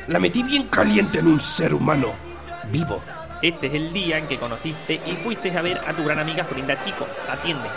La 0.09 0.19
metí 0.19 0.43
bien 0.43 0.65
caliente 0.69 1.21
en 1.21 1.29
un 1.29 1.41
ser 1.41 1.75
humano. 1.75 2.13
Vivo. 2.71 3.01
Este 3.43 3.67
es 3.67 3.75
el 3.75 3.93
día 3.93 4.19
en 4.19 4.29
que 4.29 4.39
conociste 4.39 5.01
y 5.05 5.17
fuiste 5.17 5.57
a 5.57 5.63
ver 5.63 5.79
a 5.79 5.93
tu 5.93 6.05
gran 6.05 6.19
amiga 6.19 6.45
Florinda 6.45 6.81
Chico. 6.83 7.07
Atiende. 7.29 7.69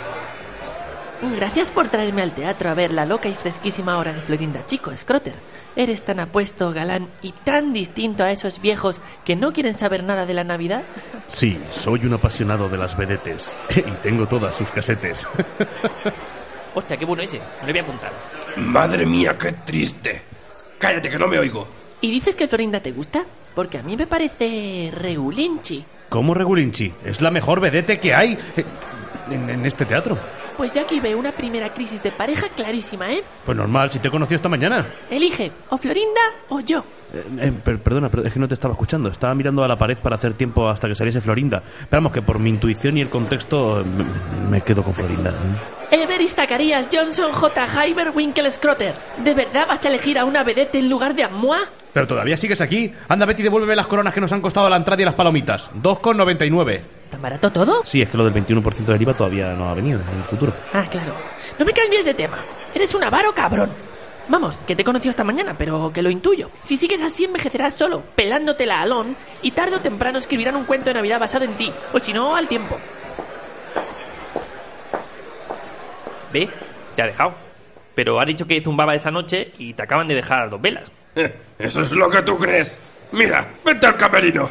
Gracias 1.22 1.72
por 1.72 1.88
traerme 1.88 2.22
al 2.22 2.34
teatro 2.34 2.68
a 2.68 2.74
ver 2.74 2.90
la 2.90 3.06
loca 3.06 3.28
y 3.28 3.34
fresquísima 3.34 3.98
obra 3.98 4.12
de 4.12 4.20
Florinda 4.20 4.66
Chico, 4.66 4.94
Scroter. 4.94 5.34
Eres 5.74 6.04
tan 6.04 6.20
apuesto, 6.20 6.72
galán 6.72 7.08
y 7.22 7.32
tan 7.32 7.72
distinto 7.72 8.22
a 8.22 8.30
esos 8.30 8.60
viejos 8.60 9.00
que 9.24 9.34
no 9.34 9.52
quieren 9.52 9.78
saber 9.78 10.04
nada 10.04 10.26
de 10.26 10.34
la 10.34 10.44
Navidad. 10.44 10.82
Sí, 11.26 11.58
soy 11.70 12.04
un 12.04 12.14
apasionado 12.14 12.68
de 12.68 12.78
las 12.78 12.96
vedetes. 12.96 13.56
Y 13.76 13.90
tengo 14.02 14.26
todas 14.26 14.54
sus 14.54 14.70
casetes. 14.70 15.26
Hostia, 16.74 16.96
qué 16.96 17.04
bueno 17.04 17.22
ese. 17.22 17.40
Me 17.62 17.68
lo 17.68 17.72
voy 17.72 17.78
a 17.78 17.82
apuntar. 17.82 18.12
Madre 18.56 19.06
mía, 19.06 19.36
qué 19.38 19.52
triste. 19.52 20.22
Cállate 20.78 21.08
que 21.08 21.18
no 21.18 21.26
me 21.26 21.38
oigo. 21.38 21.66
¿Y 22.00 22.10
dices 22.10 22.34
que 22.34 22.46
Florinda 22.46 22.80
te 22.80 22.92
gusta? 22.92 23.24
Porque 23.54 23.78
a 23.78 23.82
mí 23.82 23.96
me 23.96 24.06
parece 24.06 24.90
regulinchi. 24.94 25.84
¿Cómo 26.08 26.34
Regulinchi? 26.34 26.92
Es 27.04 27.20
la 27.20 27.30
mejor 27.30 27.60
vedete 27.60 27.98
que 27.98 28.14
hay 28.14 28.38
eh, 28.56 28.64
en, 29.30 29.48
en 29.50 29.66
este 29.66 29.84
teatro. 29.84 30.16
Pues 30.56 30.72
yo 30.72 30.80
aquí 30.82 31.00
veo 31.00 31.18
una 31.18 31.32
primera 31.32 31.68
crisis 31.72 32.02
de 32.02 32.12
pareja 32.12 32.48
clarísima, 32.48 33.10
¿eh? 33.12 33.22
Pues 33.44 33.56
normal, 33.56 33.90
si 33.90 33.98
te 33.98 34.08
he 34.08 34.10
conocido 34.10 34.36
esta 34.36 34.48
mañana. 34.48 34.86
Elige, 35.10 35.52
o 35.70 35.76
Florinda 35.78 36.20
o 36.48 36.60
yo. 36.60 36.84
Eh, 37.12 37.24
eh, 37.40 37.52
per- 37.64 37.78
perdona, 37.80 38.08
pero 38.08 38.24
es 38.26 38.32
que 38.32 38.38
no 38.40 38.48
te 38.48 38.54
estaba 38.54 38.72
escuchando. 38.72 39.08
Estaba 39.10 39.34
mirando 39.34 39.62
a 39.62 39.68
la 39.68 39.76
pared 39.76 39.96
para 39.98 40.16
hacer 40.16 40.34
tiempo 40.34 40.68
hasta 40.68 40.88
que 40.88 40.94
saliese 40.94 41.20
Florinda. 41.20 41.62
Pero 41.88 42.02
vamos, 42.02 42.12
que 42.12 42.22
por 42.22 42.38
mi 42.38 42.50
intuición 42.50 42.96
y 42.96 43.00
el 43.02 43.08
contexto 43.10 43.80
eh, 43.80 43.84
me, 43.84 44.50
me 44.50 44.60
quedo 44.62 44.82
con 44.82 44.94
Florinda. 44.94 45.32
Everis 45.90 46.34
Zacarías 46.34 46.88
Johnson 46.92 47.32
J. 47.32 47.66
Hyber 47.66 48.10
Winkle 48.14 48.50
Scroter. 48.50 48.94
¿De 49.22 49.34
verdad 49.34 49.66
vas 49.68 49.84
a 49.84 49.88
elegir 49.88 50.18
a 50.18 50.24
una 50.24 50.42
vedette 50.42 50.76
en 50.78 50.88
lugar 50.88 51.14
de 51.14 51.22
a 51.24 51.28
moi? 51.28 51.58
Pero 51.92 52.06
todavía 52.08 52.36
sigues 52.36 52.60
aquí. 52.60 52.92
Anda, 53.08 53.24
Betty, 53.24 53.42
devuélveme 53.42 53.76
las 53.76 53.86
coronas 53.86 54.12
que 54.12 54.20
nos 54.20 54.32
han 54.32 54.40
costado 54.40 54.68
la 54.68 54.76
entrada 54.76 55.00
y 55.00 55.04
las 55.04 55.14
palomitas. 55.14 55.70
2,99. 55.80 56.80
¿Tan 57.10 57.22
barato 57.22 57.50
todo? 57.52 57.82
Sí, 57.84 58.02
es 58.02 58.08
que 58.08 58.16
lo 58.16 58.24
del 58.28 58.34
21% 58.34 58.84
del 58.84 59.02
IVA 59.02 59.14
todavía 59.14 59.52
no 59.52 59.68
ha 59.68 59.74
venido 59.74 60.00
en 60.00 60.18
el 60.18 60.24
futuro. 60.24 60.52
Ah, 60.72 60.84
claro. 60.90 61.14
No 61.58 61.64
me 61.64 61.72
cambies 61.72 62.04
de 62.04 62.14
tema. 62.14 62.44
Eres 62.74 62.94
un 62.94 63.04
avaro 63.04 63.32
cabrón. 63.32 63.70
Vamos, 64.28 64.56
que 64.66 64.74
te 64.74 64.82
he 64.82 64.84
conocido 64.84 65.10
esta 65.10 65.22
mañana, 65.22 65.54
pero 65.56 65.92
que 65.92 66.02
lo 66.02 66.10
intuyo. 66.10 66.50
Si 66.64 66.76
sigues 66.76 67.00
así, 67.00 67.24
envejecerás 67.24 67.74
solo, 67.74 68.02
pelándote 68.16 68.66
la 68.66 68.80
alón, 68.80 69.16
y 69.40 69.52
tarde 69.52 69.76
o 69.76 69.80
temprano 69.80 70.18
escribirán 70.18 70.56
un 70.56 70.64
cuento 70.64 70.90
de 70.90 70.94
Navidad 70.94 71.20
basado 71.20 71.44
en 71.44 71.56
ti, 71.56 71.72
o 71.92 72.00
si 72.00 72.12
no, 72.12 72.34
al 72.34 72.48
tiempo. 72.48 72.76
¿Ve? 76.32 76.48
Te 76.96 77.02
ha 77.02 77.06
dejado. 77.06 77.34
pero 77.94 78.20
ha 78.20 78.24
dicho 78.24 78.46
que 78.46 78.60
zumbaba 78.60 78.94
esa 78.94 79.10
noche 79.10 79.52
y 79.58 79.72
te 79.72 79.82
acaban 79.82 80.08
de 80.08 80.16
dejar 80.16 80.50
dos 80.50 80.60
velas. 80.60 80.90
Eso 81.58 81.82
es 81.82 81.92
lo 81.92 82.10
que 82.10 82.20
tú 82.22 82.36
crees. 82.36 82.78
Mira, 83.12 83.46
vete 83.64 83.86
al 83.86 83.96
camerino. 83.96 84.50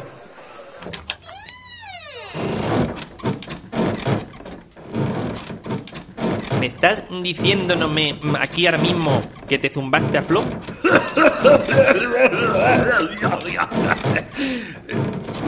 ¿Me 6.58 6.66
estás 6.66 7.02
diciéndome 7.22 8.18
aquí 8.40 8.66
ahora 8.66 8.78
mismo 8.78 9.22
que 9.48 9.58
te 9.58 9.68
zumbaste 9.68 10.18
a 10.18 10.22
Flo? 10.22 10.44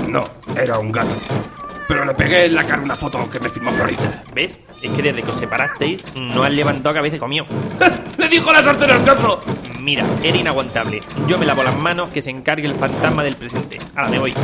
No, 0.06 0.28
era 0.56 0.78
un 0.78 0.92
gato. 0.92 1.16
Pero 1.88 2.04
le 2.04 2.14
pegué 2.14 2.44
en 2.44 2.54
la 2.54 2.66
cara 2.66 2.82
una 2.82 2.94
foto 2.94 3.28
que 3.30 3.40
me 3.40 3.48
firmó 3.48 3.72
Florita. 3.72 4.22
¿Ves? 4.34 4.58
Es 4.82 4.90
que 4.90 5.02
desde 5.02 5.22
que 5.22 5.30
os 5.30 5.38
separasteis 5.38 6.04
no 6.14 6.42
has 6.44 6.52
levantado 6.52 6.94
cabeza 6.94 7.16
y 7.16 7.18
comió. 7.18 7.46
¡Le 8.18 8.28
dijo 8.28 8.52
la 8.52 8.62
sartén 8.62 8.90
al 8.90 9.02
cazo! 9.02 9.40
Mira, 9.80 10.06
era 10.22 10.36
inaguantable. 10.36 11.00
Yo 11.26 11.38
me 11.38 11.46
lavo 11.46 11.62
las 11.62 11.76
manos 11.76 12.10
que 12.10 12.20
se 12.20 12.30
encargue 12.30 12.66
el 12.66 12.74
fantasma 12.74 13.24
del 13.24 13.36
presente. 13.36 13.78
Ahora 13.96 14.10
me 14.10 14.18
voy. 14.18 14.34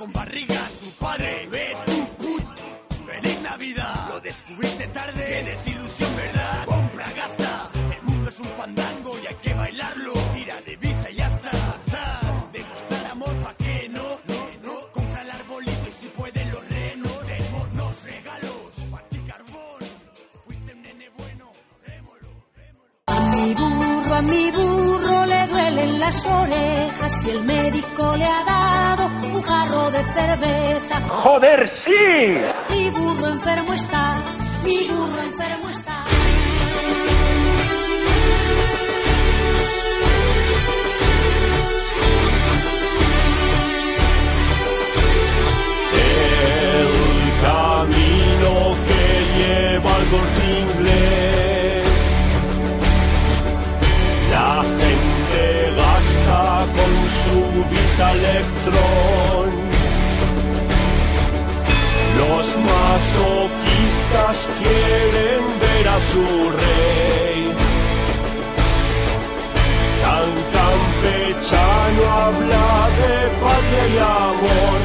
Con 0.00 0.12
barriga 0.14 0.54
es 0.54 0.80
tu 0.80 0.90
padre. 1.04 1.46
Ve 1.50 1.76
tu 1.84 2.06
put. 2.20 2.44
Feliz 3.06 3.40
Navidad. 3.42 4.08
Lo 4.08 4.20
descubriste 4.20 4.86
tarde. 4.88 5.24
Qué 5.26 5.50
desilusión, 5.50 6.16
¿verdad? 6.16 6.64
Compra, 6.64 7.06
gasta. 7.14 7.70
El 7.96 8.02
mundo 8.08 8.30
es 8.30 8.40
un 8.40 8.46
fandango 8.60 9.12
y 9.22 9.26
hay 9.26 9.34
que 9.42 9.52
bailarlo. 9.52 10.12
Tira 10.34 10.60
de 10.62 10.76
visa 10.76 11.10
y 11.10 11.16
ya 11.16 11.28
está. 11.28 11.50
Demostrar 12.52 13.06
amor, 13.10 13.34
¿pa' 13.44 13.54
qué 13.58 13.88
no? 13.90 14.06
No, 14.30 14.40
no. 14.64 14.92
Compra 14.92 15.20
el 15.20 15.30
arbolito 15.32 15.88
y 15.88 15.92
si 15.92 16.06
puede 16.08 16.44
los 16.46 16.68
renos. 16.70 17.26
Démonos 17.26 18.02
regalos. 18.04 18.70
Pa' 18.90 19.02
ti 19.10 19.18
carbón. 19.30 19.80
Fuiste 20.46 20.72
un 20.72 20.82
nene 20.82 21.10
bueno. 21.18 21.46
A 23.06 23.20
mi 23.20 23.54
burro, 23.54 24.14
a 24.14 24.22
burro 24.22 24.50
duelen 24.50 24.59
las 26.10 26.26
orejas 26.26 27.24
y 27.24 27.30
el 27.30 27.44
médico 27.44 28.16
le 28.16 28.24
ha 28.24 28.44
dado 28.44 29.06
un 29.32 29.42
jarro 29.42 29.90
de 29.92 30.02
cerveza. 30.02 31.00
¡Joder, 31.08 31.70
sí! 31.84 32.74
Mi 32.74 32.90
burro 32.90 33.28
enfermo 33.28 33.72
está, 33.72 34.14
mi 34.64 34.88
burro 34.88 35.20
enfermo 35.22 35.68
está. 35.68 35.69
Su 58.00 58.06
visa 58.06 58.12
electrón. 58.12 59.48
Los 62.16 62.46
masoquistas 62.68 64.36
quieren 64.58 65.42
ver 65.60 65.88
a 65.88 66.00
su 66.12 66.24
rey. 66.60 67.54
Tan 70.02 70.28
campechano 70.56 72.02
habla 72.10 72.68
de 73.00 73.14
patria 73.42 73.84
y 73.86 73.98
amor. 73.98 74.78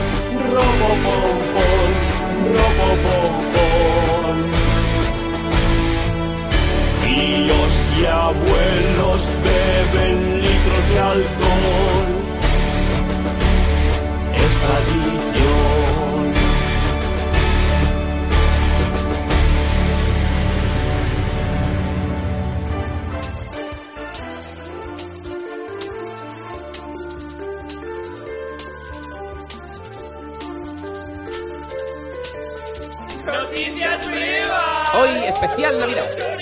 Robo 0.52 0.90
pompón, 1.06 1.90
robo 2.56 2.90
pompón. 3.06 4.36
Tíos 7.02 7.74
y 7.98 8.06
abuelos 8.06 9.22
beben 9.44 10.18
litros 10.42 10.90
de 10.90 11.00
alcohol. 11.00 11.95
Tradición. 14.66 16.34
¡Noticias 33.26 34.10
nuevas! 34.10 34.96
Hoy, 34.96 35.10
especial 35.28 35.80
Navidad. 35.80 36.35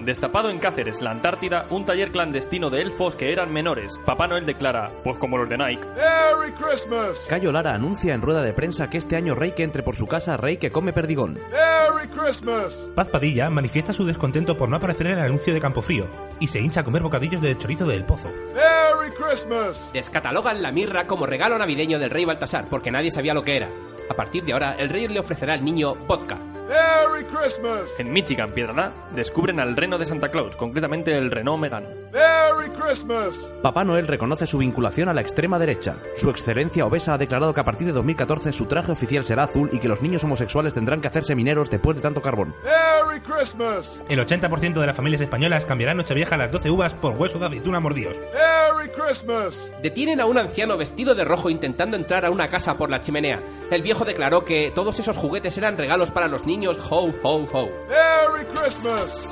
Destapado 0.00 0.48
en 0.48 0.58
Cáceres, 0.58 1.02
la 1.02 1.10
Antártida, 1.10 1.66
un 1.68 1.84
taller 1.84 2.10
clandestino 2.10 2.70
de 2.70 2.80
elfos 2.80 3.14
que 3.14 3.32
eran 3.32 3.52
menores. 3.52 3.98
Papá 4.06 4.26
Noel 4.26 4.46
declara, 4.46 4.90
pues 5.04 5.18
como 5.18 5.36
los 5.36 5.48
de 5.48 5.58
Nike. 5.58 5.86
¡Merry 5.94 6.52
Christmas! 6.52 7.16
Cayo 7.28 7.52
Lara 7.52 7.74
anuncia 7.74 8.14
en 8.14 8.22
rueda 8.22 8.42
de 8.42 8.54
prensa 8.54 8.88
que 8.88 8.96
este 8.96 9.16
año 9.16 9.34
Rey 9.34 9.52
que 9.52 9.62
entre 9.62 9.82
por 9.82 9.94
su 9.94 10.06
casa, 10.06 10.36
Rey 10.38 10.56
que 10.56 10.70
come 10.70 10.92
perdigón. 10.94 11.34
¡Merry 11.50 12.08
Christmas! 12.08 12.72
Paz 12.94 13.08
Padilla 13.08 13.50
manifiesta 13.50 13.92
su 13.92 14.06
descontento 14.06 14.56
por 14.56 14.70
no 14.70 14.76
aparecer 14.76 15.08
en 15.08 15.18
el 15.18 15.24
anuncio 15.24 15.52
de 15.52 15.60
Campofrío 15.60 16.06
y 16.40 16.48
se 16.48 16.60
hincha 16.60 16.80
a 16.80 16.84
comer 16.84 17.02
bocadillos 17.02 17.42
de 17.42 17.58
chorizo 17.58 17.86
del 17.86 18.04
pozo. 18.04 18.30
¡Merry 18.54 19.10
Christmas! 19.10 19.78
Descatalogan 19.92 20.62
la 20.62 20.72
mirra 20.72 21.06
como 21.06 21.26
regalo 21.26 21.58
navideño 21.58 21.98
del 21.98 22.10
rey 22.10 22.24
Baltasar 22.24 22.64
porque 22.70 22.90
nadie 22.90 23.10
sabía 23.10 23.34
lo 23.34 23.42
que 23.42 23.56
era. 23.56 23.68
A 24.08 24.14
partir 24.14 24.44
de 24.44 24.52
ahora, 24.52 24.76
el 24.78 24.88
rey 24.88 25.08
le 25.08 25.20
ofrecerá 25.20 25.54
al 25.54 25.64
niño 25.64 25.94
vodka. 26.06 26.38
¡Merry 26.68 27.15
Christmas! 27.26 27.88
En 27.98 28.12
Michigan, 28.12 28.50
Piedraná, 28.52 28.92
descubren 29.14 29.60
al 29.60 29.76
reno 29.76 29.98
de 29.98 30.06
Santa 30.06 30.30
Claus, 30.30 30.56
concretamente 30.56 31.16
el 31.16 31.30
Renault 31.30 31.60
Megane. 31.60 31.88
¡Merry 32.12 32.70
Christmas! 32.70 33.34
Papá 33.62 33.84
Noel 33.84 34.06
reconoce 34.06 34.46
su 34.46 34.58
vinculación 34.58 35.08
a 35.08 35.14
la 35.14 35.20
extrema 35.20 35.58
derecha. 35.58 35.96
Su 36.16 36.30
excelencia 36.30 36.86
obesa 36.86 37.14
ha 37.14 37.18
declarado 37.18 37.52
que 37.52 37.60
a 37.60 37.64
partir 37.64 37.86
de 37.86 37.92
2014 37.92 38.52
su 38.52 38.66
traje 38.66 38.92
oficial 38.92 39.24
será 39.24 39.44
azul 39.44 39.68
y 39.72 39.78
que 39.78 39.88
los 39.88 40.02
niños 40.02 40.24
homosexuales 40.24 40.74
tendrán 40.74 41.00
que 41.00 41.08
hacerse 41.08 41.34
mineros 41.34 41.70
después 41.70 41.96
de 41.96 42.02
tanto 42.02 42.22
carbón. 42.22 42.54
¡Merry 42.64 43.20
Christmas! 43.20 44.00
El 44.08 44.20
80% 44.20 44.80
de 44.80 44.86
las 44.86 44.96
familias 44.96 45.20
españolas 45.20 45.66
cambiarán 45.66 45.96
Nochevieja 45.96 46.36
las 46.36 46.52
12 46.52 46.70
uvas 46.70 46.94
por 46.94 47.14
hueso 47.16 47.38
de 47.38 47.46
aceituna 47.46 47.80
mordidos. 47.80 48.20
¡Merry 48.20 48.90
Christmas! 48.90 49.54
Detienen 49.82 50.20
a 50.20 50.26
un 50.26 50.38
anciano 50.38 50.76
vestido 50.76 51.14
de 51.14 51.24
rojo 51.24 51.50
intentando 51.50 51.96
entrar 51.96 52.24
a 52.24 52.30
una 52.30 52.48
casa 52.48 52.76
por 52.76 52.90
la 52.90 53.00
chimenea. 53.00 53.40
El 53.70 53.82
viejo 53.82 54.04
declaró 54.04 54.44
que 54.44 54.70
todos 54.74 54.98
esos 55.00 55.16
juguetes 55.16 55.58
eran 55.58 55.76
regalos 55.76 56.10
para 56.10 56.28
los 56.28 56.46
niños. 56.46 56.78
Ho, 56.90 57.12
ho, 57.22 57.46
ho. 57.52 57.70
¡Merry 57.88 58.44
Christmas! 58.46 59.28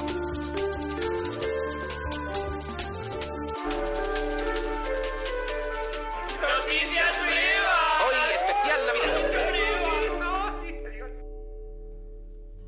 ¡Noticias 6.40 7.16
nuevas! 7.22 8.00
Hoy, 8.04 8.16
especial 8.34 8.80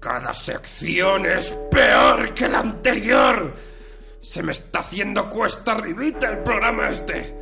Cada 0.00 0.34
sección 0.34 1.26
es 1.26 1.52
peor 1.70 2.34
que 2.34 2.48
la 2.48 2.58
anterior. 2.58 3.54
Se 4.20 4.42
me 4.42 4.52
está 4.52 4.80
haciendo 4.80 5.28
cuesta 5.30 5.72
arribita 5.72 6.30
el 6.30 6.38
programa 6.38 6.90
este. 6.90 7.34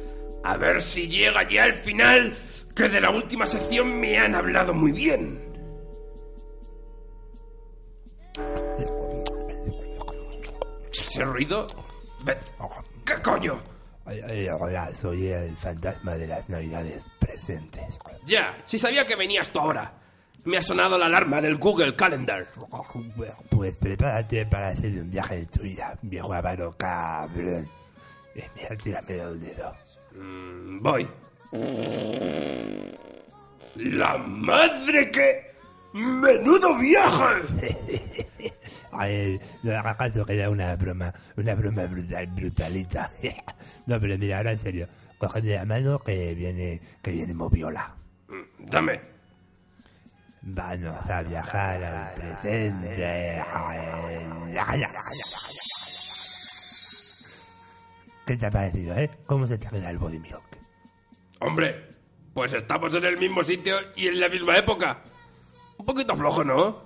A 0.45 0.57
ver 0.57 0.81
si 0.83 1.09
llega 1.09 1.49
ya 1.49 1.65
el 1.65 1.75
final, 1.75 2.37
que 2.75 2.89
de 2.89 3.01
la 3.01 3.11
última 3.11 3.47
sección 3.47 3.99
me 3.99 4.19
han 4.19 4.35
hablado 4.35 4.75
muy 4.75 4.93
bien. 4.93 5.54
¿Ese 10.93 11.25
ruido? 11.25 11.67
¿Qué 13.05 13.15
coño? 13.23 13.59
Hola, 14.59 14.95
soy 14.95 15.29
el 15.29 15.57
fantasma 15.57 16.15
de 16.17 16.27
las 16.27 16.49
navidades 16.49 17.09
presentes. 17.19 17.99
Ya, 18.27 18.57
si 18.67 18.79
sabía 18.79 19.07
que 19.07 19.17
venías 19.17 19.51
tú 19.51 19.61
ahora. 19.61 19.93
Me 20.45 20.59
ha 20.59 20.63
sonado 20.63 20.99
la 20.99 21.07
alarma 21.07 21.41
del 21.41 21.57
Google 21.57 21.97
Calendar. 21.97 22.49
Pues 23.51 23.77
prepárate 23.79 24.45
para 24.45 24.69
hacer 24.69 24.91
un 25.01 25.11
viaje 25.11 25.37
de 25.37 25.47
tu 25.47 25.63
vida, 25.63 25.97
viejo 26.03 26.35
avaro 26.35 26.77
cabrón. 26.77 27.67
Eh, 28.35 28.49
Mira, 28.57 28.77
tírame 28.77 29.15
el 29.17 29.41
dedo. 29.41 29.73
Mm, 30.13 30.83
voy. 30.83 31.09
¡La 33.77 34.19
madre 34.19 35.11
que... 35.11 35.54
¡Menudo 35.95 36.77
viaje! 36.77 37.73
Ay, 38.93 39.41
no 39.63 39.77
hagas 39.77 39.97
caso 39.97 40.27
que 40.27 40.35
era 40.35 40.51
una 40.51 40.75
broma, 40.75 41.15
una 41.37 41.55
broma 41.55 41.85
brutal, 41.87 42.27
brutalita. 42.27 43.11
no, 43.87 44.01
pero 44.01 44.19
mira, 44.19 44.39
ahora 44.39 44.53
en 44.53 44.59
serio, 44.59 44.89
cógeme 45.19 45.55
la 45.55 45.65
mano 45.65 46.01
que 46.01 46.35
viene, 46.35 46.81
que 47.01 47.13
viene 47.13 47.33
moviola. 47.33 47.95
Dame. 48.59 49.01
Vamos 50.43 51.09
a 51.09 51.23
viajar 51.23 51.85
al 51.85 52.15
presente. 52.15 53.43
¿Qué 58.27 58.37
te 58.37 58.47
ha 58.47 58.51
parecido, 58.51 58.97
eh? 58.97 59.11
¿Cómo 59.27 59.47
se 59.47 59.59
te 59.59 59.69
queda 59.69 59.91
el 59.91 59.99
body 59.99 60.19
milk? 60.19 60.59
Hombre, 61.39 61.95
pues 62.33 62.53
estamos 62.53 62.95
en 62.97 63.05
el 63.05 63.17
mismo 63.17 63.45
sitio 63.45 63.77
y 63.95 64.09
en 64.09 64.19
la 64.19 64.29
misma 64.29 64.57
época. 64.57 65.03
Un 65.79 65.87
poquito 65.87 66.17
flojo, 66.17 66.45
¿no? 66.45 66.83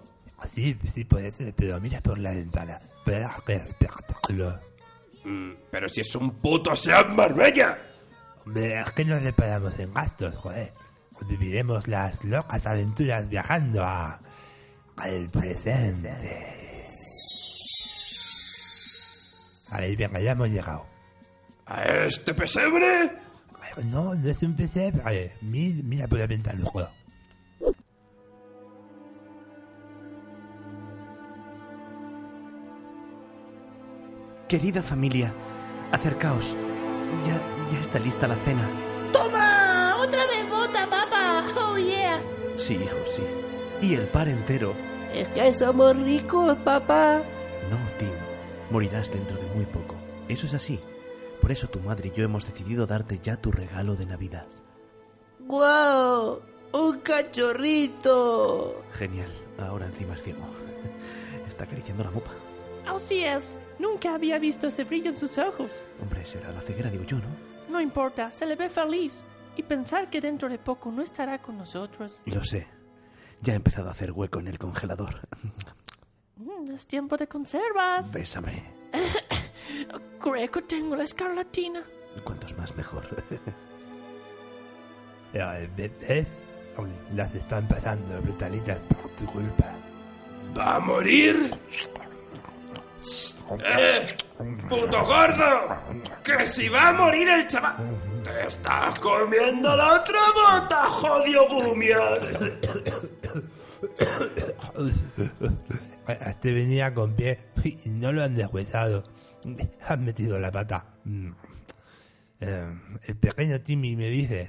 Sí, 0.52 0.76
sí 0.84 1.04
puede 1.04 1.30
ser, 1.30 1.54
pero 1.54 1.80
mira 1.80 2.00
por 2.00 2.18
la 2.18 2.32
ventana. 2.32 2.78
Verás 3.04 3.42
qué 3.42 3.54
espectáculo. 3.54 4.58
Mm, 5.24 5.52
pero 5.70 5.88
si 5.88 6.00
es 6.00 6.14
un 6.14 6.30
puto 6.30 6.74
Seat 6.76 7.08
Marbella. 7.08 7.78
Hombre, 8.46 8.80
es 8.80 8.92
que 8.92 9.04
nos 9.04 9.22
reparamos 9.22 9.78
en 9.78 9.92
gastos, 9.92 10.34
joder. 10.36 10.72
Viviremos 11.28 11.88
las 11.88 12.24
locas 12.24 12.66
aventuras 12.66 13.28
viajando 13.28 13.82
a... 13.84 14.20
al 14.96 15.28
presente. 15.30 16.12
Vale, 19.70 19.96
venga, 19.96 20.20
ya 20.20 20.32
hemos 20.32 20.48
llegado. 20.48 20.86
¿A 21.66 21.82
este 21.82 22.32
pesebre? 22.32 23.12
No, 23.84 24.14
no 24.14 24.28
es 24.28 24.42
un 24.42 24.56
pesebre. 24.56 25.34
Mira, 25.42 25.82
mira 25.84 26.08
por 26.08 26.18
la 26.18 26.26
ventana, 26.26 26.64
joder. 26.64 26.88
Querida 34.48 34.82
familia, 34.82 35.34
acercaos. 35.92 36.56
Ya, 37.26 37.36
ya 37.70 37.80
está 37.80 37.98
lista 37.98 38.26
la 38.26 38.36
cena. 38.36 38.66
¡Toma! 39.12 39.94
¡Otra 40.00 40.24
vez 40.26 40.48
bota, 40.48 40.86
papá! 40.86 41.44
¡Oh, 41.54 41.76
yeah! 41.76 42.18
Sí, 42.56 42.76
hijo, 42.76 42.96
sí. 43.04 43.22
Y 43.82 43.92
el 43.94 44.08
par 44.08 44.26
entero. 44.26 44.72
Es 45.12 45.28
que 45.28 45.52
somos 45.52 45.94
ricos, 45.98 46.56
papá. 46.64 47.22
No, 47.68 47.76
Tim. 47.98 48.08
Morirás 48.70 49.12
dentro 49.12 49.36
de 49.36 49.54
muy 49.54 49.66
poco. 49.66 49.96
Eso 50.28 50.46
es 50.46 50.54
así. 50.54 50.80
Por 51.42 51.52
eso 51.52 51.68
tu 51.68 51.80
madre 51.80 52.08
y 52.08 52.16
yo 52.16 52.24
hemos 52.24 52.46
decidido 52.46 52.86
darte 52.86 53.20
ya 53.22 53.36
tu 53.36 53.52
regalo 53.52 53.96
de 53.96 54.06
Navidad. 54.06 54.46
¡Guau! 55.40 56.40
¡Un 56.72 57.00
cachorrito! 57.00 58.82
Genial. 58.94 59.30
Ahora 59.58 59.84
encima 59.84 60.14
es 60.14 60.22
ciego. 60.22 60.40
Está 61.46 61.64
acariciando 61.64 62.02
la 62.04 62.10
mopa. 62.12 62.30
Así 62.88 63.22
es. 63.22 63.60
Nunca 63.78 64.14
había 64.14 64.38
visto 64.38 64.68
ese 64.68 64.84
brillo 64.84 65.10
en 65.10 65.16
sus 65.16 65.38
ojos. 65.38 65.84
Hombre, 66.02 66.24
será 66.24 66.50
la 66.50 66.60
ceguera, 66.60 66.90
digo 66.90 67.04
yo, 67.04 67.18
¿no? 67.18 67.28
No 67.70 67.80
importa, 67.80 68.30
se 68.30 68.46
le 68.46 68.56
ve 68.56 68.68
feliz. 68.68 69.24
Y 69.56 69.62
pensar 69.62 70.08
que 70.08 70.20
dentro 70.20 70.48
de 70.48 70.58
poco 70.58 70.90
no 70.90 71.02
estará 71.02 71.40
con 71.40 71.58
nosotros. 71.58 72.20
Lo 72.26 72.42
sé. 72.42 72.66
Ya 73.42 73.52
he 73.52 73.56
empezado 73.56 73.88
a 73.88 73.92
hacer 73.92 74.12
hueco 74.12 74.40
en 74.40 74.48
el 74.48 74.58
congelador. 74.58 75.20
Mm, 76.36 76.72
es 76.72 76.86
tiempo 76.86 77.16
de 77.16 77.26
conservas. 77.26 78.12
Bésame. 78.12 78.64
Creo 80.20 80.50
que 80.50 80.62
tengo 80.62 80.96
la 80.96 81.04
escarlatina. 81.04 81.84
Cuantos 82.24 82.56
más 82.56 82.74
mejor. 82.76 83.06
Eh, 85.34 85.68
¿Ves? 85.76 86.32
Las 87.14 87.34
están 87.34 87.68
pasando 87.68 88.18
brutalitas 88.22 88.82
por 88.84 89.10
tu 89.10 89.26
culpa. 89.26 89.74
¿Va 90.56 90.76
a 90.76 90.80
morir? 90.80 91.50
¡Eh! 93.64 94.04
¡Puto 94.68 95.04
gordo! 95.04 95.76
¡Que 96.22 96.46
si 96.46 96.68
va 96.68 96.88
a 96.88 96.92
morir 96.92 97.28
el 97.28 97.48
chaval! 97.48 97.76
¡Te 98.24 98.46
estás 98.46 98.98
comiendo 99.00 99.74
la 99.76 100.00
otra 100.00 100.20
bota, 100.34 100.84
jodido 100.86 101.48
gumias! 101.48 102.18
Este 106.08 106.52
venía 106.52 106.94
con 106.94 107.14
pie 107.14 107.38
y 107.84 107.90
no 107.90 108.12
lo 108.12 108.22
han 108.22 108.34
deshuesado. 108.34 109.04
Han 109.86 110.04
metido 110.04 110.40
la 110.40 110.50
pata. 110.50 110.86
Eh, 112.40 112.74
el 113.06 113.16
pequeño 113.16 113.60
Timmy 113.60 113.94
me 113.94 114.08
dice... 114.08 114.48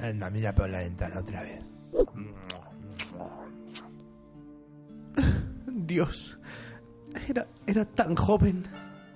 Anda, 0.00 0.28
mira 0.30 0.52
por 0.52 0.68
la 0.68 0.80
ventana 0.80 1.20
otra 1.20 1.42
vez. 1.42 1.62
Dios. 5.66 6.39
Era, 7.28 7.46
era 7.66 7.84
tan 7.84 8.14
joven. 8.14 8.64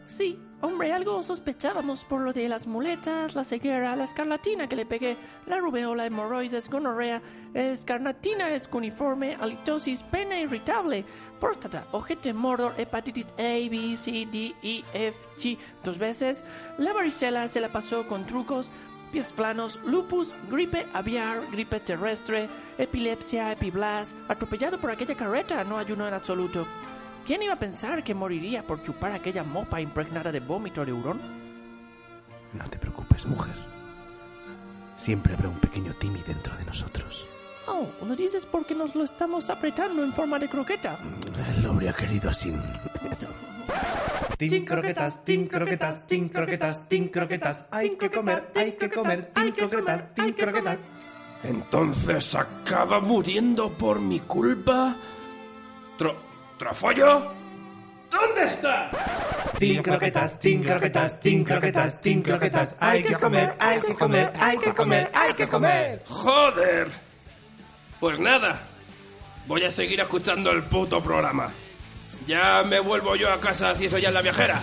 Sí, 0.06 0.38
hombre, 0.60 0.92
algo 0.92 1.22
sospechábamos 1.22 2.04
por 2.04 2.20
lo 2.20 2.34
de 2.34 2.46
las 2.46 2.66
muletas, 2.66 3.34
la 3.34 3.42
ceguera, 3.42 3.96
la 3.96 4.04
escarlatina 4.04 4.68
que 4.68 4.76
le 4.76 4.84
pegué, 4.84 5.16
la 5.46 5.58
rubeola, 5.58 6.04
hemorroides, 6.04 6.68
gonorrea, 6.68 7.22
escarlatina 7.54 8.50
escuniforme, 8.50 9.34
halitosis, 9.36 10.02
pena 10.02 10.38
irritable, 10.38 11.06
próstata, 11.40 11.86
ojete 11.92 12.34
mordor, 12.34 12.74
hepatitis 12.76 13.28
A, 13.38 13.68
B, 13.70 13.96
C, 13.96 14.26
D, 14.30 14.54
E, 14.62 14.84
F, 14.92 15.18
G 15.38 15.58
dos 15.82 15.98
veces, 15.98 16.44
la 16.76 16.92
varicela 16.92 17.48
se 17.48 17.60
la 17.60 17.72
pasó 17.72 18.06
con 18.06 18.26
trucos, 18.26 18.70
pies 19.10 19.32
planos, 19.32 19.80
lupus, 19.86 20.34
gripe 20.50 20.86
aviar, 20.92 21.40
gripe 21.50 21.80
terrestre, 21.80 22.48
epilepsia, 22.76 23.52
epiblas, 23.52 24.14
atropellado 24.28 24.78
por 24.78 24.90
aquella 24.90 25.16
carreta, 25.16 25.64
no 25.64 25.78
ayuno 25.78 26.06
en 26.06 26.12
absoluto. 26.12 26.66
¿Quién 27.26 27.42
iba 27.42 27.54
a 27.54 27.58
pensar 27.58 28.04
que 28.04 28.14
moriría 28.14 28.66
por 28.66 28.82
chupar 28.82 29.12
aquella 29.12 29.42
mopa 29.42 29.80
impregnada 29.80 30.30
de 30.30 30.40
vómito 30.40 30.84
de 30.84 30.92
hurón? 30.92 31.20
No 32.52 32.68
te 32.68 32.78
preocupes, 32.78 33.26
mujer. 33.26 33.54
Siempre 34.98 35.32
habrá 35.32 35.48
un 35.48 35.58
pequeño 35.58 35.94
Timmy 35.94 36.20
dentro 36.26 36.54
de 36.56 36.64
nosotros. 36.64 37.26
Oh, 37.66 37.88
lo 38.04 38.14
dices 38.14 38.44
porque 38.44 38.74
nos 38.74 38.94
lo 38.94 39.04
estamos 39.04 39.48
apretando 39.48 40.04
en 40.04 40.12
forma 40.12 40.38
de 40.38 40.50
croqueta. 40.50 40.98
Él 41.48 41.62
lo 41.62 41.70
habría 41.70 41.94
querido 41.94 42.28
así. 42.28 42.54
Team 44.36 44.66
croquetas, 44.66 45.24
team 45.24 45.46
croquetas, 45.46 46.06
team 46.06 46.28
croquetas, 46.28 46.88
team 46.88 47.08
croquetas. 47.08 47.64
Hay 47.70 47.96
que 47.96 48.10
comer, 48.10 48.52
hay 48.54 48.72
que 48.72 48.90
comer, 48.90 49.32
team 49.32 49.52
croquetas, 49.52 50.14
team 50.14 50.32
croquetas. 50.34 50.78
Entonces 51.42 52.34
acaba 52.34 53.00
muriendo 53.00 53.70
por 53.72 53.98
mi 53.98 54.20
culpa. 54.20 54.94
Tro 55.96 56.23
¿Trofollo? 56.58 57.32
¿Dónde 58.10 58.44
está? 58.44 58.90
Team 59.58 59.82
croquetas, 59.82 60.38
team 60.38 60.62
croquetas, 60.62 61.20
team 61.20 61.44
croquetas, 61.44 62.00
team 62.00 62.22
croquetas. 62.22 62.76
Hay 62.78 63.02
que 63.02 63.14
comer, 63.14 63.56
hay 63.58 63.80
que 63.80 63.94
comer, 63.94 64.32
hay 64.38 64.58
que 64.58 64.72
comer, 64.72 65.10
hay 65.12 65.34
que 65.34 65.46
comer. 65.48 66.02
¡Joder! 66.06 66.88
Pues 67.98 68.18
nada, 68.18 68.60
voy 69.46 69.64
a 69.64 69.70
seguir 69.70 70.00
escuchando 70.00 70.50
el 70.50 70.62
puto 70.62 71.02
programa. 71.02 71.50
Ya 72.26 72.62
me 72.62 72.80
vuelvo 72.80 73.16
yo 73.16 73.32
a 73.32 73.40
casa 73.40 73.74
si 73.74 73.86
eso 73.86 73.98
ya 73.98 74.10
la 74.10 74.22
viajera. 74.22 74.60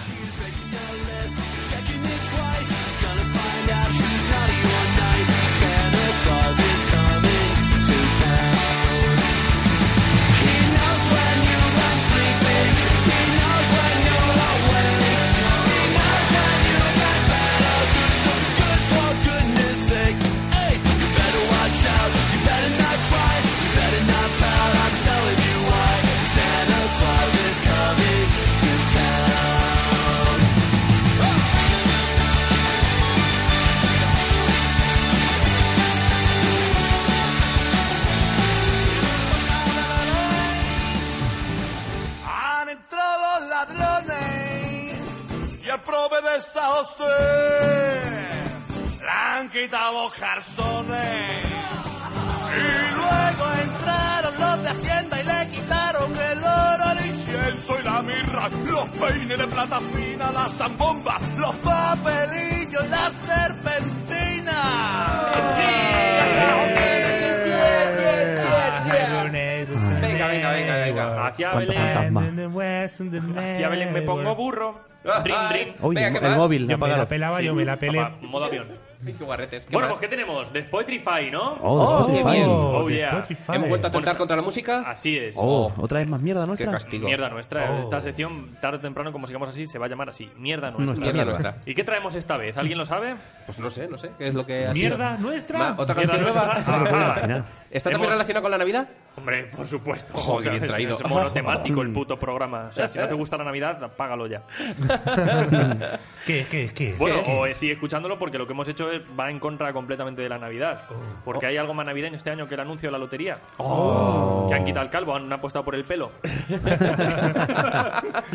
Venga, 76.04 76.08
el, 76.08 76.20
¿qué 76.20 76.26
el 76.26 76.32
más? 76.32 76.38
móvil, 76.40 76.62
Yo 76.62 76.68
me 76.68 76.74
apágalo. 76.76 76.98
la 77.04 77.08
pelaba, 77.10 77.42
yo 77.42 77.56
me 77.56 77.66
la 77.66 77.78
pelé. 77.78 77.98
Papá, 78.00 78.16
modo 78.22 78.46
avión. 78.46 78.68
Ay, 79.04 79.14
qué 79.18 79.24
guarretes. 79.24 79.66
¿Qué 79.66 79.72
Bueno, 79.74 79.88
más? 79.88 79.98
pues 79.98 80.02
¿qué 80.10 80.16
tenemos? 80.16 80.54
The 80.54 80.60
Spotify, 80.60 81.32
¿no? 81.32 81.58
Oh, 81.64 82.06
qué 82.06 82.14
Spotify. 82.20 82.36
bien. 82.38 82.48
Oh, 82.50 82.88
de 82.88 82.96
yeah. 82.96 83.10
Spotify. 83.10 83.52
¿Hemos 83.56 83.70
vuelto 83.70 83.88
a 83.88 83.90
atentar 83.90 84.18
contra 84.18 84.36
la 84.38 84.44
música? 84.44 84.84
Así 84.86 85.18
es. 85.18 85.36
Oh, 85.40 85.74
otra 85.78 86.00
vez 86.00 86.08
más 86.08 86.22
mierda 86.22 86.42
Qué 86.42 86.48
nuestra. 86.48 86.72
castigo. 86.72 87.08
Mierda 87.08 87.30
nuestra. 87.30 87.72
Oh. 87.72 87.84
Esta 87.86 88.00
sección, 88.02 88.52
tarde 88.62 88.78
o 88.78 88.80
temprano, 88.82 89.12
como 89.12 89.26
sigamos 89.26 89.50
así, 89.50 89.66
se 89.66 89.80
va 89.80 89.88
a 89.88 89.90
llamar 89.90 90.10
así. 90.10 90.30
Mierda 90.38 90.70
nuestra. 90.70 90.86
Nuestra 90.86 91.04
Mierda 91.14 91.32
mierda. 91.32 91.42
nuestra. 91.52 91.72
¿Y 91.72 91.74
qué 91.74 91.84
traemos 91.84 92.14
esta 92.14 92.38
vez? 92.38 92.56
¿Alguien 92.58 92.78
lo 92.78 92.86
sabe? 92.86 93.16
Pues 93.48 93.58
no 93.58 93.72
sé, 93.72 93.88
no 93.88 93.98
sé. 93.98 94.12
¿Qué 94.20 94.28
es 94.28 94.34
lo 94.36 94.46
que 94.46 94.68
ha 94.68 94.72
Mierda 94.74 95.18
sido? 95.18 95.30
nuestra. 95.30 95.60
Va, 95.60 95.76
¿Otra 95.78 95.96
Mierda 95.96 96.14
canción 96.14 96.34
nueva? 96.34 96.54
nuestra. 96.54 97.36
Ah, 97.38 97.46
¿Está 97.72 97.90
también 97.90 98.10
Hemos- 98.10 98.16
relacionado 98.16 98.42
con 98.44 98.52
la 98.52 98.58
Navidad? 98.58 98.90
Hombre, 99.18 99.44
por 99.46 99.66
supuesto. 99.68 100.14
Joder, 100.14 100.40
O 100.40 100.42
sea, 100.42 100.52
bien 100.52 100.64
es- 100.64 100.70
traído. 100.72 100.96
Es 100.98 101.06
monotemático 101.06 101.82
el 101.82 101.92
puto 101.92 102.18
programa. 102.18 102.68
O 102.70 102.72
sea, 102.72 102.88
si 102.90 103.00
no 103.00 103.08
te 103.08 103.14
gusta 103.14 103.38
la 103.38 103.44
Navidad, 103.46 103.82
apágalo 103.84 104.28
ya. 104.28 104.42
¿Qué, 106.26 106.46
qué, 106.50 106.72
qué? 106.74 106.96
Bueno, 106.98 107.22
¿Qué? 107.24 107.32
o 107.32 107.46
eh, 107.46 107.56
sigue 107.56 107.74
escuchándolo 107.74 108.18
porque 108.20 108.38
lo 108.38 108.46
que 108.48 108.54
hemos 108.54 108.68
hecho 108.68 108.92
es- 108.92 109.02
va 109.20 109.30
en 109.32 109.40
contra 109.40 109.74
completamente 109.74 110.22
de 110.22 110.30
la 110.30 110.38
Navidad. 110.38 110.82
Porque 111.26 111.46
hay 111.46 111.58
algo 111.58 111.74
más 111.74 111.86
navideño 111.86 112.16
este 112.18 112.30
año 112.30 112.48
que 112.48 112.54
el 112.56 112.60
anuncio 112.62 112.88
de 112.90 112.92
la 112.94 112.98
lotería. 112.98 113.38
Que 113.58 114.54
han 114.56 114.66
quitado 114.66 114.86
el 114.86 114.92
calvo, 114.92 115.16
han 115.16 115.32
apostado 115.32 115.64
por 115.66 115.76
el 115.76 115.84
pelo. 115.84 116.12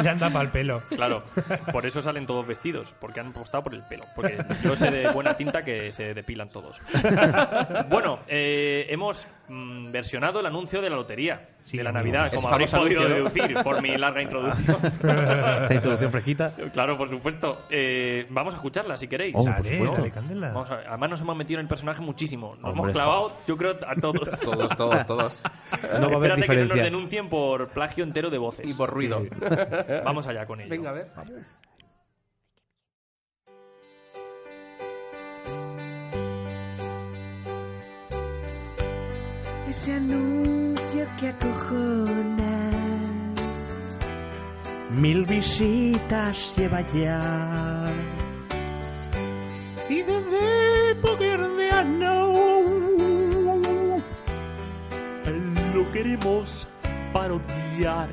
Le 0.02 0.08
anda 0.10 0.30
para 0.30 0.42
el 0.44 0.50
pelo. 0.50 0.82
Claro, 0.90 1.22
por 1.72 1.86
eso 1.86 2.02
salen 2.02 2.26
todos 2.26 2.46
vestidos, 2.46 2.94
porque 3.00 3.20
han 3.20 3.28
apostado 3.28 3.64
por 3.64 3.74
el 3.74 3.82
pelo. 3.82 4.04
Porque 4.14 4.38
yo 4.62 4.76
sé 4.76 4.90
de 4.90 5.08
buena 5.08 5.36
tinta 5.36 5.62
que 5.64 5.92
se 5.92 6.14
depilan 6.14 6.48
todos. 6.50 6.80
Bueno, 7.88 8.18
eh, 8.26 8.86
hemos 8.88 9.25
mm, 9.48 9.90
versionado 9.90 10.40
el 10.40 10.46
anuncio 10.46 10.80
de 10.80 10.90
la 10.90 10.96
lotería, 10.96 11.48
de 11.72 11.82
la 11.82 11.92
Navidad, 11.92 12.32
como 12.34 12.48
habréis 12.48 12.72
podido 12.72 13.00
anuncio, 13.02 13.08
¿no? 13.24 13.30
deducir 13.30 13.62
por 13.62 13.82
mi 13.82 13.96
larga 13.96 14.22
introducción. 14.22 14.76
Esa 15.62 15.74
introducción 15.74 16.10
fresquita. 16.12 16.52
Claro, 16.72 16.96
por 16.96 17.08
supuesto. 17.08 17.66
Eh, 17.70 18.26
vamos 18.30 18.54
a 18.54 18.56
escucharla 18.58 18.96
si 18.96 19.08
queréis. 19.08 19.34
Oh, 19.36 19.44
por 19.44 19.52
Dale, 19.52 19.68
supuesto. 19.70 19.96
dale, 19.98 20.10
candela. 20.10 20.52
Vamos 20.52 20.70
a 20.70 20.76
ver. 20.76 20.86
Además 20.88 21.10
nos 21.10 21.20
hemos 21.20 21.36
metido 21.36 21.60
en 21.60 21.64
el 21.64 21.68
personaje 21.68 22.00
muchísimo. 22.02 22.54
Nos 22.56 22.64
hemos 22.64 22.78
Hombre. 22.78 22.92
clavado, 22.92 23.32
yo 23.46 23.56
creo, 23.56 23.76
a 23.86 23.94
todos. 23.96 24.28
Todos, 24.40 24.76
todos, 24.76 25.06
todos. 25.06 25.42
No 26.00 26.08
va 26.08 26.14
a 26.14 26.16
haber 26.16 26.30
Espérate 26.32 26.46
que 26.46 26.56
no 26.62 26.74
nos 26.74 26.76
denuncien 26.76 27.28
por 27.28 27.68
plagio 27.68 28.04
entero 28.04 28.30
de 28.30 28.38
voces. 28.38 28.68
Y 28.68 28.74
por 28.74 28.90
ruido. 28.90 29.22
Vamos 30.04 30.26
allá 30.26 30.46
con 30.46 30.60
ello. 30.60 30.70
Venga, 30.70 30.90
a 30.90 30.92
ver. 30.92 31.08
Ese 39.76 39.92
anuncio 39.92 41.06
que 41.18 41.28
acojona. 41.28 42.70
Mil 44.88 45.26
visitas 45.26 46.56
lleva 46.56 46.80
ya. 46.80 47.84
Y 49.90 50.00
desde 50.00 50.94
poder 51.02 51.40
de 51.58 51.70
ano 51.70 52.32
Lo 55.74 55.92
queremos 55.92 56.66
parodiar. 57.12 58.08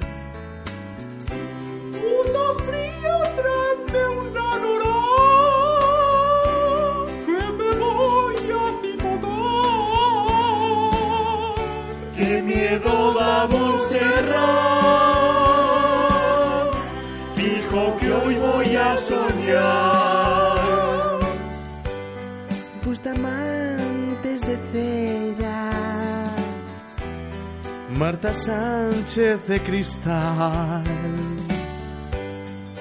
Marta 28.04 28.34
Sánchez 28.34 29.48
de 29.48 29.62
Cristal. 29.62 30.84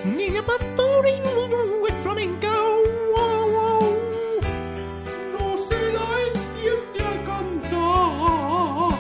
Niña 0.05 0.43
Pastori, 0.45 1.15
es 1.89 1.95
flamenco 2.03 2.49
No 5.33 5.57
se 5.69 5.81
la 5.97 6.07
entiende 6.27 6.99
al 7.11 7.19
cantar 7.31 8.93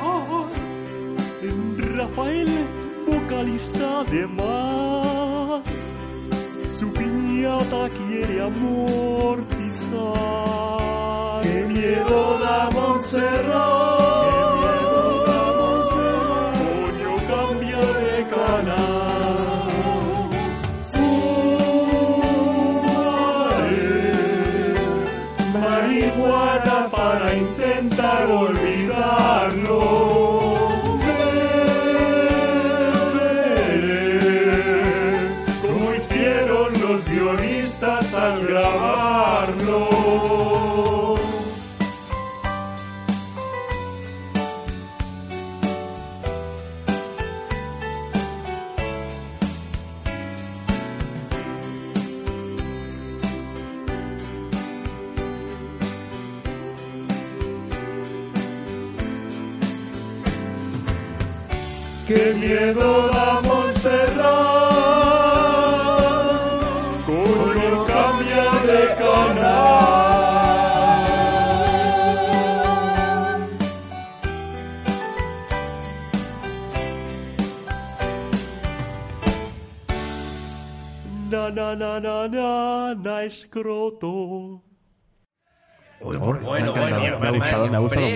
En 1.42 1.56
Rafael 1.96 2.52
vocaliza 3.04 4.04
de 4.12 4.22
más. 4.28 5.66
Su 6.78 6.86
piñata 6.92 7.88
quiere 7.98 8.42
amortizar. 8.42 9.82
¡Qué 11.42 11.64
miedo 11.66 12.38
da 12.38 12.70
Montserrat! 12.70 13.91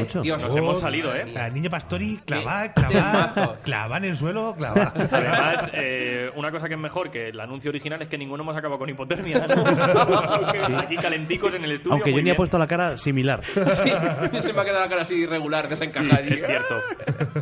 Mucho. 0.07 0.23
Dios, 0.23 0.43
Nos 0.43 0.57
hemos 0.57 0.81
salido, 0.81 1.15
¿eh? 1.15 1.27
La 1.33 1.51
niña 1.51 1.71
Pastori 1.71 2.21
clava, 2.25 2.73
clava, 2.73 3.57
clava 3.63 3.97
en 3.99 4.05
el 4.05 4.17
suelo, 4.17 4.55
clava. 4.57 4.93
Además, 4.95 5.71
eh, 5.73 6.31
una 6.35 6.51
cosa 6.51 6.69
que 6.69 6.75
es 6.75 6.81
mejor 6.81 7.11
que 7.11 7.29
el 7.29 7.41
anuncio 7.41 7.71
original 7.71 8.01
es 8.03 8.09
que 8.09 8.19
ninguno 8.19 8.43
hemos 8.43 8.57
acabado 8.57 8.79
con 8.79 8.89
hipotermia. 8.89 9.47
Aquí 10.79 10.97
calenticos 10.97 11.55
en 11.55 11.65
el 11.65 11.73
estudio. 11.73 11.95
Aunque 11.95 12.13
yo 12.13 12.23
ni 12.23 12.31
he 12.31 12.35
puesto 12.35 12.59
la 12.59 12.67
cara 12.67 12.97
similar. 12.97 13.43
Sí, 13.77 14.41
se 14.41 14.53
me 14.53 14.61
ha 14.61 14.65
quedado 14.65 14.81
la 14.81 14.89
cara 14.89 15.03
así 15.03 15.15
irregular, 15.15 15.69
desencajada. 15.69 16.23
Sí, 16.25 16.35
es 16.35 16.45
cierto. 16.45 16.81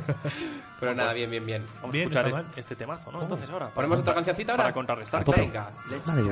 Pero 0.81 0.95
nada, 0.95 1.13
bien, 1.13 1.31
bien, 1.31 1.47
bien. 1.47 1.65
Vamos 1.77 1.93
Bien, 1.93 2.09
a 2.09 2.21
escuchar 2.21 2.45
este, 2.47 2.61
este 2.61 2.77
temazo, 2.77 3.13
¿no? 3.13 3.23
Entonces 3.23 3.49
ahora. 3.51 3.69
¿Ponemos 3.69 4.01
otra 4.01 4.15
cancioncita 4.15 4.53
ahora? 4.53 4.65
Para 4.65 4.75
contrarrestar. 4.75 5.25
Venga. 5.25 5.71
Dale 6.07 6.23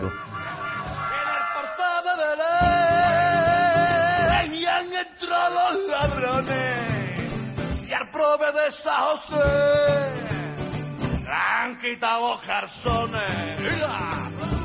entrado 5.03 5.73
los 5.73 5.89
ladrones 5.89 7.89
y 7.89 7.93
al 7.93 8.09
prove 8.11 8.53
de 8.53 8.71
San 8.71 9.05
José 9.05 10.23
han 11.33 11.77
quitado 11.79 12.29
los 12.29 12.47
garzones. 12.47 13.23
¡Mira! 13.61 13.99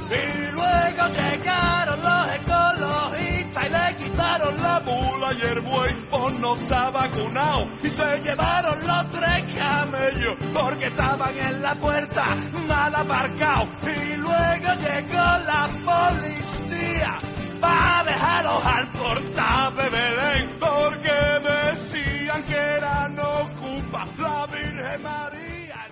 Y 0.10 0.52
luego 0.52 1.08
llegaron 1.20 2.02
los 2.02 2.26
ecologistas 2.36 3.66
y 3.66 3.70
le 3.70 3.96
quitaron 4.04 4.62
la 4.62 4.80
mula 4.80 5.34
y 5.34 5.42
el 5.42 5.60
buey 5.62 5.94
por 6.10 6.32
no 6.40 6.56
está 6.56 6.90
vacunado 6.92 7.68
y 7.84 7.90
se 7.90 8.22
llevaron 8.22 8.88
los 8.88 9.12
tres 9.12 9.44
camellos 9.58 10.38
porque 10.54 10.86
estaban 10.86 11.38
en 11.38 11.62
la 11.62 11.76
puerta 11.76 12.24
mal 12.68 12.96
aparcados 12.96 13.68
y 13.84 14.16
luego 14.16 14.74
llegó 14.86 15.38
la 15.46 15.68
policía 15.86 17.20
va 17.64 18.00
a 18.00 18.04
dejar 18.04 18.46
al 18.48 18.88
portable 18.90 19.84
de 19.84 19.90
Belén 19.90 20.50
porque 20.60 21.12
decían 21.50 22.44
que 22.44 22.56
era 22.56 23.10
no 23.10 23.24
ocupa 23.24 24.06
la 24.20 24.46
Virgen 24.48 25.04
María. 25.04 25.88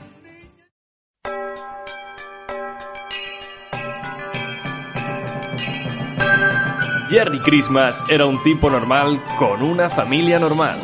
Jerry 7.10 7.40
Christmas 7.40 8.04
era 8.10 8.26
un 8.26 8.42
tipo 8.44 8.70
normal 8.70 9.22
con 9.38 9.62
una 9.62 9.90
familia 9.90 10.40
normal. 10.40 10.78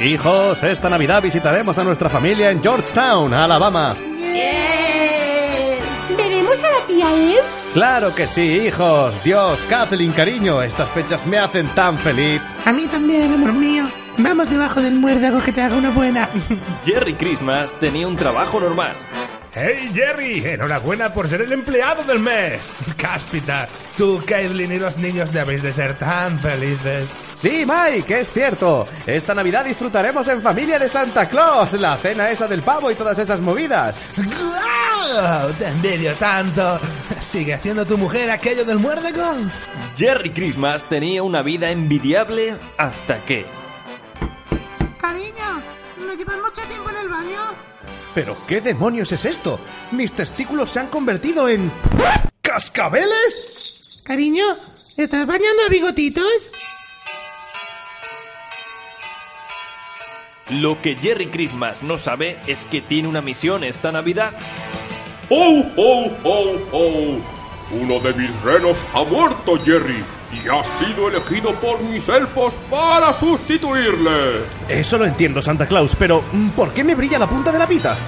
Hijos, 0.00 0.62
esta 0.62 0.88
Navidad 0.88 1.22
visitaremos 1.22 1.78
a 1.78 1.84
nuestra 1.84 2.08
familia 2.08 2.50
en 2.50 2.62
Georgetown, 2.62 3.32
Alabama. 3.32 3.94
Yeah. 3.94 6.16
¿Veremos 6.16 6.58
a 6.64 6.70
la 6.70 6.86
tía 6.86 7.14
Eve? 7.14 7.61
Claro 7.74 8.14
que 8.14 8.26
sí, 8.26 8.66
hijos. 8.66 9.24
Dios, 9.24 9.58
Kathleen, 9.70 10.12
cariño, 10.12 10.60
estas 10.62 10.90
fechas 10.90 11.26
me 11.26 11.38
hacen 11.38 11.66
tan 11.68 11.96
feliz. 11.96 12.42
A 12.66 12.72
mí 12.72 12.86
también, 12.86 13.32
amor 13.32 13.54
mío. 13.54 13.84
Vamos 14.18 14.50
debajo 14.50 14.82
del 14.82 14.94
muérdago 14.96 15.40
que 15.40 15.52
te 15.52 15.62
haga 15.62 15.76
una 15.76 15.88
buena. 15.88 16.28
Jerry 16.84 17.14
Christmas 17.14 17.74
tenía 17.80 18.06
un 18.06 18.16
trabajo 18.16 18.60
normal. 18.60 18.94
¡Hey, 19.54 19.90
Jerry! 19.92 20.42
Enhorabuena 20.46 21.12
por 21.12 21.28
ser 21.28 21.42
el 21.42 21.52
empleado 21.52 22.02
del 22.04 22.20
mes. 22.20 22.62
Cáspita, 22.96 23.68
tú, 23.98 24.22
Caitlin 24.26 24.72
y 24.72 24.78
los 24.78 24.96
niños 24.96 25.30
debéis 25.30 25.62
de 25.62 25.74
ser 25.74 25.98
tan 25.98 26.38
felices. 26.38 27.10
Sí, 27.36 27.66
Mike, 27.66 28.20
es 28.20 28.30
cierto. 28.30 28.88
Esta 29.04 29.34
Navidad 29.34 29.66
disfrutaremos 29.66 30.26
en 30.28 30.40
familia 30.40 30.78
de 30.78 30.88
Santa 30.88 31.28
Claus, 31.28 31.74
la 31.74 31.98
cena 31.98 32.30
esa 32.30 32.46
del 32.48 32.62
pavo 32.62 32.90
y 32.90 32.94
todas 32.94 33.18
esas 33.18 33.42
movidas. 33.42 34.00
¡Guau! 34.16 35.52
Te 35.58 35.66
envidio 35.66 36.14
tanto. 36.14 36.80
¿Sigue 37.20 37.52
haciendo 37.52 37.84
tu 37.84 37.98
mujer 37.98 38.30
aquello 38.30 38.64
del 38.64 38.78
muérdago? 38.78 39.36
Jerry 39.96 40.30
Christmas 40.30 40.84
tenía 40.86 41.22
una 41.22 41.42
vida 41.42 41.70
envidiable 41.70 42.54
hasta 42.78 43.18
que... 43.26 43.44
Cariño, 44.98 45.60
¿me 46.06 46.16
llevas 46.16 46.38
mucho 46.38 46.62
tiempo 46.68 46.88
en 46.88 46.96
el 46.96 47.08
baño? 47.08 47.72
¿Pero 48.14 48.36
qué 48.46 48.60
demonios 48.60 49.10
es 49.12 49.24
esto? 49.24 49.58
Mis 49.90 50.12
testículos 50.12 50.70
se 50.70 50.80
han 50.80 50.88
convertido 50.88 51.48
en... 51.48 51.72
¿Cascabeles? 52.42 54.02
Cariño, 54.04 54.44
¿estás 54.96 55.26
bañando 55.26 55.62
a 55.64 55.68
bigotitos? 55.70 56.50
Lo 60.50 60.80
que 60.82 60.96
Jerry 60.96 61.28
Christmas 61.28 61.82
no 61.82 61.96
sabe 61.96 62.38
es 62.46 62.66
que 62.66 62.82
tiene 62.82 63.08
una 63.08 63.22
misión 63.22 63.64
esta 63.64 63.90
Navidad. 63.90 64.32
¡Oh, 65.30 65.64
oh, 65.76 66.10
oh, 66.24 66.58
oh! 66.72 67.18
Uno 67.80 68.00
de 68.00 68.12
mis 68.12 68.42
renos 68.42 68.84
ha 68.92 69.04
muerto, 69.04 69.58
Jerry, 69.64 70.04
y 70.32 70.48
ha 70.48 70.64
sido 70.64 71.08
elegido 71.08 71.54
por 71.60 71.80
mis 71.82 72.08
elfos 72.08 72.54
para 72.70 73.12
sustituirle. 73.12 74.44
Eso 74.68 74.98
lo 74.98 75.04
entiendo, 75.04 75.42
Santa 75.42 75.66
Claus, 75.66 75.94
pero 75.96 76.22
mm, 76.32 76.50
¿por 76.50 76.72
qué 76.72 76.82
me 76.82 76.94
brilla 76.94 77.18
la 77.18 77.28
punta 77.28 77.52
de 77.52 77.58
la 77.58 77.66
pita? 77.66 77.98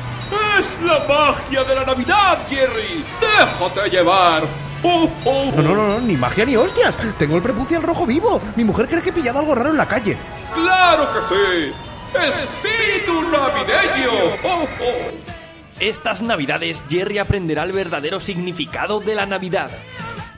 ¡Es 0.59 0.81
la 0.83 1.05
magia 1.07 1.65
de 1.65 1.75
la 1.75 1.85
Navidad, 1.85 2.47
Jerry! 2.49 3.05
¡Déjate 3.21 3.91
llevar! 3.91 4.45
¡Oh, 4.83 5.09
oh, 5.25 5.53
No, 5.57 5.63
no, 5.63 5.75
no, 5.75 5.89
no, 5.89 6.01
ni 6.01 6.17
magia 6.17 6.45
ni 6.45 6.57
hostias. 6.57 6.95
Tengo 7.19 7.37
el 7.37 7.43
prepucio 7.43 7.79
al 7.79 7.83
rojo 7.83 8.07
vivo. 8.07 8.41
Mi 8.55 8.65
mujer 8.65 8.87
cree 8.87 9.03
que 9.03 9.09
he 9.11 9.13
pillado 9.13 9.39
algo 9.39 9.55
raro 9.55 9.71
en 9.71 9.79
la 9.79 9.89
calle. 9.89 10.19
¡Claro 10.55 11.09
que 11.13 11.35
sí! 11.35 11.73
¡Espíritu 12.15 13.23
navideño! 13.23 14.11
¡Oh, 14.45 14.65
oh! 14.65 15.35
Estas 15.81 16.23
Navidades 16.23 16.85
Jerry 16.89 17.19
aprenderá 17.19 17.65
el 17.65 17.73
verdadero 17.73 18.21
significado 18.21 19.01
de 19.01 19.15
la 19.15 19.27
Navidad. 19.27 19.71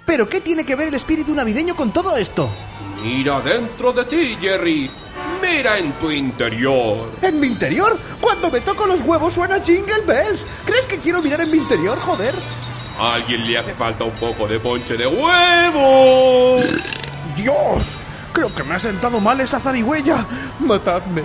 ¿Pero 0.06 0.28
qué 0.28 0.40
tiene 0.40 0.64
que 0.64 0.76
ver 0.76 0.88
el 0.88 0.94
espíritu 0.94 1.34
navideño 1.34 1.74
con 1.74 1.92
todo 1.92 2.16
esto? 2.16 2.48
Mira 3.02 3.40
dentro 3.40 3.92
de 3.92 4.04
ti, 4.04 4.38
Jerry. 4.40 4.90
Mira 5.42 5.78
en 5.78 5.98
tu 5.98 6.10
interior. 6.10 7.10
¿En 7.20 7.40
mi 7.40 7.48
interior? 7.48 7.98
Cuando 8.20 8.50
me 8.50 8.60
toco 8.60 8.86
los 8.86 9.00
huevos 9.02 9.34
suena 9.34 9.60
Jingle 9.62 10.02
Bells. 10.06 10.46
¿Crees 10.64 10.86
que 10.86 10.98
quiero 10.98 11.20
mirar 11.20 11.40
en 11.40 11.50
mi 11.50 11.58
interior, 11.58 11.98
joder? 11.98 12.34
A 12.98 13.14
alguien 13.14 13.46
le 13.46 13.58
hace 13.58 13.74
falta 13.74 14.04
un 14.04 14.14
poco 14.18 14.46
de 14.46 14.60
ponche 14.60 14.96
de 14.96 15.06
huevo. 15.06 16.60
¡Dios! 17.36 17.98
Creo 18.32 18.54
que 18.54 18.62
me 18.62 18.76
ha 18.76 18.80
sentado 18.80 19.18
mal 19.20 19.40
esa 19.40 19.58
zarigüeya. 19.58 20.24
Matadme. 20.60 21.22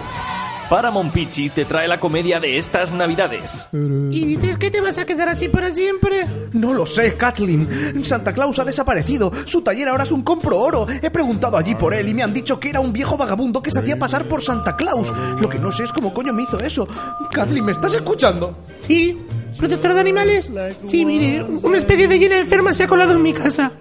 Paramount 0.71 1.11
Pichi 1.11 1.49
te 1.49 1.65
trae 1.65 1.85
la 1.85 1.99
comedia 1.99 2.39
de 2.39 2.57
estas 2.57 2.93
Navidades. 2.93 3.67
¿Y 3.73 4.23
dices 4.23 4.57
que 4.57 4.71
te 4.71 4.79
vas 4.79 4.97
a 4.97 5.05
quedar 5.05 5.27
así 5.27 5.49
para 5.49 5.69
siempre? 5.69 6.25
No 6.53 6.73
lo 6.73 6.85
sé, 6.85 7.15
Kathleen. 7.15 8.05
Santa 8.05 8.33
Claus 8.33 8.57
ha 8.57 8.63
desaparecido. 8.63 9.33
Su 9.43 9.61
taller 9.63 9.89
ahora 9.89 10.03
es 10.03 10.13
un 10.13 10.21
compro 10.21 10.57
oro. 10.57 10.87
He 11.01 11.09
preguntado 11.09 11.57
allí 11.57 11.75
por 11.75 11.93
él 11.93 12.07
y 12.07 12.13
me 12.13 12.23
han 12.23 12.33
dicho 12.33 12.57
que 12.57 12.69
era 12.69 12.79
un 12.79 12.93
viejo 12.93 13.17
vagabundo 13.17 13.61
que 13.61 13.69
se 13.69 13.79
hacía 13.79 13.99
pasar 13.99 14.29
por 14.29 14.41
Santa 14.41 14.77
Claus. 14.77 15.13
Lo 15.41 15.49
que 15.49 15.59
no 15.59 15.73
sé 15.73 15.83
es 15.83 15.91
cómo 15.91 16.13
coño 16.13 16.31
me 16.31 16.43
hizo 16.43 16.57
eso. 16.57 16.87
Kathleen, 17.33 17.65
¿me 17.65 17.73
estás 17.73 17.93
escuchando? 17.93 18.55
Sí. 18.79 19.19
¿Protector 19.57 19.93
de 19.93 19.99
animales? 19.99 20.53
Sí, 20.85 21.03
mire, 21.03 21.43
una 21.43 21.79
especie 21.79 22.07
de 22.07 22.17
llena 22.17 22.37
enferma 22.37 22.71
se 22.71 22.85
ha 22.85 22.87
colado 22.87 23.11
en 23.11 23.21
mi 23.21 23.33
casa. 23.33 23.73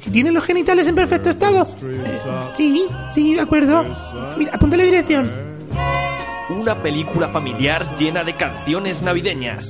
Si 0.00 0.10
tiene 0.10 0.32
los 0.32 0.44
genitales 0.44 0.88
en 0.88 0.94
perfecto 0.94 1.28
estado. 1.28 1.68
Eh, 1.82 2.18
Sí, 2.56 2.86
sí, 3.12 3.34
de 3.34 3.42
acuerdo. 3.42 3.84
Mira, 4.38 4.52
apúntale 4.54 4.84
dirección. 4.84 5.53
Una 6.50 6.82
película 6.82 7.28
familiar 7.28 7.96
llena 7.96 8.22
de 8.24 8.34
canciones 8.36 9.02
navideñas. 9.02 9.66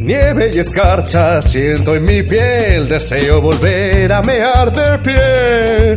Nieve 0.00 0.52
y 0.54 0.58
escarcha 0.58 1.42
siento 1.42 1.96
en 1.96 2.04
mi 2.04 2.22
piel. 2.22 2.88
Deseo 2.88 3.40
volver 3.40 4.12
a 4.12 4.22
mear 4.22 4.72
de 4.72 4.98
pie. 4.98 5.96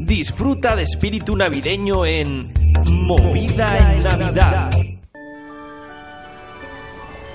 Disfruta 0.00 0.74
de 0.76 0.82
espíritu 0.82 1.36
navideño 1.36 2.06
en 2.06 2.52
Movida 2.86 3.76
en 3.92 4.02
Navidad. 4.02 4.70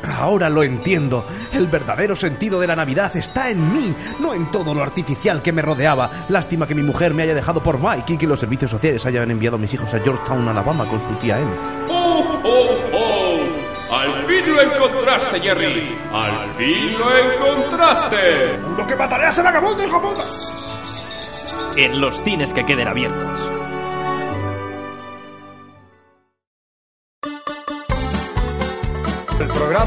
Ahora 0.10 0.50
lo 0.50 0.64
entiendo. 0.64 1.26
El 1.52 1.68
verdadero 1.68 2.16
sentido 2.16 2.60
de 2.60 2.68
la 2.68 2.76
Navidad 2.76 3.16
está 3.16 3.50
en 3.50 3.74
mí, 3.74 3.96
no 4.20 4.34
en 4.34 4.52
todo 4.52 4.74
lo 4.74 4.84
artificial 4.84 5.42
que 5.42 5.52
me 5.52 5.62
rodeaba. 5.62 6.26
Lástima 6.30 6.68
que 6.68 6.76
mi 6.76 6.84
mujer 6.84 7.14
me 7.14 7.24
haya 7.24 7.36
dejado 7.36 7.62
por 7.64 7.80
Mike 7.80 8.14
y 8.14 8.18
que 8.18 8.28
los 8.28 8.40
servicios 8.40 8.72
sociales 8.72 9.06
hayan 9.06 9.32
enviado 9.32 9.56
a 9.56 9.60
mis 9.60 9.74
hijos 9.74 9.94
a 9.94 10.00
Georgetown, 10.00 10.48
Alabama, 10.48 10.88
con 10.88 11.02
su 11.02 11.16
tía 11.20 11.40
Em. 11.40 11.50
¡Oh, 11.90 12.42
oh, 12.44 12.78
oh! 12.94 13.96
¡Al 13.96 14.26
fin 14.26 14.54
lo 14.54 14.62
encontraste, 14.62 15.40
Jerry! 15.40 15.98
¡Al 16.12 16.52
fin 16.56 16.98
lo 16.98 17.18
encontraste! 17.18 18.58
¡Lo 18.78 18.86
que 18.86 18.96
mataré 18.96 19.26
a 19.26 19.30
ese 19.30 19.42
vagabundo, 19.42 19.84
hijo 19.84 20.02
puta! 20.02 20.24
En 21.76 22.00
los 22.00 22.22
cines 22.24 22.54
que 22.54 22.64
queden 22.64 22.88
abiertos. 22.88 23.59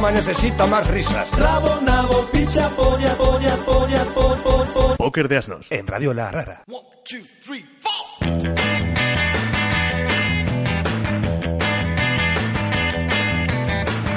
Programa 0.03 0.21
necesita 0.21 0.67
más 0.67 0.89
risas. 0.89 1.39
Rabo, 1.39 1.81
nabo, 1.83 2.27
picha, 2.33 2.69
polla, 2.71 3.15
polla, 3.15 3.57
polla, 3.65 4.05
polla, 4.05 4.35
polla, 4.43 4.73
polla. 4.75 4.97
Póker 4.97 5.29
de 5.29 5.37
asnos. 5.37 5.71
En 5.71 5.87
Radio 5.87 6.13
La 6.13 6.31
Rara. 6.33 6.65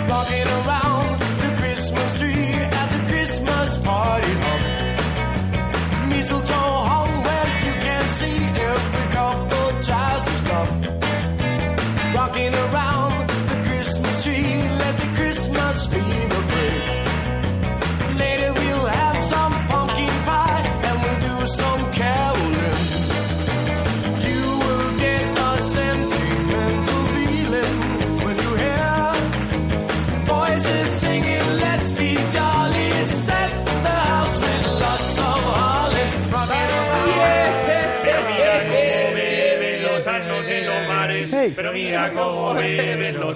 Walking 0.08 0.34
around 0.34 0.45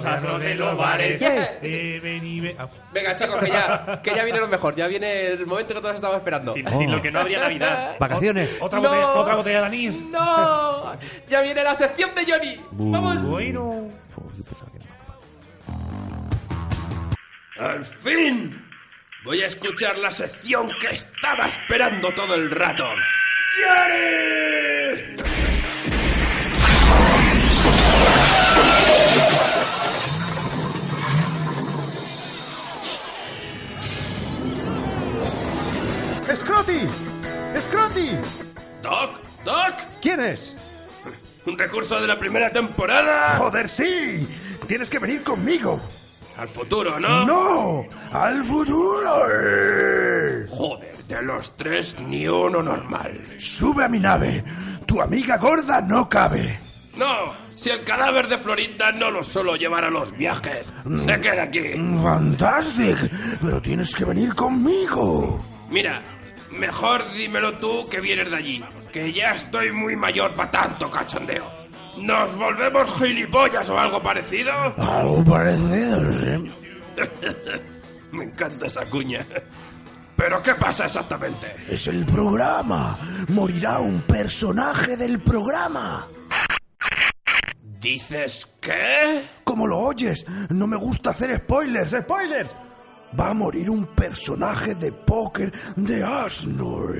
los 0.04 0.12
asnos 0.12 0.44
en 0.44 0.58
los 0.58 0.76
bares. 0.76 1.20
Beben 1.62 2.26
y 2.26 2.40
be- 2.40 2.56
ah, 2.58 2.66
Venga, 2.92 3.14
chicos, 3.14 3.36
que 3.36 3.48
ya, 3.48 4.00
que 4.02 4.14
ya 4.14 4.24
viene 4.24 4.40
lo 4.40 4.48
mejor. 4.48 4.74
Ya 4.74 4.86
viene 4.86 5.26
el 5.26 5.46
momento 5.46 5.74
que 5.74 5.80
todos 5.80 5.94
estamos 5.94 6.16
esperando. 6.16 6.52
Sin, 6.52 6.68
sin 6.76 6.90
lo 6.90 7.00
que 7.02 7.10
no 7.10 7.20
habría 7.20 7.40
Navidad. 7.40 7.96
Vacaciones. 8.00 8.56
Otra, 8.60 8.80
No. 8.80 8.88
botella, 8.88 9.08
otra 9.14 9.34
botella 9.36 9.60
de 9.60 9.66
anís. 9.66 10.00
¡No! 10.10 10.96
Ya 11.28 11.40
viene 11.42 11.62
la 11.62 11.74
sección 11.74 12.10
de 12.14 12.24
Johnny. 12.32 12.60
¡Vamos! 12.72 13.22
Bueno. 13.28 13.88
¡Al 17.58 17.84
fin! 17.84 18.66
Voy 19.24 19.42
a 19.42 19.46
escuchar 19.46 19.98
la 19.98 20.10
sección 20.10 20.70
que 20.80 20.88
estaba 20.88 21.44
esperando 21.46 22.12
todo 22.14 22.34
el 22.34 22.50
rato. 22.50 22.86
¡Scroti! 36.34 36.86
¡Scroti! 37.58 38.10
¿Doc? 38.82 39.10
¿Doc? 39.44 39.74
¿Quién 40.00 40.20
es? 40.20 40.54
¿Un 41.46 41.58
recurso 41.58 42.00
de 42.00 42.06
la 42.06 42.18
primera 42.18 42.50
temporada? 42.50 43.36
¡Joder, 43.38 43.68
sí! 43.68 44.28
Tienes 44.66 44.88
que 44.88 44.98
venir 44.98 45.22
conmigo. 45.22 45.80
Al 46.36 46.48
futuro, 46.48 47.00
¿no? 47.00 47.26
¡No! 47.26 47.86
¡Al 48.12 48.44
futuro! 48.44 49.26
Joder, 50.50 50.96
de 51.08 51.22
los 51.22 51.56
tres 51.56 51.96
ni 52.00 52.28
uno 52.28 52.62
normal. 52.62 53.20
Sube 53.38 53.84
a 53.84 53.88
mi 53.88 53.98
nave. 53.98 54.44
Tu 54.86 55.00
amiga 55.00 55.36
gorda 55.36 55.80
no 55.80 56.08
cabe. 56.08 56.58
No, 56.96 57.34
si 57.56 57.70
el 57.70 57.82
cadáver 57.82 58.28
de 58.28 58.38
Florinda 58.38 58.92
no 58.92 59.10
lo 59.10 59.24
suelo 59.24 59.56
llevar 59.56 59.84
a 59.84 59.90
los 59.90 60.16
viajes. 60.16 60.72
Se 60.84 61.18
mm. 61.18 61.20
queda 61.20 61.42
aquí. 61.42 61.72
Fantastic, 62.02 62.98
pero 63.40 63.60
tienes 63.60 63.94
que 63.94 64.04
venir 64.04 64.34
conmigo. 64.34 65.40
Mira, 65.70 66.02
mejor 66.52 67.02
dímelo 67.12 67.58
tú 67.58 67.88
que 67.88 68.00
vienes 68.00 68.30
de 68.30 68.36
allí, 68.36 68.64
que 68.92 69.12
ya 69.12 69.32
estoy 69.32 69.72
muy 69.72 69.96
mayor 69.96 70.34
para 70.34 70.50
tanto 70.50 70.90
cachondeo. 70.90 71.44
¿Nos 71.98 72.36
volvemos 72.36 72.98
gilipollas 72.98 73.68
o 73.68 73.78
algo 73.78 74.00
parecido? 74.00 74.52
Algo 74.78 75.24
parecido, 75.24 76.12
sí. 76.12 76.52
Me 78.12 78.24
encanta 78.24 78.66
esa 78.66 78.84
cuña. 78.86 79.20
¿Pero 80.16 80.42
qué 80.42 80.54
pasa 80.54 80.86
exactamente? 80.86 81.46
Es 81.68 81.86
el 81.86 82.04
programa. 82.04 82.98
Morirá 83.28 83.78
un 83.78 84.00
personaje 84.02 84.96
del 84.96 85.20
programa. 85.20 86.06
¿Dices 87.80 88.46
qué? 88.60 89.22
Como 89.44 89.66
lo 89.66 89.78
oyes, 89.78 90.26
no 90.50 90.66
me 90.66 90.76
gusta 90.76 91.10
hacer 91.10 91.38
spoilers, 91.38 91.92
spoilers. 92.02 92.54
Va 93.18 93.30
a 93.30 93.34
morir 93.34 93.68
un 93.70 93.86
personaje 93.86 94.74
de 94.74 94.92
póker 94.92 95.52
de 95.76 96.02
Asnor. 96.02 96.94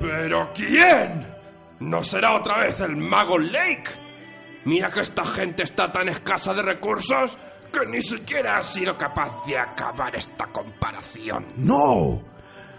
¿Pero 0.00 0.50
quién? 0.52 1.26
¿No 1.80 2.02
será 2.02 2.36
otra 2.36 2.58
vez 2.58 2.80
el 2.80 2.96
mago 2.96 3.38
Lake? 3.38 3.90
Mira 4.64 4.90
que 4.90 5.00
esta 5.00 5.24
gente 5.24 5.64
está 5.64 5.90
tan 5.90 6.08
escasa 6.08 6.54
de 6.54 6.62
recursos 6.62 7.36
que 7.72 7.86
ni 7.86 8.00
siquiera 8.02 8.58
ha 8.58 8.62
sido 8.62 8.96
capaz 8.96 9.44
de 9.46 9.58
acabar 9.58 10.14
esta 10.14 10.46
comparación. 10.46 11.46
No, 11.56 12.22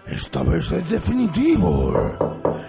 esta 0.06 0.42
vez 0.42 0.70
es 0.70 0.88
definitivo. 0.88 1.92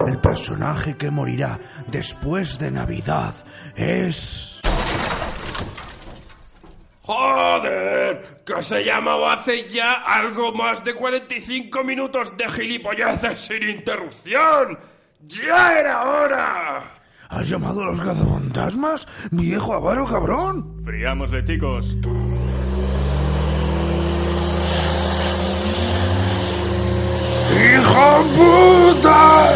El 0.05 0.19
personaje 0.19 0.97
que 0.97 1.11
morirá 1.11 1.59
después 1.87 2.57
de 2.59 2.71
Navidad 2.71 3.35
es... 3.75 4.61
¡Joder! 7.05 8.41
Que 8.43 8.63
se 8.63 8.83
llamaba 8.83 9.33
hace 9.33 9.69
ya 9.69 9.93
algo 9.93 10.51
más 10.53 10.83
de 10.83 10.95
45 10.95 11.83
minutos 11.83 12.35
de 12.35 12.49
gilipolleces 12.49 13.41
sin 13.41 13.61
interrupción. 13.61 14.79
¡Ya 15.21 15.79
era 15.79 16.03
hora! 16.03 16.83
¿Has 17.29 17.47
llamado 17.47 17.83
a 17.83 17.85
los 17.85 18.01
cazafantasmas? 18.01 19.07
¡Viejo 19.29 19.73
avaro 19.73 20.07
cabrón! 20.07 20.81
Friámosle, 20.83 21.43
chicos. 21.43 21.95
¡Hijo 27.53 28.23
puta! 28.35 29.49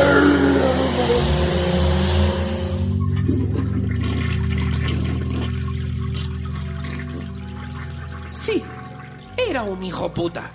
Era 9.50 9.64
un 9.64 9.84
hijo 9.84 10.14
puta. 10.14 10.52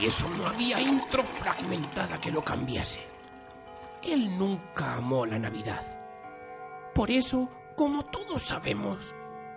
Y 0.00 0.06
eso 0.06 0.28
no 0.30 0.46
había 0.46 0.80
intro 0.80 1.22
fragmentada 1.22 2.18
que 2.18 2.30
lo 2.30 2.42
cambiase. 2.42 3.00
Él 4.02 4.38
nunca 4.38 4.94
amó 4.94 5.26
la 5.26 5.38
Navidad. 5.38 5.82
Por 6.94 7.10
eso, 7.10 7.50
como 7.76 8.06
todos 8.06 8.42
sabemos, 8.42 9.14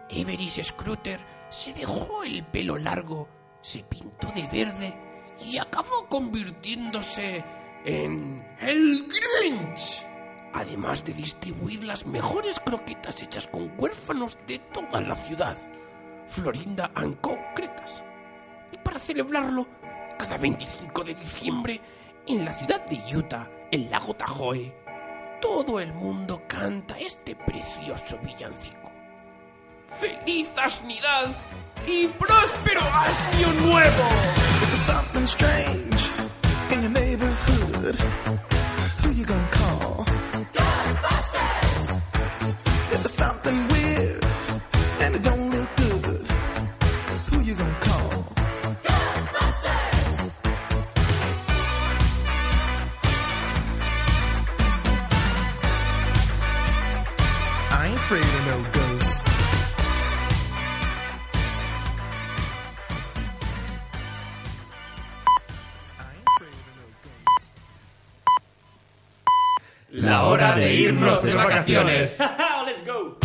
Everis 0.10 0.60
Scrooter 0.62 1.20
se 1.50 1.74
dejó 1.74 2.24
el 2.24 2.44
pelo 2.46 2.78
largo, 2.78 3.30
se 3.62 3.84
pintó 3.84 4.28
de 4.32 4.46
verde 4.48 4.94
y 5.40 5.58
acabó 5.58 6.08
convirtiéndose 6.08 7.44
en 7.86 8.46
el 8.60 9.08
Grinch. 9.08 10.06
Además 10.54 11.06
de 11.06 11.14
distribuir 11.14 11.84
las 11.86 12.06
mejores 12.06 12.60
croquetas 12.60 13.22
hechas 13.22 13.48
con 13.48 13.72
huérfanos 13.78 14.38
de 14.48 14.60
toda 14.60 15.00
la 15.00 15.16
ciudad, 15.16 15.58
Florinda 16.28 16.92
and 16.96 17.22
concretas. 17.22 18.04
Y 18.72 18.78
para 18.78 19.00
celebrarlo, 19.00 19.68
cada 20.18 20.38
25 20.38 21.04
de 21.04 21.16
diciembre, 21.16 21.82
en 22.28 22.46
la 22.46 22.54
ciudad 22.54 22.86
de 22.86 23.16
Utah, 23.16 23.48
el 23.72 23.90
lago 23.90 24.14
Tahoe, 24.14 24.74
todo 25.42 25.80
el 25.80 25.94
mundo 25.94 26.44
canta 26.48 26.98
este 27.00 27.36
precioso 27.36 28.18
villancico. 28.20 28.92
¡Feliz 29.88 30.52
Asnidad 30.58 31.28
y 31.88 32.08
próspero 32.08 32.82
Año 32.82 33.48
Nuevo! 33.66 34.10
Something 34.86 35.26
strange 35.26 36.10
in 36.72 36.82
your 36.84 36.92
neighborhood. 36.92 38.20
De 70.56 70.74
irnos 70.74 71.24
de 71.24 71.34
vacaciones. 71.34 72.20
¡Let's 72.66 72.86
go! 72.86 73.19